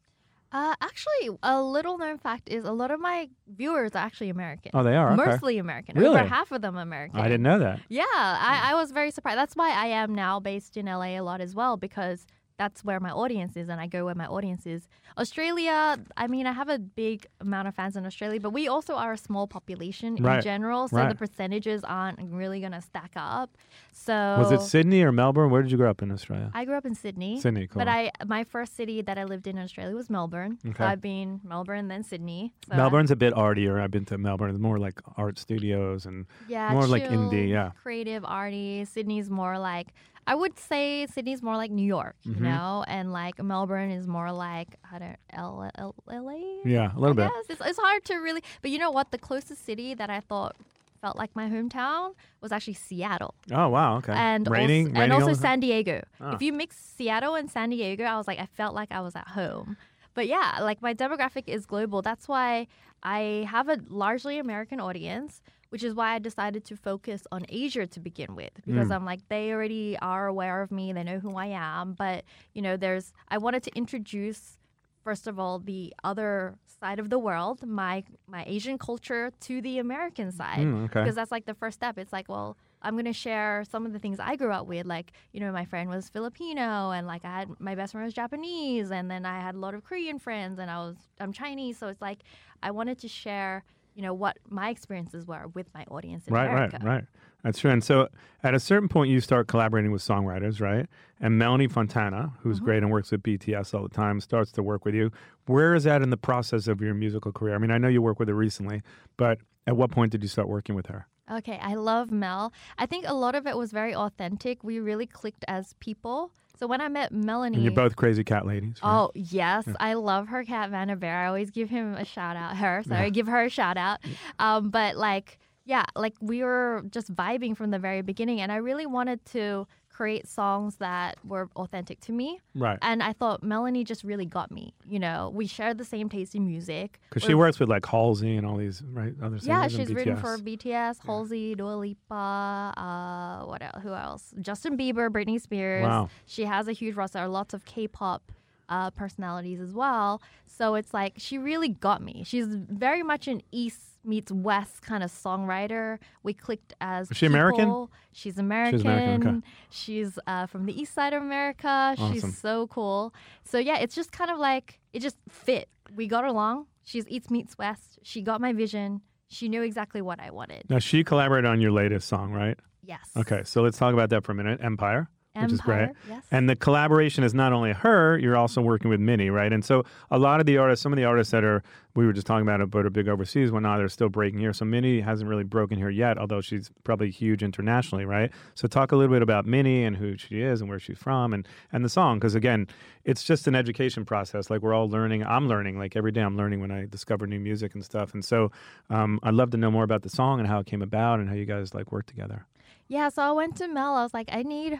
Uh, 0.53 0.75
actually, 0.83 1.31
a 1.43 1.63
little 1.63 1.97
known 1.97 2.19
fact 2.19 2.51
is 2.51 2.67
a 2.67 2.73
lot 2.73 2.91
of 2.91 3.01
my 3.01 3.27
viewers 3.49 3.95
are 3.95 4.05
actually 4.05 4.29
American. 4.29 4.71
Oh, 4.75 4.83
they 4.83 4.95
are? 4.95 5.13
Okay. 5.13 5.25
Mostly 5.25 5.57
American. 5.57 5.99
Really? 5.99 6.19
Over 6.19 6.29
half 6.29 6.53
of 6.53 6.61
them 6.61 6.77
American. 6.77 7.19
I 7.19 7.25
didn't 7.25 7.43
know 7.43 7.59
that. 7.59 7.81
Yeah, 7.89 8.05
I, 8.13 8.61
I 8.65 8.75
was 8.75 8.93
very 8.93 9.11
surprised. 9.11 9.39
That's 9.39 9.57
why 9.57 9.71
I 9.71 9.87
am 9.87 10.15
now 10.15 10.41
based 10.41 10.77
in 10.77 10.85
LA 10.87 11.19
a 11.19 11.21
lot 11.21 11.41
as 11.41 11.55
well 11.55 11.79
because 11.79 12.27
that's 12.63 12.85
where 12.85 13.01
my 13.01 13.11
audience 13.11 13.57
is 13.57 13.67
and 13.73 13.79
I 13.81 13.87
go 13.97 14.01
where 14.09 14.15
my 14.25 14.27
audience 14.37 14.65
is. 14.67 14.83
Australia, 15.19 15.99
I 16.17 16.27
mean, 16.35 16.47
I 16.47 16.53
have 16.53 16.69
a 16.69 16.79
big 16.79 17.27
amount 17.41 17.67
of 17.69 17.75
fans 17.75 17.97
in 17.97 18.07
Australia, 18.11 18.41
but 18.47 18.53
we 18.61 18.65
also 18.75 18.95
are 18.95 19.13
a 19.13 19.19
small 19.29 19.47
population 19.47 20.11
Right, 20.17 20.37
in 20.37 20.43
general, 20.43 20.89
so 20.89 20.97
right. 20.97 21.09
the 21.09 21.21
percentages 21.25 21.81
aren't 21.85 22.19
really 22.41 22.61
going 22.65 22.77
to 22.81 22.81
stack 22.81 23.13
up. 23.17 23.49
So 23.93 24.15
Was 24.39 24.53
it 24.57 24.63
Sydney 24.75 25.03
or 25.03 25.13
Melbourne? 25.13 25.51
Where 25.51 25.63
did 25.63 25.71
you 25.73 25.79
grow 25.83 25.91
up 25.91 26.03
in 26.03 26.11
Australia? 26.17 26.51
I 26.55 26.65
grew 26.65 26.77
up 26.81 26.87
in 26.87 26.95
Sydney. 26.95 27.41
Sydney, 27.41 27.67
cool. 27.67 27.81
But 27.81 27.89
I 27.89 28.11
my 28.37 28.43
first 28.55 28.75
city 28.81 28.97
that 29.09 29.17
I 29.23 29.25
lived 29.33 29.47
in 29.47 29.59
Australia 29.59 29.95
was 30.03 30.09
Melbourne. 30.19 30.53
Okay. 30.67 30.79
So 30.79 30.85
I've 30.91 31.01
been 31.13 31.41
Melbourne 31.53 31.87
then 31.93 32.03
Sydney. 32.13 32.53
So 32.69 32.77
Melbourne's 32.77 33.11
a 33.11 33.17
bit 33.25 33.33
artier. 33.49 33.75
I've 33.81 33.91
been 33.91 34.07
to 34.07 34.19
Melbourne. 34.19 34.51
It's 34.51 34.59
more 34.71 34.79
like 34.87 34.99
art 35.17 35.39
studios 35.39 36.07
and 36.07 36.27
yeah, 36.49 36.73
more 36.73 36.87
like 36.87 37.05
indie. 37.05 37.49
Yeah. 37.57 37.71
creative, 37.83 38.23
arty. 38.25 38.85
Sydney's 38.95 39.29
more 39.31 39.59
like 39.59 39.89
I 40.27 40.35
would 40.35 40.59
say 40.59 41.07
Sydney's 41.07 41.43
more 41.43 41.57
like 41.57 41.71
New 41.71 41.87
York, 41.87 42.15
you 42.23 42.37
know, 42.37 42.85
and 42.87 43.13
like 43.13 43.43
Melbourne 43.43 43.91
is 43.91 44.07
more 44.07 44.31
like 44.31 44.77
I 44.93 44.99
don't 44.99 45.17
L, 45.33 45.69
L, 45.77 45.95
LA. 46.09 46.61
Yeah, 46.65 46.95
a 46.97 46.99
little 46.99 47.15
bit. 47.15 47.31
Yes, 47.35 47.47
it's, 47.49 47.61
it's 47.65 47.79
hard 47.79 48.05
to 48.05 48.15
really. 48.17 48.43
But 48.61 48.71
you 48.71 48.79
know 48.79 48.91
what? 48.91 49.11
The 49.11 49.19
closest 49.19 49.65
city 49.65 49.95
that 49.95 50.11
I 50.11 50.21
thought 50.21 50.57
felt 51.01 51.17
like 51.17 51.35
my 51.35 51.49
hometown 51.49 52.15
was 52.41 52.53
actually 52.53 52.75
Seattle. 52.75 53.35
Oh 53.51 53.69
wow, 53.69 53.97
okay. 53.97 54.13
And 54.13 54.49
raining, 54.49 54.87
also, 54.87 55.01
raining 55.01 55.13
and 55.13 55.23
also? 55.25 55.35
San 55.35 55.61
Diego. 55.61 56.03
Ah. 56.21 56.35
If 56.35 56.43
you 56.43 56.53
mix 56.53 56.77
Seattle 56.77 57.35
and 57.35 57.51
San 57.51 57.71
Diego, 57.71 58.05
I 58.05 58.17
was 58.17 58.29
like, 58.29 58.39
I 58.39 58.47
felt 58.47 58.75
like 58.75 58.93
I 58.93 59.01
was 59.01 59.17
at 59.17 59.29
home. 59.29 59.77
But 60.15 60.29
yeah, 60.29 60.59
like 60.61 60.81
my 60.81 60.95
demographic 60.95 61.49
is 61.49 61.67
global. 61.67 62.03
That's 62.03 62.29
why 62.29 62.69
I 63.03 63.47
have 63.51 63.69
a 63.69 63.79
largely 63.89 64.39
American 64.39 64.79
audience, 64.79 65.43
which 65.73 65.83
is 65.83 65.95
why 65.95 66.09
I 66.15 66.19
decided 66.19 66.65
to 66.67 66.77
focus 66.77 67.21
on 67.33 67.47
Asia 67.49 67.87
to 67.87 67.99
begin 67.99 68.35
with. 68.37 68.53
Because 68.67 68.89
Mm. 68.89 68.95
I'm 68.97 69.05
like, 69.07 69.21
they 69.29 69.53
already 69.53 69.97
are 70.01 70.27
aware 70.27 70.61
of 70.61 70.71
me, 70.71 70.93
they 70.93 71.03
know 71.03 71.19
who 71.19 71.35
I 71.37 71.47
am. 71.47 71.95
But, 71.95 72.25
you 72.53 72.61
know, 72.61 72.77
there's, 72.77 73.13
I 73.29 73.39
wanted 73.39 73.63
to 73.65 73.71
introduce 73.75 74.59
first 75.03 75.27
of 75.27 75.39
all 75.41 75.59
the 75.59 75.93
other 76.05 76.55
side 76.81 77.01
of 77.01 77.11
the 77.11 77.19
world 77.19 77.67
my 77.67 78.05
my 78.29 78.45
asian 78.47 78.79
culture 78.79 79.33
to 79.41 79.61
the 79.61 79.79
american 79.81 80.31
side 80.31 80.61
Mm, 80.65 80.85
okay. 80.85 81.01
because 81.01 81.17
that's 81.17 81.33
like 81.33 81.45
the 81.45 81.55
first 81.55 81.75
step 81.81 81.99
it's 81.99 82.13
like 82.13 82.29
well 82.29 82.57
i'm 82.83 82.95
going 82.95 83.05
to 83.07 83.13
share 83.13 83.65
some 83.69 83.85
of 83.85 83.93
the 83.93 83.99
things 83.99 84.19
i 84.21 84.37
grew 84.37 84.53
up 84.53 84.67
with 84.69 84.87
like 84.87 85.11
you 85.33 85.41
know 85.41 85.51
my 85.51 85.65
friend 85.65 85.91
was 85.91 86.09
filipino 86.09 86.91
and 86.93 87.05
like 87.09 87.25
i 87.25 87.33
had 87.41 87.49
my 87.59 87.75
best 87.75 87.91
friend 87.93 88.05
was 88.05 88.15
japanese 88.15 88.93
and 88.93 89.11
then 89.11 89.27
i 89.27 89.41
had 89.41 89.57
a 89.57 89.59
lot 89.59 89.75
of 89.75 89.83
korean 89.83 90.21
friends 90.21 90.61
and 90.61 90.71
i 90.71 90.79
was 90.79 90.95
i'm 91.19 91.33
chinese 91.33 91.77
so 91.79 91.89
it's 91.89 92.01
like 92.01 92.21
i 92.63 92.71
wanted 92.71 92.97
to 93.01 93.09
share 93.09 93.65
you 93.95 94.03
know 94.03 94.15
what 94.15 94.39
my 94.49 94.71
experiences 94.71 95.27
were 95.27 95.47
with 95.55 95.67
my 95.75 95.85
audience 95.91 96.27
in 96.27 96.35
right, 96.35 96.49
america 96.49 96.79
right, 96.83 96.95
right. 96.95 97.05
That's 97.45 97.59
true. 97.59 97.73
And 97.73 97.83
so 97.83 98.07
at 98.45 98.55
a 98.55 98.61
certain 98.61 98.89
point, 98.89 99.11
you 99.11 99.21
start 99.21 99.49
collaborating 99.49 99.91
with 99.91 100.01
songwriters, 100.01 100.61
right? 100.61 100.87
And 101.21 101.39
Melanie 101.39 101.67
Fontana, 101.67 102.35
who's 102.39 102.59
Mm-hmm. 102.59 102.65
great 102.65 102.83
and 102.85 102.93
works 102.93 103.11
with 103.11 103.25
BTS 103.25 103.75
all 103.75 103.83
the 103.83 103.89
time, 103.89 104.21
starts 104.21 104.53
to 104.53 104.63
work 104.63 104.85
with 104.85 104.95
you. 104.95 105.11
Where 105.47 105.75
is 105.75 105.83
that 105.83 106.03
in 106.03 106.11
the 106.11 106.17
process 106.17 106.69
of 106.69 106.81
your 106.81 106.95
musical 106.95 107.33
career? 107.33 107.57
I 107.57 107.59
mean, 107.59 107.73
I 107.73 107.79
know 107.79 107.89
you 107.89 108.01
work 108.01 108.21
with 108.21 108.29
her 108.29 108.35
recently, 108.37 108.83
but 109.17 109.39
at 109.67 109.77
what 109.77 109.91
point 109.91 110.13
did 110.13 110.23
you 110.23 110.29
start 110.29 110.49
working 110.49 110.77
with 110.77 110.87
her? 110.87 111.09
Okay, 111.33 111.59
I 111.61 111.75
love 111.75 112.13
Mel. 112.13 112.53
I 112.79 112.87
think 112.87 113.07
a 113.09 113.15
lot 113.15 113.35
of 113.35 113.45
it 113.49 113.57
was 113.57 113.73
very 113.73 113.93
authentic. 113.95 114.63
We 114.63 114.79
really 114.79 115.07
clicked 115.07 115.45
as 115.49 115.73
people. 115.81 116.31
So 116.59 116.67
when 116.67 116.81
I 116.81 116.89
met 116.89 117.13
Melanie, 117.13 117.57
And 117.57 117.65
you're 117.65 117.73
both 117.73 117.97
crazy 117.97 118.25
cat 118.25 118.47
ladies. 118.47 118.77
Right? 118.83 118.91
Oh 118.91 119.11
yes, 119.15 119.67
I 119.81 119.95
love 119.95 120.29
her 120.29 120.45
cat 120.45 120.71
Vanna 120.71 120.97
Bear. 120.97 121.25
I 121.25 121.27
always 121.27 121.51
give 121.51 121.71
him 121.71 121.95
a 121.95 122.05
shout 122.05 122.37
out. 122.37 122.57
Her, 122.57 122.83
sorry, 122.87 123.11
give 123.11 123.27
her 123.27 123.45
a 123.45 123.49
shout 123.49 123.77
out. 123.77 124.01
Um, 124.39 124.71
but 124.71 124.97
like, 124.97 125.39
yeah, 125.65 125.85
like 125.97 126.15
we 126.21 126.43
were 126.43 126.85
just 126.91 127.15
vibing 127.15 127.57
from 127.57 127.71
the 127.71 127.79
very 127.79 128.03
beginning, 128.03 128.41
and 128.41 128.53
I 128.53 128.57
really 128.57 128.87
wanted 128.87 129.25
to 129.27 129.67
create 129.93 130.27
songs 130.27 130.77
that 130.77 131.19
were 131.25 131.49
authentic 131.57 132.01
to 132.01 132.13
me. 132.13 132.41
Right. 132.55 132.79
And 132.83 133.03
I 133.03 133.13
thought 133.13 133.43
Melanie 133.43 133.85
just 133.85 134.03
really 134.03 134.25
got 134.27 134.51
me. 134.51 134.75
You 134.89 134.99
know, 134.99 135.31
we 135.35 135.47
share 135.47 135.75
the 135.75 135.85
same 135.85 136.09
taste 136.09 136.35
in 136.35 136.47
music. 136.47 136.99
Because 137.09 137.23
she 137.23 137.35
works 137.35 137.61
with 137.61 137.69
like 137.69 137.85
Halsey 137.87 138.37
and 138.37 138.47
all 138.47 138.57
these 138.57 138.83
right 138.83 139.15
other 139.23 139.39
singers. 139.39 139.47
yeah, 139.47 139.69
she's 139.69 139.93
written 139.93 140.17
for 140.17 140.39
BTS, 140.39 141.05
Halsey, 141.05 141.55
Dua 141.55 141.75
Lipa, 141.75 142.73
uh, 142.77 143.45
what 143.47 143.63
else? 143.63 143.83
Who 143.83 143.93
else? 143.93 144.35
Justin 144.41 144.77
Bieber, 144.77 145.09
Britney 145.11 145.41
Spears. 145.41 145.85
Wow. 145.85 146.09
She 146.27 146.45
has 146.45 146.69
a 146.69 146.73
huge 146.73 146.97
roster. 146.97 147.27
Lots 147.29 147.55
of 147.55 147.65
K-pop 147.65 148.33
uh, 148.69 148.91
personalities 148.91 149.61
as 149.61 149.73
well. 149.73 150.23
So 150.47 150.75
it's 150.75 150.95
like 150.95 151.15
she 151.19 151.39
really 151.39 151.69
got 151.69 152.03
me. 152.03 152.23
She's 152.27 152.47
very 152.47 153.03
much 153.03 153.29
an 153.29 153.43
East 153.53 153.92
meets 154.05 154.31
West 154.33 154.83
kind 154.83 155.03
of 155.03 155.11
songwriter. 155.11 155.99
We 156.23 156.33
clicked 156.33 156.75
as. 156.81 157.11
Is 157.11 157.17
she 157.17 157.27
American? 157.27 157.89
She's 158.13 158.39
American. 158.39 158.81
American, 158.81 159.37
okay. 159.39 159.47
She's 159.71 160.19
uh, 160.27 160.47
from 160.47 160.67
the 160.67 160.81
East 160.81 160.95
Side 160.95 161.13
of 161.13 161.23
America. 161.23 161.95
Awesome. 161.99 162.13
She's 162.13 162.39
so 162.39 162.67
cool. 162.67 163.15
So 163.45 163.59
yeah, 163.59 163.79
it's 163.79 163.95
just 163.95 164.13
kind 164.13 164.31
of 164.31 164.39
like 164.39 164.81
it 164.93 165.01
just 165.01 165.17
fit. 165.29 165.69
We 165.95 166.07
got 166.07 166.25
along. 166.25 166.67
She's 166.85 167.07
East 167.09 167.31
meets 167.31 167.57
West. 167.59 167.99
She 168.03 168.23
got 168.23 168.41
my 168.41 168.53
vision. 168.53 169.03
She 169.29 169.49
knew 169.49 169.63
exactly 169.63 170.03
what 170.03 170.21
I 170.21 170.31
wanted. 170.31 170.65
Now 170.69 170.79
she 170.79 171.05
collaborated 171.05 171.49
on 171.51 171.61
your 171.61 171.71
latest 171.71 172.09
song, 172.09 172.33
right? 172.33 172.59
Yes. 172.85 173.11
Okay, 173.17 173.43
so 173.45 173.63
let's 173.63 173.79
talk 173.79 173.95
about 173.95 174.11
that 174.11 174.25
for 174.25 174.33
a 174.33 174.35
minute. 174.35 174.61
Empire, 174.63 175.09
which 175.35 175.53
is 175.53 175.61
great. 175.61 175.91
Yes. 176.09 176.25
And 176.31 176.49
the 176.49 176.57
collaboration 176.57 177.25
is 177.25 177.35
not 177.35 177.53
only 177.53 177.73
her, 177.73 178.19
you're 178.19 178.37
also 178.37 178.61
working 178.61 178.91
with 178.91 179.01
Minnie, 179.01 179.31
right? 179.31 179.53
And 179.53 179.65
so 179.65 179.85
a 180.11 180.19
lot 180.19 180.41
of 180.41 180.47
the 180.47 180.59
artists, 180.59 180.83
some 180.83 180.93
of 180.93 180.97
the 180.97 181.05
artists 181.05 181.31
that 181.31 181.45
are, 181.45 181.63
we 181.95 182.07
were 182.07 182.13
just 182.13 182.27
talking 182.27 182.43
about 182.43 182.61
it, 182.61 182.71
but 182.71 182.87
are 182.87 182.91
big 182.91 183.09
overseas, 183.09 183.51
whatnot, 183.51 183.79
they're 183.79 183.89
still 183.89 184.09
breaking 184.09 184.41
here. 184.41 184.53
So 184.53 184.65
Minnie 184.65 185.01
hasn't 185.01 185.29
really 185.29 185.45
broken 185.45 185.77
here 185.77 185.91
yet, 185.91 186.19
although 186.19 186.41
she's 186.41 186.71
probably 186.85 187.11
huge 187.11 187.43
internationally, 187.43 188.05
right? 188.05 188.31
So 188.55 188.67
talk 188.67 188.93
a 188.93 188.97
little 188.97 189.15
bit 189.15 189.23
about 189.23 189.47
Minnie 189.47 189.85
and 189.85 189.97
who 189.97 190.17
she 190.17 190.41
is 190.41 190.61
and 190.61 190.71
where 190.71 190.79
she's 190.79 190.99
from 190.99 191.33
and, 191.33 191.47
and 191.73 191.85
the 191.85 191.91
song. 191.91 192.19
Because 192.19 192.35
again, 192.35 192.67
it's 193.05 193.23
just 193.25 193.47
an 193.47 193.55
education 193.55 194.05
process. 194.05 194.51
Like 194.51 194.63
we're 194.63 194.75
all 194.75 194.89
learning. 194.89 195.25
I'm 195.25 195.49
learning. 195.49 195.79
Like 195.79 195.97
every 195.97 196.13
day 196.13 196.23
I'm 196.23 196.37
learning 196.37 196.61
when 196.61 196.71
I 196.71 196.87
discover 196.87 197.27
new 197.27 197.41
music 197.41 197.75
and 197.75 197.85
stuff. 197.85 198.15
And 198.15 198.25
so 198.25 198.51
um, 198.91 199.19
I'd 199.23 199.35
love 199.35 199.51
to 199.51 199.57
know 199.57 199.71
more 199.71 199.85
about 199.85 200.03
the 200.03 200.11
song 200.11 200.39
and 200.41 200.49
how 200.49 200.61
it 200.61 200.67
came 200.67 200.83
about 200.83 201.21
and 201.21 201.29
how 201.29 201.35
you 201.35 201.47
guys 201.47 201.75
like 201.75 201.93
work 201.93 202.07
together. 202.07 202.47
Yeah, 202.89 203.09
so 203.09 203.23
I 203.23 203.33
went 203.33 203.57
to 203.57 203.69
Mel. 203.69 203.95
I 203.95 204.03
was 204.03 204.13
like, 204.13 204.29
I 204.31 204.43
need, 204.43 204.79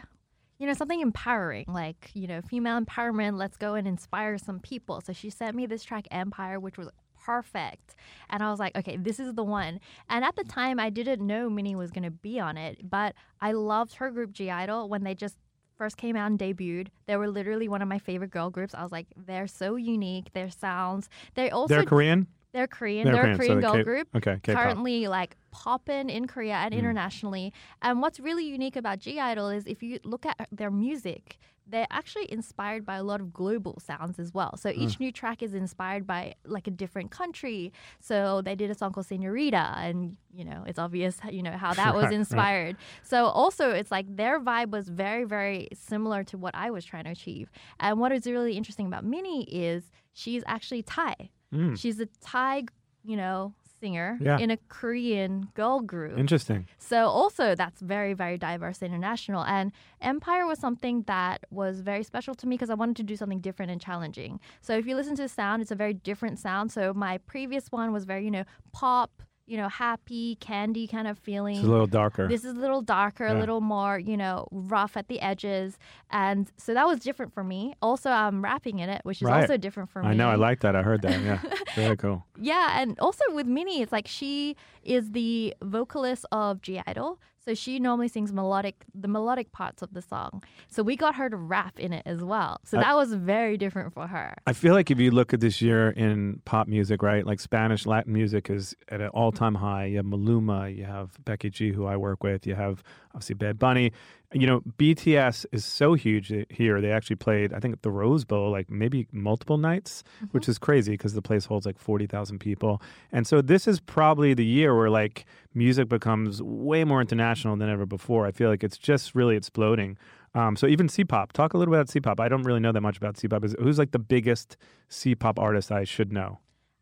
you 0.63 0.67
know, 0.67 0.73
something 0.73 1.01
empowering, 1.01 1.65
like, 1.67 2.09
you 2.13 2.25
know, 2.25 2.39
female 2.41 2.79
empowerment. 2.79 3.37
Let's 3.37 3.57
go 3.57 3.73
and 3.73 3.85
inspire 3.85 4.37
some 4.37 4.61
people. 4.61 5.01
So 5.01 5.11
she 5.11 5.29
sent 5.29 5.57
me 5.57 5.65
this 5.65 5.83
track, 5.83 6.07
Empire, 6.09 6.57
which 6.57 6.77
was 6.77 6.87
perfect. 7.21 7.95
And 8.29 8.41
I 8.41 8.49
was 8.49 8.61
like, 8.61 8.73
okay, 8.77 8.95
this 8.95 9.19
is 9.19 9.33
the 9.33 9.43
one. 9.43 9.81
And 10.09 10.23
at 10.23 10.37
the 10.37 10.45
time, 10.45 10.79
I 10.79 10.89
didn't 10.89 11.27
know 11.27 11.49
Minnie 11.49 11.75
was 11.75 11.91
going 11.91 12.05
to 12.05 12.11
be 12.11 12.39
on 12.39 12.55
it, 12.55 12.89
but 12.89 13.13
I 13.41 13.51
loved 13.51 13.95
her 13.95 14.09
group 14.09 14.31
(G)I-DLE 14.31 14.87
when 14.87 15.03
they 15.03 15.15
just 15.15 15.35
first 15.77 15.97
came 15.97 16.15
out 16.15 16.27
and 16.27 16.39
debuted. 16.39 16.87
They 17.07 17.17
were 17.17 17.27
literally 17.27 17.67
one 17.67 17.81
of 17.81 17.89
my 17.89 17.99
favorite 17.99 18.31
girl 18.31 18.49
groups. 18.49 18.73
I 18.73 18.83
was 18.83 18.93
like, 18.93 19.07
they're 19.17 19.47
so 19.47 19.75
unique. 19.75 20.31
Their 20.31 20.49
sounds. 20.49 21.09
They 21.35 21.49
also 21.49 21.73
They're 21.75 21.83
Korean? 21.83 22.27
They're 22.53 22.67
Korean. 22.67 23.05
They're 23.05 23.15
They're, 23.15 23.23
Korean, 23.23 23.35
a 23.35 23.37
Korean 23.37 23.55
the 23.55 23.61
girl 23.61 23.73
K- 23.75 23.83
group. 23.83 24.07
okay, 24.15 24.39
K-pop. 24.43 24.61
Mm. 24.61 24.63
Currently, 24.63 25.07
like 25.07 25.35
popping 25.51 26.09
in 26.09 26.27
Korea 26.27 26.53
and 26.55 26.73
internationally. 26.73 27.51
And 27.81 28.01
what's 28.01 28.19
really 28.19 28.45
unique 28.45 28.75
about 28.75 28.99
(G)I-DLE 28.99 29.49
is 29.57 29.65
if 29.65 29.81
you 29.83 29.99
look 30.03 30.25
at 30.25 30.47
their 30.51 30.69
music, 30.71 31.37
they're 31.65 31.87
actually 31.89 32.29
inspired 32.31 32.85
by 32.85 32.97
a 32.97 33.03
lot 33.03 33.21
of 33.21 33.31
global 33.33 33.79
sounds 33.79 34.19
as 34.19 34.33
well. 34.33 34.55
So 34.57 34.69
Mm. 34.69 34.77
each 34.77 34.99
new 34.99 35.11
track 35.11 35.41
is 35.41 35.53
inspired 35.53 36.05
by 36.05 36.35
like 36.45 36.67
a 36.67 36.71
different 36.71 37.09
country. 37.09 37.71
So 38.01 38.41
they 38.41 38.53
did 38.53 38.69
a 38.69 38.75
song 38.75 38.91
called 38.91 39.05
Senorita, 39.07 39.73
and 39.77 40.17
you 40.33 40.43
know 40.45 40.63
it's 40.67 40.77
obvious 40.77 41.17
you 41.31 41.41
know 41.41 41.53
how 41.65 41.73
that 41.73 41.93
was 41.99 42.03
Right, 42.03 42.11
right. 42.11 42.19
inspired. 42.19 42.75
So 43.01 43.25
also 43.27 43.71
it's 43.71 43.91
like 43.91 44.13
their 44.15 44.39
vibe 44.39 44.69
was 44.71 44.89
very 44.89 45.23
very 45.23 45.69
similar 45.73 46.23
to 46.25 46.37
what 46.37 46.53
I 46.53 46.69
was 46.69 46.83
trying 46.85 47.05
to 47.05 47.11
achieve. 47.11 47.49
And 47.79 47.99
what 47.99 48.11
is 48.11 48.27
really 48.27 48.57
interesting 48.57 48.85
about 48.85 49.05
Minnie 49.05 49.45
is 49.45 49.89
she's 50.13 50.43
actually 50.45 50.83
Thai. 50.83 51.31
Mm. 51.53 51.77
She's 51.79 51.99
a 51.99 52.07
Thai, 52.21 52.63
you 53.03 53.15
know, 53.17 53.53
singer 53.79 54.17
Yeah. 54.21 54.37
in 54.39 54.49
a 54.49 54.57
Korean 54.69 55.49
girl 55.55 55.81
group. 55.81 56.17
Interesting. 56.17 56.67
So 56.77 57.05
also 57.07 57.53
that's 57.53 57.81
very 57.81 58.13
very 58.13 58.37
diverse 58.37 58.81
and 58.81 58.93
international. 58.93 59.43
And 59.43 59.71
Empire 60.01 60.45
was 60.47 60.57
something 60.59 61.03
that 61.03 61.43
was 61.51 61.81
very 61.81 62.03
special 62.03 62.33
to 62.35 62.47
me 62.47 62.55
because 62.55 62.69
I 62.69 62.75
wanted 62.75 62.95
to 62.97 63.03
do 63.03 63.15
something 63.17 63.39
different 63.39 63.71
and 63.71 63.81
challenging. 63.81 64.39
So 64.61 64.73
if 64.77 64.85
you 64.87 64.95
listen 64.95 65.15
to 65.17 65.23
the 65.23 65.29
sound, 65.29 65.61
it's 65.61 65.71
a 65.71 65.75
very 65.75 65.93
different 65.93 66.39
sound. 66.39 66.71
So 66.71 66.93
my 66.93 67.17
previous 67.19 67.71
one 67.71 67.91
was 67.91 68.05
very 68.05 68.23
you 68.23 68.31
know 68.31 68.45
pop, 68.71 69.11
you 69.45 69.57
know 69.57 69.67
happy 69.67 70.35
candy 70.37 70.87
kind 70.87 71.07
of 71.07 71.17
feeling. 71.19 71.57
It's 71.57 71.65
a 71.65 71.69
little 71.69 71.87
darker. 71.87 72.27
This 72.27 72.43
is 72.45 72.55
a 72.55 72.59
little 72.59 72.81
darker, 72.81 73.25
a 73.25 73.33
little 73.33 73.61
more, 73.61 73.99
you 73.99 74.15
know, 74.17 74.47
rough 74.51 74.95
at 74.95 75.07
the 75.09 75.19
edges. 75.19 75.77
And 76.09 76.51
so 76.57 76.73
that 76.73 76.87
was 76.87 76.99
different 76.99 77.33
for 77.33 77.43
me. 77.43 77.73
Also, 77.81 78.09
I'm 78.09 78.41
rapping 78.43 78.79
in 78.79 78.89
it, 78.89 79.01
which 79.03 79.21
is 79.21 79.27
Right. 79.27 79.41
also 79.41 79.57
different 79.57 79.89
for 79.89 80.01
me. 80.01 80.09
I 80.09 80.13
know. 80.13 80.29
I 80.29 80.35
like 80.35 80.61
that. 80.61 80.75
I 80.75 80.81
heard 80.81 81.01
that. 81.01 81.21
Yeah. 81.21 81.41
Very 81.75 81.97
cool. 81.97 82.25
Yeah, 82.39 82.81
and 82.81 82.97
also 82.99 83.23
with 83.31 83.47
Minnie, 83.47 83.81
it's 83.81 83.91
like 83.91 84.07
she 84.07 84.55
is 84.83 85.11
the 85.11 85.53
vocalist 85.61 86.25
of 86.31 86.61
(G)I-DLE. 86.61 87.17
So 87.45 87.53
she 87.53 87.77
normally 87.79 88.07
sings 88.07 88.31
melodic, 88.31 88.85
the 88.93 89.07
melodic 89.07 89.51
parts 89.51 89.81
of 89.81 89.93
the 89.93 90.01
song. 90.01 90.43
So 90.69 90.81
we 90.81 90.95
got 90.95 91.15
her 91.15 91.29
to 91.29 91.35
rap 91.35 91.79
in 91.79 91.91
it 91.91 92.03
as 92.05 92.23
well. 92.23 92.59
So 92.63 92.77
I- 92.77 92.81
that 92.83 92.95
was 92.95 93.13
very 93.13 93.57
different 93.57 93.93
for 93.93 94.07
her. 94.07 94.35
I 94.47 94.53
feel 94.53 94.73
like 94.73 94.89
if 94.91 94.99
you 94.99 95.11
look 95.11 95.33
at 95.33 95.39
this 95.41 95.61
year 95.61 95.89
in 95.89 96.41
pop 96.45 96.67
music, 96.67 97.01
right, 97.03 97.25
like 97.25 97.39
Spanish 97.39 97.85
Latin 97.85 98.13
music 98.13 98.49
is 98.49 98.75
at 98.89 99.01
an 99.01 99.09
all-time 99.09 99.55
high. 99.55 99.85
You 99.85 99.97
have 99.97 100.05
Maluma, 100.05 100.73
you 100.75 100.85
have 100.85 101.17
Becky 101.25 101.49
G, 101.49 101.71
who 101.71 101.85
I 101.85 101.97
work 101.97 102.23
with, 102.23 102.47
you 102.47 102.55
have 102.55 102.81
obviously 103.13 103.35
Bad 103.35 103.59
Bunny. 103.59 103.91
You 104.33 104.47
know, 104.47 104.61
BTS 104.79 105.45
is 105.51 105.63
so 105.63 105.93
huge 105.93 106.33
here. 106.49 106.81
They 106.81 106.91
actually 106.91 107.17
played, 107.17 107.53
I 107.53 107.59
think, 107.59 107.73
at 107.73 107.81
the 107.83 107.91
Rose 107.91 108.25
Bowl, 108.25 108.49
like 108.51 108.69
maybe 108.69 109.07
multiple 109.11 109.57
nights, 109.57 110.03
which 110.31 110.49
is 110.49 110.57
crazy 110.57 110.93
because 110.93 111.13
the 111.13 111.21
place 111.21 111.45
holds 111.45 111.65
like 111.65 111.77
forty 111.77 112.07
thousand 112.07 112.39
people. 112.39 112.81
And 113.11 113.27
so 113.27 113.41
this 113.41 113.67
is 113.67 113.79
probably 113.79 114.33
the 114.33 114.45
year 114.45 114.75
where 114.75 114.89
like 114.89 115.25
music 115.53 115.87
becomes 115.87 116.41
way 116.41 116.83
more 116.83 116.99
international 116.99 117.55
than 117.55 117.69
ever 117.69 117.85
before. 117.85 118.25
I 118.25 118.31
feel 118.31 118.49
like 118.49 118.63
it's 118.63 118.77
just 118.77 119.13
really 119.13 119.35
exploding. 119.35 119.97
Um, 120.35 120.55
so 120.55 120.65
even 120.65 120.89
C-pop, 120.89 121.31
talk 121.33 121.53
a 121.53 121.57
little 121.57 121.71
bit 121.71 121.77
about 121.79 121.89
C-pop. 121.89 122.19
I 122.19 122.27
don't 122.27 122.41
really 122.41 122.59
know 122.59 122.71
that 122.71 122.81
much 122.81 122.97
about 122.97 123.17
C-pop. 123.17 123.45
Is 123.45 123.55
who's 123.59 123.77
like 123.77 123.91
the 123.91 123.99
biggest 123.99 124.57
C-pop 124.89 125.37
artist 125.37 125.71
I 125.71 125.83
should 125.83 126.11
know? 126.11 126.39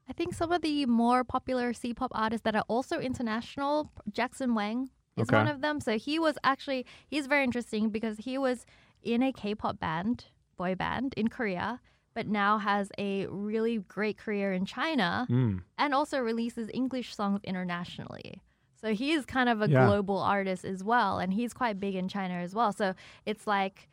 I 0.09 0.13
think 0.13 0.33
some 0.33 0.51
of 0.51 0.61
the 0.61 0.85
more 0.85 1.23
popular 1.23 1.73
C-pop 1.73 2.11
artists 2.13 2.43
that 2.43 2.55
are 2.55 2.65
also 2.67 2.99
international, 2.99 3.91
Jackson 4.09 4.55
Wang 4.55 4.89
is 5.21 5.29
Okay. 5.29 5.37
one 5.37 5.47
of 5.47 5.61
them. 5.61 5.79
So 5.79 5.97
he 5.97 6.19
was 6.19 6.37
actually 6.43 6.85
he's 7.07 7.27
very 7.27 7.43
interesting 7.43 7.89
because 7.89 8.17
he 8.19 8.37
was 8.37 8.65
in 9.03 9.23
a 9.23 9.31
K-pop 9.31 9.79
band, 9.79 10.25
boy 10.57 10.75
band 10.75 11.13
in 11.17 11.27
Korea, 11.27 11.79
but 12.13 12.27
now 12.27 12.57
has 12.57 12.91
a 12.97 13.25
really 13.27 13.77
great 13.79 14.17
career 14.17 14.51
in 14.53 14.65
China 14.65 15.25
Mm. 15.29 15.63
and 15.77 15.93
also 15.93 16.19
releases 16.19 16.69
English 16.73 17.15
songs 17.15 17.39
internationally. 17.43 18.41
So 18.75 18.93
he's 18.93 19.25
kind 19.25 19.47
of 19.49 19.61
a 19.61 19.69
Yeah. 19.69 19.85
global 19.85 20.17
artist 20.19 20.65
as 20.65 20.83
well, 20.83 21.19
and 21.19 21.33
he's 21.33 21.53
quite 21.53 21.79
big 21.79 21.95
in 21.95 22.07
China 22.07 22.33
as 22.35 22.53
well. 22.55 22.71
So 22.73 22.93
it's 23.25 23.45
like 23.47 23.87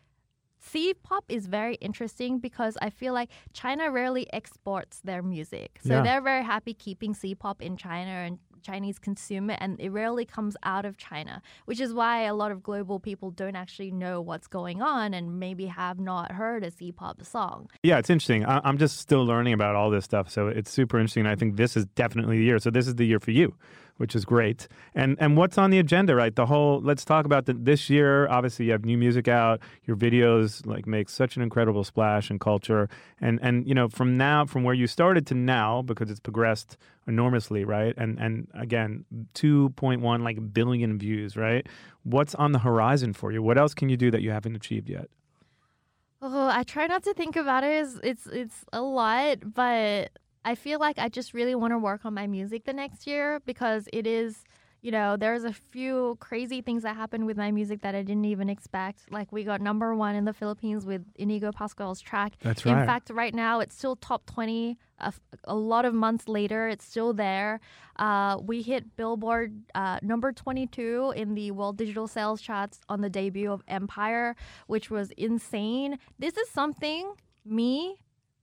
C 0.61 0.93
pop 0.93 1.25
is 1.29 1.47
very 1.47 1.77
interesting 1.77 2.39
because 2.41 2.77
I 2.83 2.91
feel 2.91 3.13
like 3.15 3.31
China 3.53 3.91
rarely 3.93 4.27
exports 4.33 5.01
their 5.03 5.23
music. 5.23 5.79
So 5.83 5.95
Yeah. 5.95 6.03
they're 6.03 6.21
very 6.21 6.43
happy 6.43 6.75
keeping 6.75 7.15
C 7.15 7.35
pop 7.35 7.63
in 7.63 7.77
China 7.77 8.11
and 8.11 8.39
Chinese 8.63 8.99
consume 8.99 9.51
it, 9.51 9.59
and 9.61 9.79
it 9.81 9.91
rarely 9.91 10.25
comes 10.25 10.57
out 10.63 10.85
of 10.85 10.97
China, 10.97 11.43
which 11.65 11.81
is 11.81 11.93
why 11.93 12.23
a 12.23 12.35
lot 12.35 12.51
of 12.51 12.63
global 12.63 12.99
people 13.01 13.31
don't 13.31 13.57
actually 13.57 13.91
know 13.91 14.21
what's 14.21 14.47
going 14.47 14.83
on 14.83 15.15
and 15.15 15.39
maybe 15.39 15.67
have 15.67 15.99
not 15.99 16.33
heard 16.33 16.65
a 16.65 16.71
C 16.71 16.93
pop 16.93 17.23
song. 17.25 17.69
Yeah, 17.83 17.99
it's 17.99 18.11
interesting. 18.11 18.45
I- 18.45 18.61
I'm 18.65 18.79
just 18.79 18.99
still 18.99 19.25
learning 19.25 19.53
about 19.55 19.75
all 19.75 19.91
this 19.91 20.05
stuff, 20.05 20.31
so 20.31 20.49
it's 20.49 20.71
super 20.71 20.99
interesting. 20.99 21.27
I 21.27 21.35
think 21.37 21.57
this 21.57 21.77
is 21.77 21.87
definitely 21.95 22.39
the 22.39 22.45
year. 22.45 22.59
So 22.59 22.71
this 22.71 22.87
is 22.87 22.95
the 22.97 23.07
year 23.07 23.21
for 23.21 23.31
you, 23.31 23.55
which 23.99 24.17
is 24.17 24.25
great. 24.25 24.67
And 24.95 25.17
and 25.21 25.37
what's 25.37 25.59
on 25.59 25.71
the 25.71 25.79
agenda, 25.79 26.15
right? 26.15 26.35
The 26.35 26.47
whole. 26.47 26.81
Let's 26.81 27.05
talk 27.05 27.27
about 27.27 27.45
the, 27.47 27.53
this 27.53 27.91
year. 27.91 28.27
Obviously, 28.29 28.67
you 28.67 28.73
have 28.73 28.85
new 28.85 28.97
music 28.97 29.29
out. 29.29 29.61
Your 29.85 29.97
videos 29.97 30.65
like 30.67 30.87
make 30.87 31.09
such 31.09 31.37
an 31.37 31.43
incredible 31.43 31.85
splash 31.85 32.31
in 32.31 32.39
culture. 32.39 32.89
And 33.21 33.39
and 33.43 33.67
you 33.69 33.75
know 33.75 33.89
from 33.89 34.17
now 34.17 34.47
from 34.47 34.65
where 34.65 34.75
you 34.75 34.87
started 34.87 35.27
to 35.29 35.35
now 35.35 35.83
because 35.83 36.11
it's 36.11 36.21
progressed 36.21 36.77
enormously, 37.07 37.65
right? 37.65 37.95
And 37.97 38.19
and 38.19 38.49
again, 38.55 39.05
2.1 39.35 40.23
like 40.23 40.53
billion 40.53 40.99
views, 40.99 41.37
right? 41.37 41.67
What's 42.05 42.35
on 42.37 42.53
the 42.53 42.61
horizon 42.61 43.13
for 43.13 43.33
you? 43.33 43.43
What 43.43 43.59
else 43.59 43.75
can 43.75 43.89
you 43.89 43.97
do 43.97 44.11
that 44.11 44.23
you 44.23 44.31
haven't 44.31 44.57
achieved 44.57 44.89
yet? 44.89 45.09
Oh, 46.21 46.49
I 46.49 46.65
try 46.65 46.87
not 46.87 47.05
to 47.05 47.15
think 47.15 47.37
about 47.37 47.65
it. 47.65 47.85
It's 47.85 48.01
it's, 48.03 48.27
it's 48.27 48.65
a 48.73 48.81
lot, 48.81 49.55
but 49.55 50.11
I 50.45 50.55
feel 50.55 50.79
like 50.79 50.99
I 50.99 51.09
just 51.09 51.35
really 51.35 51.55
want 51.55 51.73
to 51.73 51.79
work 51.79 52.05
on 52.05 52.15
my 52.15 52.27
music 52.27 52.65
the 52.65 52.73
next 52.73 53.07
year 53.07 53.41
because 53.45 53.89
it 53.93 54.07
is, 54.07 54.45
you 54.81 54.91
know, 54.91 55.17
there's 55.17 55.45
a 55.45 55.53
few 55.53 56.17
crazy 56.21 56.63
things 56.63 56.85
that 56.85 56.95
happened 56.97 57.27
with 57.27 57.37
my 57.37 57.51
music 57.51 57.83
that 57.83 57.95
I 57.95 58.03
didn't 58.03 58.25
even 58.27 58.49
expect. 58.49 59.11
Like 59.11 59.31
we 59.33 59.45
got 59.45 59.61
number 59.61 59.95
one 59.95 60.15
in 60.15 60.25
the 60.25 60.33
Philippines 60.33 60.87
with 60.87 61.03
Inigo 61.17 61.53
Pascual's 61.53 62.01
track. 62.01 62.35
That's 62.43 62.65
right. 62.65 62.81
In 62.81 62.87
fact, 62.87 63.11
right 63.11 63.35
now 63.35 63.61
it's 63.61 63.77
still 63.77 63.97
top 63.97 64.25
20. 64.27 64.79
A, 65.01 65.07
f- 65.07 65.21
a 65.45 65.55
lot 65.55 65.85
of 65.85 65.95
months 65.95 66.27
later, 66.29 66.67
it's 66.69 66.85
still 66.85 67.13
there. 67.13 67.61
Uh, 67.97 68.39
we 68.43 68.63
hit 68.63 68.97
Billboard 68.97 69.53
uh, 69.75 69.99
number 70.03 70.33
22 70.33 71.13
in 71.15 71.35
the 71.35 71.53
World 71.53 71.77
Digital 71.77 72.09
Sales 72.09 72.41
charts 72.41 72.81
on 72.89 73.01
the 73.01 73.09
debut 73.11 73.53
of 73.53 73.63
Empire, 73.69 74.35
which 74.67 74.91
was 74.91 75.13
insane. 75.17 75.99
This 76.19 76.37
is 76.37 76.49
something 76.51 77.13
me 77.45 77.97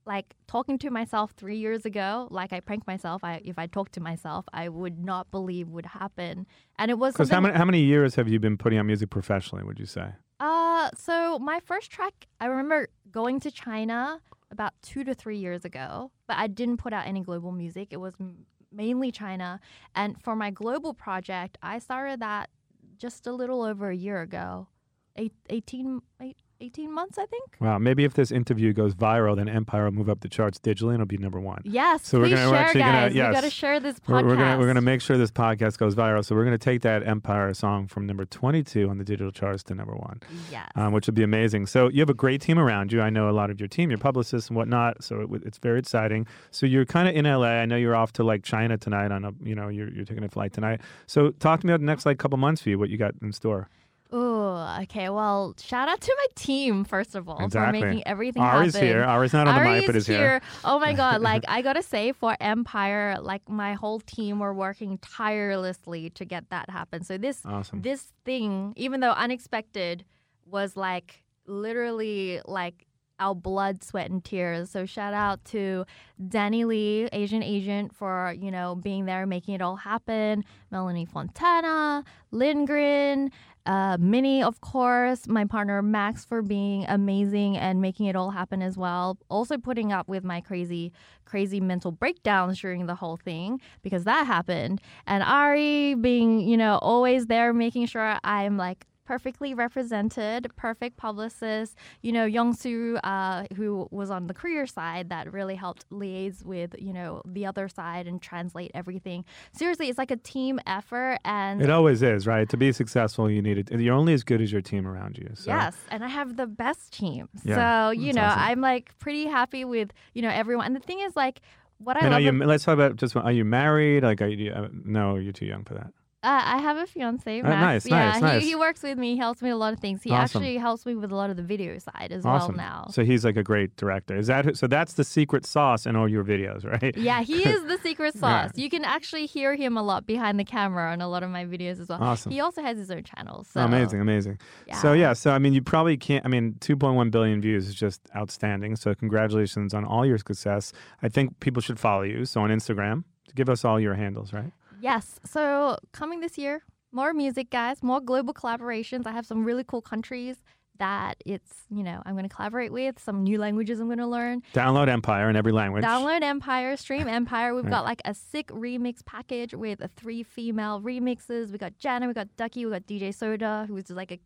like 0.06 0.34
talking 0.46 0.78
to 0.78 0.90
myself 0.90 1.32
three 1.36 1.56
years 1.58 1.84
ago, 1.84 2.28
like 2.30 2.52
I 2.52 2.60
pranked 2.60 2.86
myself. 2.86 3.24
I 3.24 3.40
if 3.44 3.58
I 3.58 3.66
talked 3.66 3.92
to 3.94 4.00
myself, 4.00 4.46
I 4.52 4.68
would 4.68 4.98
not 5.04 5.30
believe 5.30 5.68
would 5.68 5.86
happen. 5.86 6.46
And 6.78 6.90
it 6.90 6.98
was 6.98 7.14
Because 7.14 7.30
how 7.30 7.40
many 7.40 7.54
how 7.56 7.64
many 7.64 7.80
years 7.80 8.14
have 8.14 8.28
you 8.28 8.38
been 8.38 8.56
putting 8.56 8.78
out 8.78 8.86
music 8.86 9.10
professionally? 9.10 9.64
Would 9.64 9.78
you 9.78 9.86
say? 9.86 10.10
uh, 10.38 10.90
so 10.96 11.38
my 11.38 11.60
first 11.64 11.90
track, 11.90 12.26
I 12.40 12.46
remember 12.46 12.88
going 13.10 13.40
to 13.40 13.50
China 13.50 14.20
about 14.50 14.74
two 14.82 15.02
to 15.04 15.14
three 15.14 15.38
years 15.38 15.64
ago, 15.64 16.12
but 16.28 16.36
I 16.36 16.46
didn't 16.46 16.76
put 16.76 16.92
out 16.92 17.06
any 17.06 17.22
global 17.22 17.52
music. 17.52 17.88
It 17.90 17.96
was 17.96 18.14
m- 18.20 18.44
mainly 18.70 19.10
China. 19.10 19.58
And 19.94 20.22
for 20.22 20.36
my 20.36 20.50
global 20.50 20.92
project, 20.92 21.56
I 21.62 21.78
started 21.78 22.20
that 22.20 22.50
just 22.98 23.26
a 23.26 23.32
little 23.32 23.62
over 23.62 23.88
a 23.88 23.96
year 23.96 24.20
ago, 24.20 24.68
eight, 25.16 25.32
18, 25.48 26.02
eight, 26.20 26.36
18 26.60 26.90
months, 26.92 27.18
I 27.18 27.26
think. 27.26 27.44
Wow, 27.60 27.78
maybe 27.78 28.04
if 28.04 28.14
this 28.14 28.30
interview 28.30 28.72
goes 28.72 28.94
viral, 28.94 29.36
then 29.36 29.48
Empire 29.48 29.84
will 29.84 29.92
move 29.92 30.08
up 30.08 30.20
the 30.20 30.28
charts 30.28 30.58
digitally 30.58 30.86
and 30.94 30.94
it'll 30.94 31.06
be 31.06 31.18
number 31.18 31.38
one. 31.40 31.60
Yes, 31.64 32.06
So 32.06 32.18
we're 32.18 32.28
gonna- 32.30 32.50
we're 32.50 32.56
actually 32.56 32.80
gonna- 32.80 33.10
yes. 33.12 33.28
We 33.28 33.34
got 33.34 33.40
to 33.42 33.50
share 33.50 33.78
this 33.80 33.98
podcast. 34.00 34.08
We're, 34.08 34.24
we're 34.28 34.36
gonna 34.36 34.58
we're 34.58 34.66
gonna 34.66 34.80
make 34.80 35.00
sure 35.00 35.18
this 35.18 35.30
podcast 35.30 35.78
goes 35.78 35.94
viral. 35.94 36.24
So 36.24 36.34
we're 36.34 36.44
gonna 36.44 36.58
take 36.58 36.82
that 36.82 37.06
Empire 37.06 37.52
song 37.54 37.86
from 37.86 38.06
number 38.06 38.24
twenty 38.24 38.62
two 38.62 38.88
on 38.88 38.98
the 38.98 39.04
digital 39.04 39.30
charts 39.32 39.62
to 39.64 39.74
number 39.74 39.94
one, 39.94 40.20
Yes. 40.50 40.70
um, 40.76 40.92
which 40.92 41.06
would 41.06 41.14
be 41.14 41.22
amazing. 41.22 41.66
So 41.66 41.88
you 41.88 42.00
have 42.00 42.10
a 42.10 42.14
great 42.14 42.40
team 42.40 42.58
around 42.58 42.92
you. 42.92 43.00
I 43.02 43.10
know 43.10 43.28
a 43.28 43.32
lot 43.32 43.50
of 43.50 43.60
your 43.60 43.68
team, 43.68 43.90
your 43.90 43.98
publicists 43.98 44.48
and 44.48 44.56
whatnot. 44.56 45.02
So 45.04 45.20
it, 45.20 45.42
it's 45.44 45.58
very 45.58 45.78
exciting. 45.78 46.26
So 46.50 46.66
you're 46.66 46.84
kind 46.86 47.08
of 47.08 47.14
in 47.14 47.24
LA. 47.26 47.48
I 47.60 47.66
know 47.66 47.76
you're 47.76 47.96
off 47.96 48.12
to 48.14 48.24
like 48.24 48.42
China 48.42 48.78
tonight 48.78 49.12
on 49.12 49.24
a 49.24 49.32
you 49.42 49.54
know 49.54 49.68
you're 49.68 49.90
you're 49.90 50.04
taking 50.04 50.24
a 50.24 50.28
flight 50.28 50.52
tonight. 50.52 50.80
So 51.06 51.30
talk 51.32 51.60
to 51.60 51.66
me 51.66 51.72
about 51.72 51.80
the 51.80 51.86
next 51.86 52.06
like 52.06 52.18
couple 52.18 52.38
months 52.38 52.62
for 52.62 52.70
you. 52.70 52.78
What 52.78 52.88
you 52.90 52.96
got 52.98 53.14
in 53.22 53.32
store? 53.32 53.68
Oh, 54.12 54.78
okay. 54.82 55.08
Well, 55.08 55.54
shout 55.60 55.88
out 55.88 56.00
to 56.00 56.14
my 56.16 56.26
team 56.36 56.84
first 56.84 57.14
of 57.14 57.28
all 57.28 57.44
Exactly. 57.44 57.80
for 57.80 57.86
making 57.86 58.06
everything 58.06 58.42
Ari's 58.42 58.74
happen. 58.74 58.88
here. 58.88 59.02
Ari's 59.04 59.32
not 59.32 59.48
on 59.48 59.54
the 59.64 59.68
mic, 59.70 59.86
but 59.86 59.96
is 59.96 60.08
is 60.08 60.16
here. 60.16 60.40
Oh 60.64 60.78
my 60.78 60.92
god! 61.02 61.20
Like 61.20 61.44
I 61.48 61.60
gotta 61.62 61.82
say, 61.82 62.12
for 62.12 62.36
Empire, 62.40 63.16
like 63.20 63.48
my 63.48 63.74
whole 63.74 64.00
team 64.00 64.38
were 64.38 64.54
working 64.54 64.98
tirelessly 64.98 66.10
to 66.10 66.24
get 66.24 66.50
that 66.50 66.70
happen. 66.70 67.02
So 67.04 67.18
this 67.18 67.40
Awesome. 67.44 67.82
this 67.82 68.12
thing, 68.24 68.72
even 68.76 69.00
though 69.00 69.12
unexpected, 69.12 70.04
was 70.46 70.76
like 70.76 71.22
literally 71.46 72.40
like 72.46 72.86
our 73.18 73.34
blood, 73.34 73.82
sweat, 73.82 74.10
and 74.10 74.22
tears. 74.22 74.68
So 74.70 74.84
shout 74.84 75.14
out 75.14 75.42
to 75.46 75.86
Danny 76.28 76.64
Lee, 76.66 77.08
Asian 77.12 77.42
agent, 77.42 77.94
for 77.94 78.34
you 78.38 78.50
know 78.50 78.74
being 78.76 79.06
there, 79.06 79.26
making 79.26 79.54
it 79.54 79.62
all 79.62 79.76
happen. 79.76 80.44
Melanie 80.70 81.06
Fontana, 81.06 82.04
Lindgren, 82.30 83.30
uh, 83.66 83.96
Minnie, 83.98 84.42
of 84.42 84.60
course, 84.60 85.26
my 85.26 85.44
partner 85.44 85.82
Max 85.82 86.24
for 86.24 86.40
being 86.42 86.84
amazing 86.88 87.56
and 87.56 87.80
making 87.80 88.06
it 88.06 88.16
all 88.16 88.30
happen 88.30 88.62
as 88.62 88.76
well. 88.78 89.18
Also 89.28 89.58
putting 89.58 89.92
up 89.92 90.08
with 90.08 90.24
my 90.24 90.40
crazy, 90.40 90.92
crazy 91.24 91.60
mental 91.60 91.90
breakdowns 91.92 92.60
during 92.60 92.86
the 92.86 92.94
whole 92.94 93.16
thing 93.16 93.60
because 93.82 94.04
that 94.04 94.26
happened. 94.26 94.80
And 95.06 95.22
Ari 95.22 95.94
being, 95.96 96.40
you 96.40 96.56
know, 96.56 96.78
always 96.78 97.26
there, 97.26 97.52
making 97.52 97.86
sure 97.86 98.18
I'm 98.24 98.56
like 98.56 98.86
perfectly 99.06 99.54
represented, 99.54 100.50
perfect 100.56 100.96
publicist. 100.96 101.76
You 102.02 102.12
know, 102.12 102.26
Youngsu, 102.26 102.98
uh, 103.04 103.46
who 103.56 103.88
was 103.90 104.10
on 104.10 104.26
the 104.26 104.34
career 104.34 104.66
side, 104.66 105.08
that 105.08 105.32
really 105.32 105.54
helped 105.54 105.88
liaise 105.90 106.44
with 106.44 106.74
you 106.78 106.92
know 106.92 107.22
the 107.24 107.46
other 107.46 107.68
side 107.68 108.06
and 108.06 108.20
translate 108.20 108.70
everything. 108.74 109.24
Seriously, 109.52 109.88
it's 109.88 109.98
like 109.98 110.10
a 110.10 110.16
team 110.16 110.60
effort, 110.66 111.18
and 111.24 111.62
It 111.62 111.70
always 111.70 112.02
is, 112.02 112.26
right? 112.26 112.48
To 112.48 112.56
be 112.56 112.72
successful, 112.72 113.30
you 113.30 113.40
need 113.40 113.58
it. 113.58 113.70
You're 113.70 113.94
only 113.94 114.12
as 114.12 114.24
good 114.24 114.40
as 114.40 114.52
your 114.52 114.62
team 114.62 114.86
around 114.86 115.16
you. 115.16 115.30
So. 115.34 115.50
Yes, 115.50 115.76
and 115.90 116.04
I 116.04 116.08
have 116.08 116.36
the 116.36 116.46
best 116.46 116.92
team. 116.92 117.28
Yeah, 117.44 117.54
so, 117.86 117.90
you 117.90 118.12
know, 118.12 118.22
awesome. 118.22 118.40
I'm 118.40 118.60
like 118.60 118.96
pretty 118.98 119.26
happy 119.26 119.64
with, 119.64 119.92
you 120.14 120.22
know, 120.22 120.30
everyone. 120.30 120.66
And 120.66 120.76
the 120.76 120.80
thing 120.80 121.00
is 121.00 121.14
like 121.14 121.40
what 121.78 121.96
I 121.96 122.00
And 122.00 122.14
are 122.14 122.20
love 122.20 122.34
you? 122.34 122.44
Let's 122.44 122.64
talk 122.64 122.74
about 122.74 122.96
just. 122.96 123.16
Are 123.16 123.32
you 123.32 123.44
married? 123.44 124.02
Like, 124.02 124.20
are 124.22 124.28
you? 124.28 124.52
Uh, 124.52 124.68
no, 124.72 125.16
you're 125.16 125.32
too 125.32 125.46
young 125.46 125.64
for 125.64 125.74
that. 125.74 125.92
Uh, 126.22 126.42
I 126.44 126.58
have 126.58 126.76
a 126.76 126.86
fiance, 126.86 127.40
Oh, 127.40 127.42
Max. 127.44 127.84
nice, 127.84 127.86
yeah, 127.86 127.96
nice, 128.08 128.14
he, 128.16 128.20
nice. 128.22 128.42
he 128.44 128.54
works 128.56 128.82
with 128.82 128.98
me. 128.98 129.12
He 129.12 129.18
helps 129.18 129.42
me 129.42 129.48
with 129.50 129.54
a 129.54 129.58
lot 129.58 129.72
of 129.72 129.78
things. 129.78 130.02
He 130.02 130.10
Awesome. 130.10 130.42
actually 130.42 130.56
helps 130.56 130.84
me 130.84 130.94
with 130.96 131.12
a 131.12 131.14
lot 131.14 131.30
of 131.30 131.36
the 131.36 131.42
video 131.42 131.78
side 131.78 132.08
as 132.10 132.24
Awesome. 132.26 132.56
well 132.56 132.66
now. 132.66 132.86
So 132.90 133.04
he's 133.04 133.24
like 133.24 133.36
a 133.36 133.44
great 133.44 133.76
director. 133.76 134.16
Is 134.16 134.26
that 134.26 134.44
who- 134.46 134.54
so? 134.54 134.66
That's 134.66 134.94
the 134.94 135.04
secret 135.04 135.46
sauce 135.46 135.86
in 135.86 135.94
all 135.94 136.08
your 136.08 136.24
videos, 136.24 136.64
right? 136.64 136.96
yeah, 136.96 137.22
he 137.22 137.34
is 137.48 137.62
the 137.66 137.78
secret 137.78 138.14
Yeah. 138.16 138.20
sauce. 138.20 138.50
You 138.56 138.68
can 138.70 138.84
actually 138.84 139.26
hear 139.26 139.54
him 139.54 139.76
a 139.76 139.82
lot 139.82 140.04
behind 140.06 140.40
the 140.40 140.44
camera 140.44 140.90
on 140.90 141.00
a 141.00 141.06
lot 141.08 141.22
of 141.22 141.30
my 141.30 141.44
videos 141.44 141.78
as 141.80 141.88
well. 141.88 142.02
Awesome. 142.02 142.32
He 142.32 142.40
also 142.40 142.60
has 142.62 142.76
his 142.78 142.90
own 142.90 143.04
channel. 143.04 143.44
So 143.44 143.60
amazing, 143.60 144.00
amazing. 144.00 144.38
So 144.80 144.94
Yeah. 144.94 145.08
yeah, 145.08 145.12
so 145.12 145.30
I 145.30 145.38
mean, 145.38 145.52
you 145.52 145.62
probably 145.62 145.96
can't. 145.96 146.24
I 146.24 146.28
mean, 146.28 146.54
2.1 146.60 147.10
billion 147.10 147.40
views 147.40 147.68
is 147.68 147.74
just 147.74 148.00
outstanding. 148.16 148.74
So 148.76 148.94
congratulations 148.94 149.74
on 149.74 149.84
all 149.84 150.04
your 150.04 150.18
success. 150.18 150.72
I 151.02 151.08
think 151.08 151.38
people 151.40 151.62
should 151.62 151.78
follow 151.78 152.02
you. 152.02 152.24
So 152.24 152.40
on 152.40 152.50
Instagram, 152.50 153.04
give 153.34 153.48
us 153.48 153.64
all 153.64 153.78
your 153.78 153.94
handles, 153.94 154.32
right? 154.32 154.50
Yes. 154.86 155.18
So 155.24 155.78
coming 155.90 156.20
this 156.20 156.38
year, 156.38 156.62
more 156.92 157.12
music, 157.12 157.50
guys, 157.50 157.82
more 157.82 158.00
global 158.00 158.32
collaborations. 158.32 159.04
I 159.04 159.10
have 159.10 159.26
some 159.26 159.44
really 159.44 159.64
cool 159.64 159.82
countries 159.82 160.36
that 160.78 161.16
it's, 161.26 161.64
you 161.70 161.82
know, 161.82 162.00
I'm 162.06 162.14
going 162.14 162.28
to 162.28 162.32
collaborate 162.32 162.72
with, 162.72 163.00
some 163.00 163.24
new 163.24 163.36
languages 163.36 163.80
I'm 163.80 163.88
going 163.88 163.98
to 163.98 164.06
learn. 164.06 164.42
Download 164.54 164.86
Empire 164.86 165.28
in 165.28 165.34
every 165.34 165.50
language. 165.50 165.82
Download 165.82 166.22
Empire, 166.22 166.76
stream 166.76 167.08
Empire. 167.08 167.52
We've 167.52 167.68
got 167.68 167.82
like 167.84 168.00
a 168.04 168.14
sick 168.14 168.46
remix 168.46 169.04
package 169.04 169.54
with 169.54 169.80
three 169.96 170.22
female 170.22 170.80
remixes. 170.80 171.50
We 171.50 171.58
got 171.58 171.76
Jana, 171.78 172.06
we 172.06 172.14
got 172.14 172.28
Ducky, 172.36 172.64
we 172.64 172.70
got 172.70 172.86
DJ 172.86 173.12
Soda, 173.12 173.64
who's 173.66 173.84
just 173.84 173.96
like 173.96 174.12
a, 174.12 174.20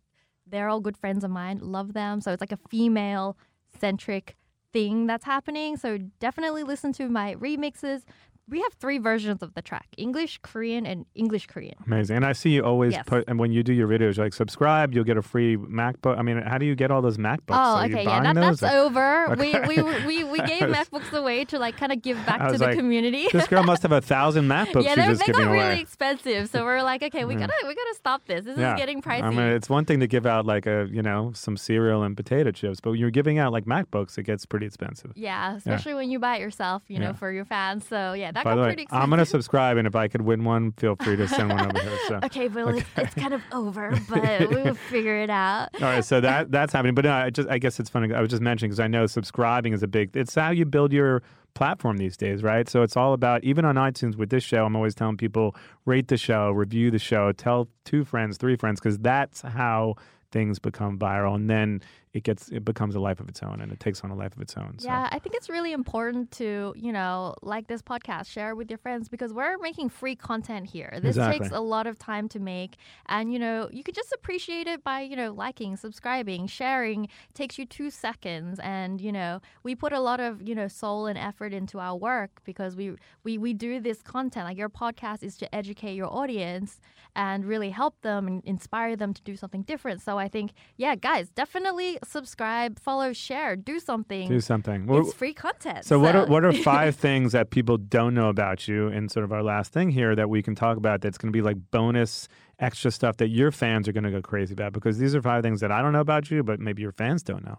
they're 0.46 0.68
all 0.68 0.80
good 0.80 0.98
friends 0.98 1.24
of 1.24 1.30
mine. 1.30 1.60
Love 1.62 1.94
them. 1.94 2.20
So 2.20 2.32
it's 2.32 2.42
like 2.42 2.52
a 2.52 2.58
female 2.68 3.38
centric 3.80 4.36
thing 4.72 5.06
that's 5.06 5.24
happening. 5.24 5.76
So 5.76 5.98
definitely 6.18 6.64
listen 6.64 6.92
to 6.94 7.08
my 7.08 7.34
remixes. 7.36 8.02
We 8.50 8.60
have 8.60 8.72
three 8.74 8.98
versions 8.98 9.42
of 9.42 9.54
the 9.54 9.62
track 9.62 9.86
English, 9.96 10.38
Korean, 10.42 10.84
and 10.86 11.06
English 11.14 11.46
Korean. 11.46 11.76
Amazing. 11.86 12.16
And 12.16 12.24
I 12.26 12.32
see 12.32 12.50
you 12.50 12.62
always 12.64 12.92
Yes. 12.92 13.04
put, 13.06 13.24
and 13.28 13.38
when 13.38 13.52
you 13.52 13.62
do 13.62 13.72
your 13.72 13.86
videos, 13.88 14.16
you're 14.16 14.26
like, 14.26 14.32
subscribe, 14.34 14.92
you'll 14.94 15.04
get 15.04 15.16
a 15.16 15.22
free 15.22 15.56
MacBook. 15.56 16.18
I 16.18 16.22
mean, 16.22 16.42
how 16.42 16.58
do 16.58 16.66
you 16.66 16.74
get 16.74 16.90
all 16.90 17.00
those 17.02 17.16
MacBooks? 17.18 17.38
Oh, 17.50 17.84
okay, 17.84 18.02
yeah, 18.04 18.22
that, 18.22 18.34
that's 18.34 18.62
Or- 18.62 18.68
over. 18.68 19.32
Okay. 19.32 19.60
We, 19.68 19.82
we 19.82 19.94
we 20.06 20.24
we 20.24 20.38
gave 20.46 20.62
MacBooks 20.62 21.12
away 21.12 21.44
to 21.46 21.58
like 21.58 21.76
kind 21.76 21.92
of 21.92 22.02
give 22.02 22.16
back 22.26 22.50
to 22.50 22.58
the 22.58 22.64
like, 22.66 22.76
community. 22.76 23.28
this 23.32 23.46
girl 23.46 23.62
must 23.62 23.82
have 23.82 23.92
a 23.92 24.00
thousand 24.00 24.46
MacBooks 24.54 24.84
yeah, 24.84 24.94
she's 24.94 25.18
just 25.18 25.26
they 25.26 25.32
got 25.32 25.50
really 25.50 25.80
expensive, 25.80 26.48
so 26.50 26.64
we're 26.64 26.82
like, 26.82 27.02
okay, 27.02 27.24
we 27.24 27.34
gotta 27.36 27.52
we 27.66 27.74
gotta 27.74 27.94
stop 27.94 28.26
this. 28.26 28.44
This 28.44 28.54
is 28.58 28.74
getting 28.76 29.00
pricey. 29.02 29.22
I 29.22 29.30
mean, 29.30 29.40
it's 29.40 29.68
one 29.68 29.84
thing 29.84 30.00
to 30.00 30.06
give 30.06 30.26
out 30.26 30.44
like 30.46 30.66
a, 30.66 30.88
you 30.90 31.02
know, 31.02 31.30
some 31.34 31.56
cereal 31.56 32.02
and 32.02 32.16
potato 32.16 32.50
chips, 32.50 32.80
but 32.80 32.90
when 32.90 32.98
you're 33.00 33.10
giving 33.10 33.38
out 33.38 33.52
like 33.52 33.64
MacBooks, 33.66 34.18
it 34.18 34.24
gets 34.24 34.44
pretty 34.46 34.66
expensive. 34.66 35.12
yeah, 35.14 35.54
especially 35.56 35.94
when 35.94 36.10
you 36.10 36.18
buy 36.18 36.36
it 36.36 36.40
yourself, 36.40 36.82
you 36.88 36.98
know, 36.98 37.08
Yeah. 37.10 37.12
for 37.12 37.30
your 37.32 37.44
fans. 37.44 37.86
So 37.86 38.12
yeah, 38.14 38.32
By 38.44 38.54
the 38.54 38.62
way. 38.62 38.86
I'm 38.90 39.10
gonna 39.10 39.26
subscribe, 39.26 39.76
and 39.76 39.86
if 39.86 39.94
I 39.94 40.08
could 40.08 40.22
win 40.22 40.44
one, 40.44 40.72
feel 40.72 40.96
free 40.96 41.16
to 41.16 41.28
send 41.28 41.50
one 41.50 41.60
over 41.60 41.80
here. 41.80 41.98
So. 42.08 42.20
Okay, 42.30 42.48
but 42.48 42.76
It's, 42.76 42.86
it's 42.96 43.14
kind 43.14 43.34
of 43.34 43.42
over, 43.52 43.98
but 44.08 44.48
we 44.50 44.62
will 44.62 44.74
figure 44.74 45.16
it 45.16 45.30
out. 45.30 45.68
All 45.74 45.80
right, 45.80 46.04
so 46.04 46.20
that 46.20 46.50
that's 46.50 46.72
happening. 46.72 46.94
But 46.94 47.04
no, 47.04 47.12
I 47.12 47.30
just 47.30 47.48
I 47.48 47.58
guess 47.58 47.80
it's 47.80 47.90
funny. 47.90 48.12
I 48.14 48.20
was 48.20 48.30
just 48.30 48.42
mentioning 48.42 48.70
because 48.70 48.80
I 48.80 48.86
know 48.86 49.06
subscribing 49.06 49.72
is 49.72 49.82
a 49.82 49.88
big. 49.88 50.16
It's 50.16 50.34
how 50.34 50.50
you 50.50 50.64
build 50.64 50.92
your 50.92 51.22
platform 51.54 51.96
these 51.96 52.16
days, 52.16 52.42
right? 52.42 52.68
So 52.68 52.82
it's 52.82 52.96
all 52.96 53.12
about 53.12 53.42
even 53.44 53.64
on 53.64 53.74
iTunes 53.74 54.16
with 54.16 54.30
this 54.30 54.44
show. 54.44 54.64
I'm 54.64 54.76
always 54.76 54.94
telling 54.94 55.16
people 55.16 55.56
rate 55.84 56.08
the 56.08 56.16
show, 56.16 56.50
review 56.50 56.90
the 56.90 56.98
show, 56.98 57.32
tell 57.32 57.68
two 57.84 58.04
friends, 58.04 58.36
three 58.36 58.56
friends, 58.56 58.80
because 58.80 58.98
that's 58.98 59.40
how 59.42 59.96
things 60.30 60.60
become 60.60 60.96
viral, 60.98 61.34
and 61.34 61.50
then 61.50 61.82
it 62.12 62.24
gets 62.24 62.48
it 62.48 62.64
becomes 62.64 62.96
a 62.96 63.00
life 63.00 63.20
of 63.20 63.28
its 63.28 63.40
own, 63.42 63.60
and 63.60 63.70
it 63.70 63.78
takes 63.78 64.02
on 64.02 64.10
a 64.10 64.16
life 64.16 64.34
of 64.34 64.42
its 64.42 64.56
own. 64.56 64.78
So. 64.78 64.88
Yeah, 64.88 65.08
I 65.12 65.20
think 65.20 65.36
it's 65.36 65.48
really 65.48 65.72
important 65.72 66.32
to, 66.32 66.74
you 66.76 66.92
know, 66.92 67.36
like 67.40 67.68
this 67.68 67.82
podcast, 67.82 68.26
share 68.26 68.50
it 68.50 68.56
with 68.56 68.68
your 68.68 68.78
friends 68.78 69.08
because 69.08 69.32
we're 69.32 69.56
making 69.58 69.90
free 69.90 70.16
content 70.16 70.66
here. 70.66 70.90
This 70.94 71.10
Exactly. 71.10 71.38
takes 71.38 71.54
a 71.54 71.60
lot 71.60 71.86
of 71.86 72.00
time 72.00 72.28
to 72.30 72.40
make. 72.40 72.76
And, 73.06 73.32
you 73.32 73.38
know, 73.38 73.68
you 73.72 73.84
can 73.84 73.94
just 73.94 74.12
appreciate 74.12 74.66
it 74.66 74.82
by, 74.82 75.02
you 75.02 75.14
know, 75.14 75.32
liking, 75.32 75.76
subscribing, 75.76 76.48
sharing. 76.48 77.04
It 77.04 77.34
takes 77.34 77.58
you 77.58 77.64
two 77.64 77.90
seconds. 77.90 78.58
And, 78.58 79.00
you 79.00 79.12
know, 79.12 79.40
we 79.62 79.76
put 79.76 79.92
a 79.92 80.00
lot 80.00 80.18
of, 80.18 80.42
you 80.42 80.54
know, 80.56 80.66
soul 80.66 81.06
and 81.06 81.16
effort 81.16 81.52
into 81.52 81.78
our 81.78 81.94
work 81.94 82.40
because 82.44 82.74
we, 82.74 82.96
we, 83.22 83.38
we 83.38 83.54
do 83.54 83.78
this 83.78 84.02
content. 84.02 84.46
Like 84.46 84.58
your 84.58 84.68
podcast 84.68 85.22
is 85.22 85.36
to 85.38 85.54
educate 85.54 85.94
your 85.94 86.12
audience 86.12 86.80
and 87.14 87.44
really 87.44 87.70
help 87.70 88.00
them 88.02 88.26
and 88.26 88.44
inspire 88.44 88.96
them 88.96 89.14
to 89.14 89.22
do 89.22 89.36
something 89.36 89.62
different. 89.62 90.00
So 90.02 90.18
I 90.18 90.26
think, 90.26 90.52
yeah, 90.76 90.96
guys, 90.96 91.28
definitely 91.30 91.98
subscribe, 92.04 92.78
follow, 92.78 93.12
share, 93.12 93.56
do 93.56 93.80
something. 93.80 94.28
Do 94.28 94.40
something. 94.40 94.86
Well, 94.86 95.00
It's 95.00 95.12
free 95.14 95.34
content. 95.34 95.84
So, 95.84 95.98
what 95.98 96.16
are 96.16 96.26
what 96.26 96.44
are 96.44 96.52
five 96.52 96.96
things 97.06 97.32
that 97.32 97.50
people 97.50 97.76
don't 97.78 98.14
know 98.14 98.28
about 98.28 98.68
you? 98.68 98.88
And 98.88 99.10
sort 99.10 99.24
of 99.24 99.32
our 99.32 99.42
last 99.42 99.72
thing 99.72 99.90
here 99.90 100.14
that 100.16 100.28
we 100.30 100.42
can 100.42 100.54
talk 100.54 100.76
about 100.76 101.00
that's 101.00 101.18
going 101.18 101.32
to 101.32 101.36
be 101.36 101.42
like 101.42 101.56
bonus 101.70 102.28
extra 102.58 102.90
stuff 102.90 103.16
that 103.18 103.28
your 103.28 103.50
fans 103.50 103.88
are 103.88 103.92
going 103.92 104.04
to 104.04 104.10
go 104.10 104.20
crazy 104.20 104.52
about 104.52 104.72
because 104.72 104.98
these 104.98 105.14
are 105.14 105.22
five 105.22 105.42
things 105.42 105.60
that 105.60 105.72
I 105.72 105.80
don't 105.82 105.92
know 105.92 106.00
about 106.00 106.30
you, 106.30 106.42
but 106.42 106.60
maybe 106.60 106.82
your 106.82 106.92
fans 106.92 107.22
don't 107.22 107.44
know. 107.44 107.58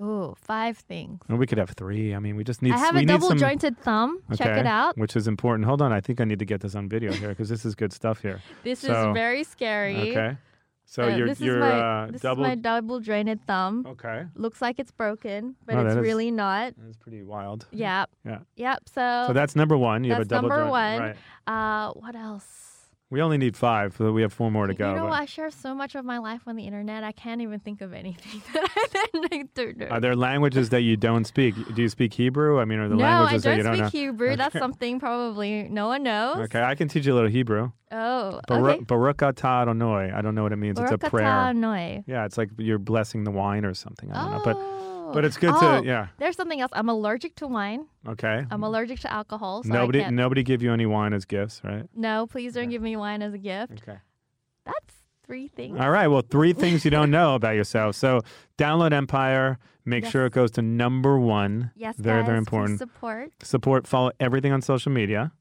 Ooh, 0.00 0.36
five 0.40 0.78
things. 0.78 1.20
And 1.28 1.40
we 1.40 1.46
could 1.48 1.58
have 1.58 1.70
three. 1.70 2.14
I 2.14 2.20
mean, 2.20 2.36
we 2.36 2.44
just 2.44 2.62
need. 2.62 2.72
I 2.72 2.78
have 2.78 2.94
a 2.94 3.04
double 3.04 3.30
some, 3.30 3.38
jointed 3.38 3.76
thumb. 3.80 4.22
Check 4.36 4.56
it 4.56 4.66
out. 4.66 4.96
Which 4.96 5.16
is 5.16 5.26
important. 5.26 5.66
Hold 5.66 5.82
on, 5.82 5.92
I 5.92 6.00
think 6.00 6.20
I 6.20 6.24
need 6.24 6.38
to 6.38 6.44
get 6.44 6.60
this 6.60 6.76
on 6.76 6.88
video 6.88 7.12
here 7.12 7.30
because 7.30 7.48
this 7.48 7.64
is 7.64 7.74
good 7.74 7.92
stuff 7.92 8.22
here. 8.22 8.40
This 8.62 8.78
So, 8.80 9.10
is 9.10 9.14
very 9.14 9.42
scary. 9.42 10.10
Okay. 10.12 10.36
So 10.90 11.02
Uh, 11.04 11.16
you're 11.16 11.26
is 11.28 11.38
my, 11.38 11.70
uh, 11.70 12.10
this 12.10 12.22
double. 12.22 12.44
is 12.44 12.48
my 12.48 12.54
double 12.54 12.98
jointed 13.00 13.44
thumb. 13.46 13.84
Okay. 13.86 14.24
Looks 14.34 14.62
like 14.62 14.78
it's 14.78 14.90
broken, 14.90 15.54
but 15.66 15.74
Oh, 15.76 15.84
it's 15.84 15.96
is- 15.96 16.00
really 16.00 16.30
not. 16.30 16.72
That's 16.78 16.96
pretty 16.96 17.22
wild. 17.22 17.66
Yep. 17.72 18.08
Yeah. 18.24 18.38
Yep. 18.56 18.88
So, 18.88 19.24
So 19.26 19.32
that's 19.34 19.54
number 19.54 19.76
one. 19.76 20.02
You 20.04 20.12
have 20.12 20.22
a 20.22 20.24
that's 20.24 20.30
double 20.30 20.48
number 20.48 20.62
joint. 20.64 20.70
one. 20.70 21.00
Right. 21.02 21.16
Uh, 21.46 21.92
what 21.92 22.16
else? 22.16 22.67
We 23.10 23.22
only 23.22 23.38
need 23.38 23.56
five, 23.56 23.94
so 23.96 24.12
we 24.12 24.20
have 24.20 24.34
four 24.34 24.50
more 24.50 24.66
to 24.66 24.74
go. 24.74 24.90
you 24.90 24.96
know, 24.96 25.04
but- 25.04 25.12
I 25.12 25.24
share 25.24 25.50
so 25.50 25.74
much 25.74 25.94
of 25.94 26.04
my 26.04 26.18
life 26.18 26.42
on 26.46 26.56
the 26.56 26.64
internet. 26.64 27.04
I 27.04 27.12
can't 27.12 27.40
even 27.40 27.58
think 27.58 27.80
of 27.80 27.94
anything 27.94 28.42
that 28.52 28.68
I 28.76 29.44
don't 29.54 29.78
know. 29.78 29.86
Are 29.86 29.98
there 30.00 30.14
languages 30.14 30.68
that 30.70 30.82
you 30.82 30.96
don't 30.98 31.24
speak? 31.24 31.54
Do 31.74 31.80
you 31.80 31.88
speak 31.88 32.12
Hebrew? 32.12 32.60
I 32.60 32.66
mean, 32.66 32.78
are 32.80 32.88
the 32.88 32.96
no, 32.96 33.02
languages 33.04 33.44
that 33.44 33.56
you 33.56 33.62
don't 33.62 33.72
you 33.76 33.78
don't 33.80 33.88
speak 33.88 34.00
know? 34.00 34.06
Hebrew. 34.12 34.36
That's 34.36 34.58
something 34.58 35.00
probably 35.00 35.68
no 35.70 35.86
one 35.88 36.02
knows. 36.02 36.36
Okay, 36.36 36.62
I 36.62 36.74
can 36.74 36.88
teach 36.88 37.06
you 37.06 37.14
a 37.14 37.16
little 37.16 37.30
Hebrew. 37.30 37.72
Oh, 37.90 38.40
Baruch 38.46 38.76
okay. 38.76 38.84
Baruch 38.84 39.16
atah 39.18 39.62
Adonai. 39.62 40.12
I 40.14 40.20
don't 40.20 40.34
know 40.34 40.42
what 40.42 40.52
it 40.52 40.56
means. 40.56 40.78
It's 40.78 40.92
a 40.92 40.98
prayer. 40.98 41.54
Noi. 41.54 42.04
Yeah, 42.06 42.26
it's 42.26 42.36
like 42.36 42.50
you're 42.58 42.78
blessing 42.78 43.24
the 43.24 43.30
wine 43.30 43.64
or 43.64 43.72
something. 43.72 44.12
I 44.12 44.22
don't 44.22 44.30
know, 44.32 44.44
but 44.44 44.56
Oh. 44.58 44.84
But 45.12 45.24
it's 45.24 45.36
good 45.36 45.52
Oh, 45.54 45.80
to 45.80 45.86
yeah. 45.86 46.08
There's 46.18 46.36
something 46.36 46.60
else. 46.60 46.70
I'm 46.74 46.88
allergic 46.88 47.34
to 47.36 47.46
wine. 47.46 47.86
Okay. 48.06 48.44
I'm 48.50 48.62
allergic 48.62 49.00
to 49.00 49.12
alcohol. 49.12 49.62
So 49.62 49.70
nobody 49.72 50.00
I 50.00 50.04
can't. 50.04 50.16
nobody 50.16 50.42
give 50.42 50.62
you 50.62 50.72
any 50.72 50.86
wine 50.86 51.12
as 51.12 51.24
gifts, 51.24 51.60
right? 51.64 51.84
No, 51.94 52.26
please 52.26 52.54
don't 52.54 52.68
give 52.70 52.82
me 52.82 52.96
wine 52.96 53.22
as 53.22 53.32
a 53.34 53.38
gift. 53.38 53.82
Okay. 53.82 53.98
That's 54.64 54.94
three 55.26 55.48
things. 55.48 55.78
All 55.80 55.90
right. 55.90 56.08
Well, 56.08 56.22
three 56.22 56.52
things 56.62 56.84
you 56.84 56.90
don't 56.90 57.10
know 57.10 57.34
about 57.34 57.54
yourself. 57.56 57.96
So 57.96 58.20
download 58.56 58.92
Empire. 58.92 59.58
Make 59.84 60.04
Yes. 60.04 60.12
sure 60.12 60.26
it 60.26 60.32
goes 60.34 60.50
to 60.52 60.60
number 60.62 61.18
one. 61.18 61.70
Yes, 61.74 61.96
Very 61.96 62.20
guys, 62.20 62.26
very 62.26 62.38
important. 62.38 62.78
Support. 62.78 63.30
support, 63.42 63.86
follow 63.86 64.10
everything 64.20 64.52
on 64.52 64.60
social 64.60 64.92
media. 64.92 65.32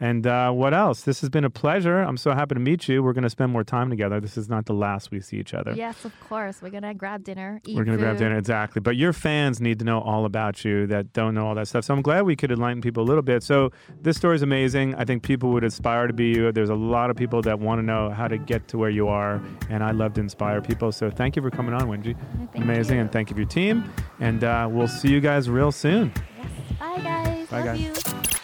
And 0.00 0.26
uh, 0.26 0.50
what 0.50 0.74
else? 0.74 1.02
This 1.02 1.20
has 1.20 1.30
been 1.30 1.44
a 1.44 1.50
pleasure. 1.50 2.00
I'm 2.00 2.16
so 2.16 2.32
happy 2.32 2.54
to 2.56 2.60
meet 2.60 2.88
you. 2.88 3.02
We're 3.02 3.12
going 3.12 3.22
to 3.22 3.30
spend 3.30 3.52
more 3.52 3.62
time 3.62 3.90
together. 3.90 4.18
This 4.20 4.36
is 4.36 4.48
not 4.48 4.66
the 4.66 4.74
last 4.74 5.12
we 5.12 5.20
see 5.20 5.36
each 5.36 5.54
other. 5.54 5.72
Yes, 5.72 6.04
of 6.04 6.12
course. 6.20 6.60
We're 6.60 6.70
gonna 6.70 6.94
grab 6.94 7.22
dinner. 7.22 7.60
Eat 7.64 7.76
We're 7.76 7.84
going 7.84 7.96
to 7.96 8.02
grab 8.02 8.18
dinner, 8.18 8.36
exactly. 8.36 8.80
But 8.80 8.96
your 8.96 9.12
fans 9.12 9.60
need 9.60 9.78
to 9.78 9.84
know 9.84 10.00
all 10.00 10.24
about 10.24 10.64
you 10.64 10.86
that 10.88 11.12
don't 11.12 11.32
know 11.34 11.46
all 11.46 11.54
that 11.54 11.68
stuff. 11.68 11.84
So 11.84 11.94
I'm 11.94 12.02
glad 12.02 12.22
we 12.22 12.34
could 12.34 12.50
enlighten 12.50 12.82
people 12.82 13.04
a 13.04 13.06
little 13.06 13.22
bit. 13.22 13.44
So 13.44 13.70
this 14.02 14.16
story 14.16 14.34
is 14.34 14.42
amazing. 14.42 14.94
I 14.96 15.04
think 15.04 15.22
people 15.22 15.50
would 15.50 15.64
aspire 15.64 16.08
to 16.08 16.12
be 16.12 16.26
you. 16.26 16.50
There's 16.50 16.70
a 16.70 16.74
lot 16.74 17.10
of 17.10 17.16
people 17.16 17.40
that 17.42 17.60
want 17.60 17.78
to 17.78 17.82
know 17.84 18.10
how 18.10 18.26
to 18.26 18.36
get 18.36 18.66
to 18.68 18.78
where 18.78 18.90
you 18.90 19.06
are. 19.08 19.40
And 19.70 19.84
I 19.84 19.92
love 19.92 20.14
to 20.14 20.20
inspire 20.20 20.60
people. 20.60 20.90
So 20.90 21.08
thank 21.08 21.36
you 21.36 21.42
for 21.42 21.50
coming 21.50 21.72
on, 21.72 21.82
Wengie. 21.88 22.16
thank 22.52 22.56
amazing. 22.64 22.96
you. 22.96 23.02
And 23.02 23.12
thank 23.12 23.30
you 23.30 23.34
for 23.34 23.40
your 23.40 23.48
team. 23.48 23.90
And 24.20 24.42
uh, 24.42 24.68
we'll 24.70 24.88
see 24.88 25.08
you 25.08 25.20
guys 25.20 25.48
real 25.48 25.70
soon. 25.72 26.12
Bye, 26.80 26.98
guys. 27.02 27.48
Bye, 27.48 27.56
Love 27.62 27.64
guys. 27.66 27.80
you. 27.80 28.40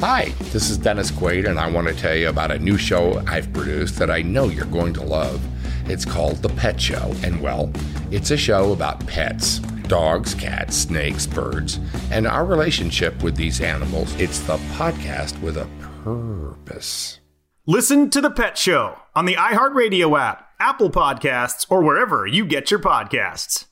Hi, 0.00 0.32
this 0.50 0.70
is 0.70 0.78
Dennis 0.78 1.10
Quaid, 1.10 1.46
and 1.46 1.60
I 1.60 1.70
want 1.70 1.86
to 1.86 1.94
tell 1.94 2.14
you 2.14 2.30
about 2.30 2.50
a 2.50 2.58
new 2.58 2.78
show 2.78 3.22
I've 3.26 3.52
produced 3.52 3.98
that 3.98 4.10
I 4.10 4.22
know 4.22 4.48
you're 4.48 4.64
going 4.64 4.94
to 4.94 5.02
love. 5.02 5.46
It's 5.90 6.06
called 6.06 6.38
The 6.38 6.48
Pet 6.48 6.80
Show, 6.80 7.14
and 7.22 7.38
well, 7.42 7.70
it's 8.10 8.30
a 8.30 8.36
show 8.38 8.72
about 8.72 9.06
pets 9.06 9.58
dogs, 9.88 10.34
cats, 10.34 10.74
snakes, 10.74 11.26
birds, 11.26 11.80
and 12.10 12.26
our 12.26 12.46
relationship 12.46 13.22
with 13.22 13.36
these 13.36 13.60
animals. 13.60 14.14
It's 14.14 14.38
the 14.38 14.56
podcast 14.72 15.38
with 15.42 15.58
a 15.58 15.68
purpose. 16.02 17.20
Listen 17.66 18.08
to 18.08 18.22
The 18.22 18.30
Pet 18.30 18.56
Show 18.56 18.96
on 19.14 19.26
the 19.26 19.34
iHeartRadio 19.34 20.18
app, 20.18 20.48
Apple 20.58 20.88
Podcasts, 20.88 21.66
or 21.68 21.82
wherever 21.82 22.26
you 22.26 22.46
get 22.46 22.70
your 22.70 22.80
podcasts. 22.80 23.66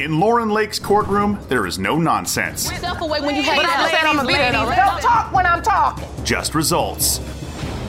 In 0.00 0.18
Lauren 0.18 0.48
Lake's 0.48 0.78
courtroom, 0.78 1.38
there 1.50 1.66
is 1.66 1.78
no 1.78 1.98
nonsense, 1.98 2.68
Step 2.74 3.02
away 3.02 3.20
when 3.20 3.36
you 3.36 3.42
hate 3.42 3.60
that. 3.60 4.72
Don't 4.74 5.02
talk 5.02 5.30
when 5.30 5.44
I'm 5.44 5.62
talking. 5.62 6.08
just 6.24 6.54
results. 6.54 7.18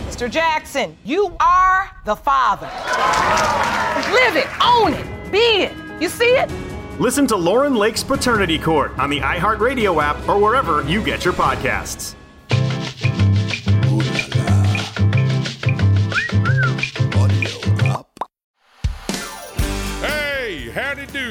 Mr. 0.09 0.30
Jackson, 0.30 0.97
you 1.05 1.34
are 1.39 1.89
the 2.03 2.18
father. 2.18 2.68
Live 4.12 4.36
it, 4.36 4.47
own 4.62 4.93
it, 4.93 5.32
be 5.32 5.38
it. 5.38 6.01
You 6.01 6.09
see 6.09 6.26
it? 6.26 6.51
Listen 6.99 7.26
to 7.28 7.38
Lauren 7.38 7.76
Lake's 7.76 8.03
Paternity 8.03 8.59
Court 8.59 8.91
on 8.99 9.09
the 9.09 9.20
iHeartRadio 9.20 10.03
app 10.03 10.28
or 10.28 10.38
wherever 10.38 10.84
you 10.84 11.01
get 11.01 11.24
your 11.24 11.34
podcasts. 11.34 12.16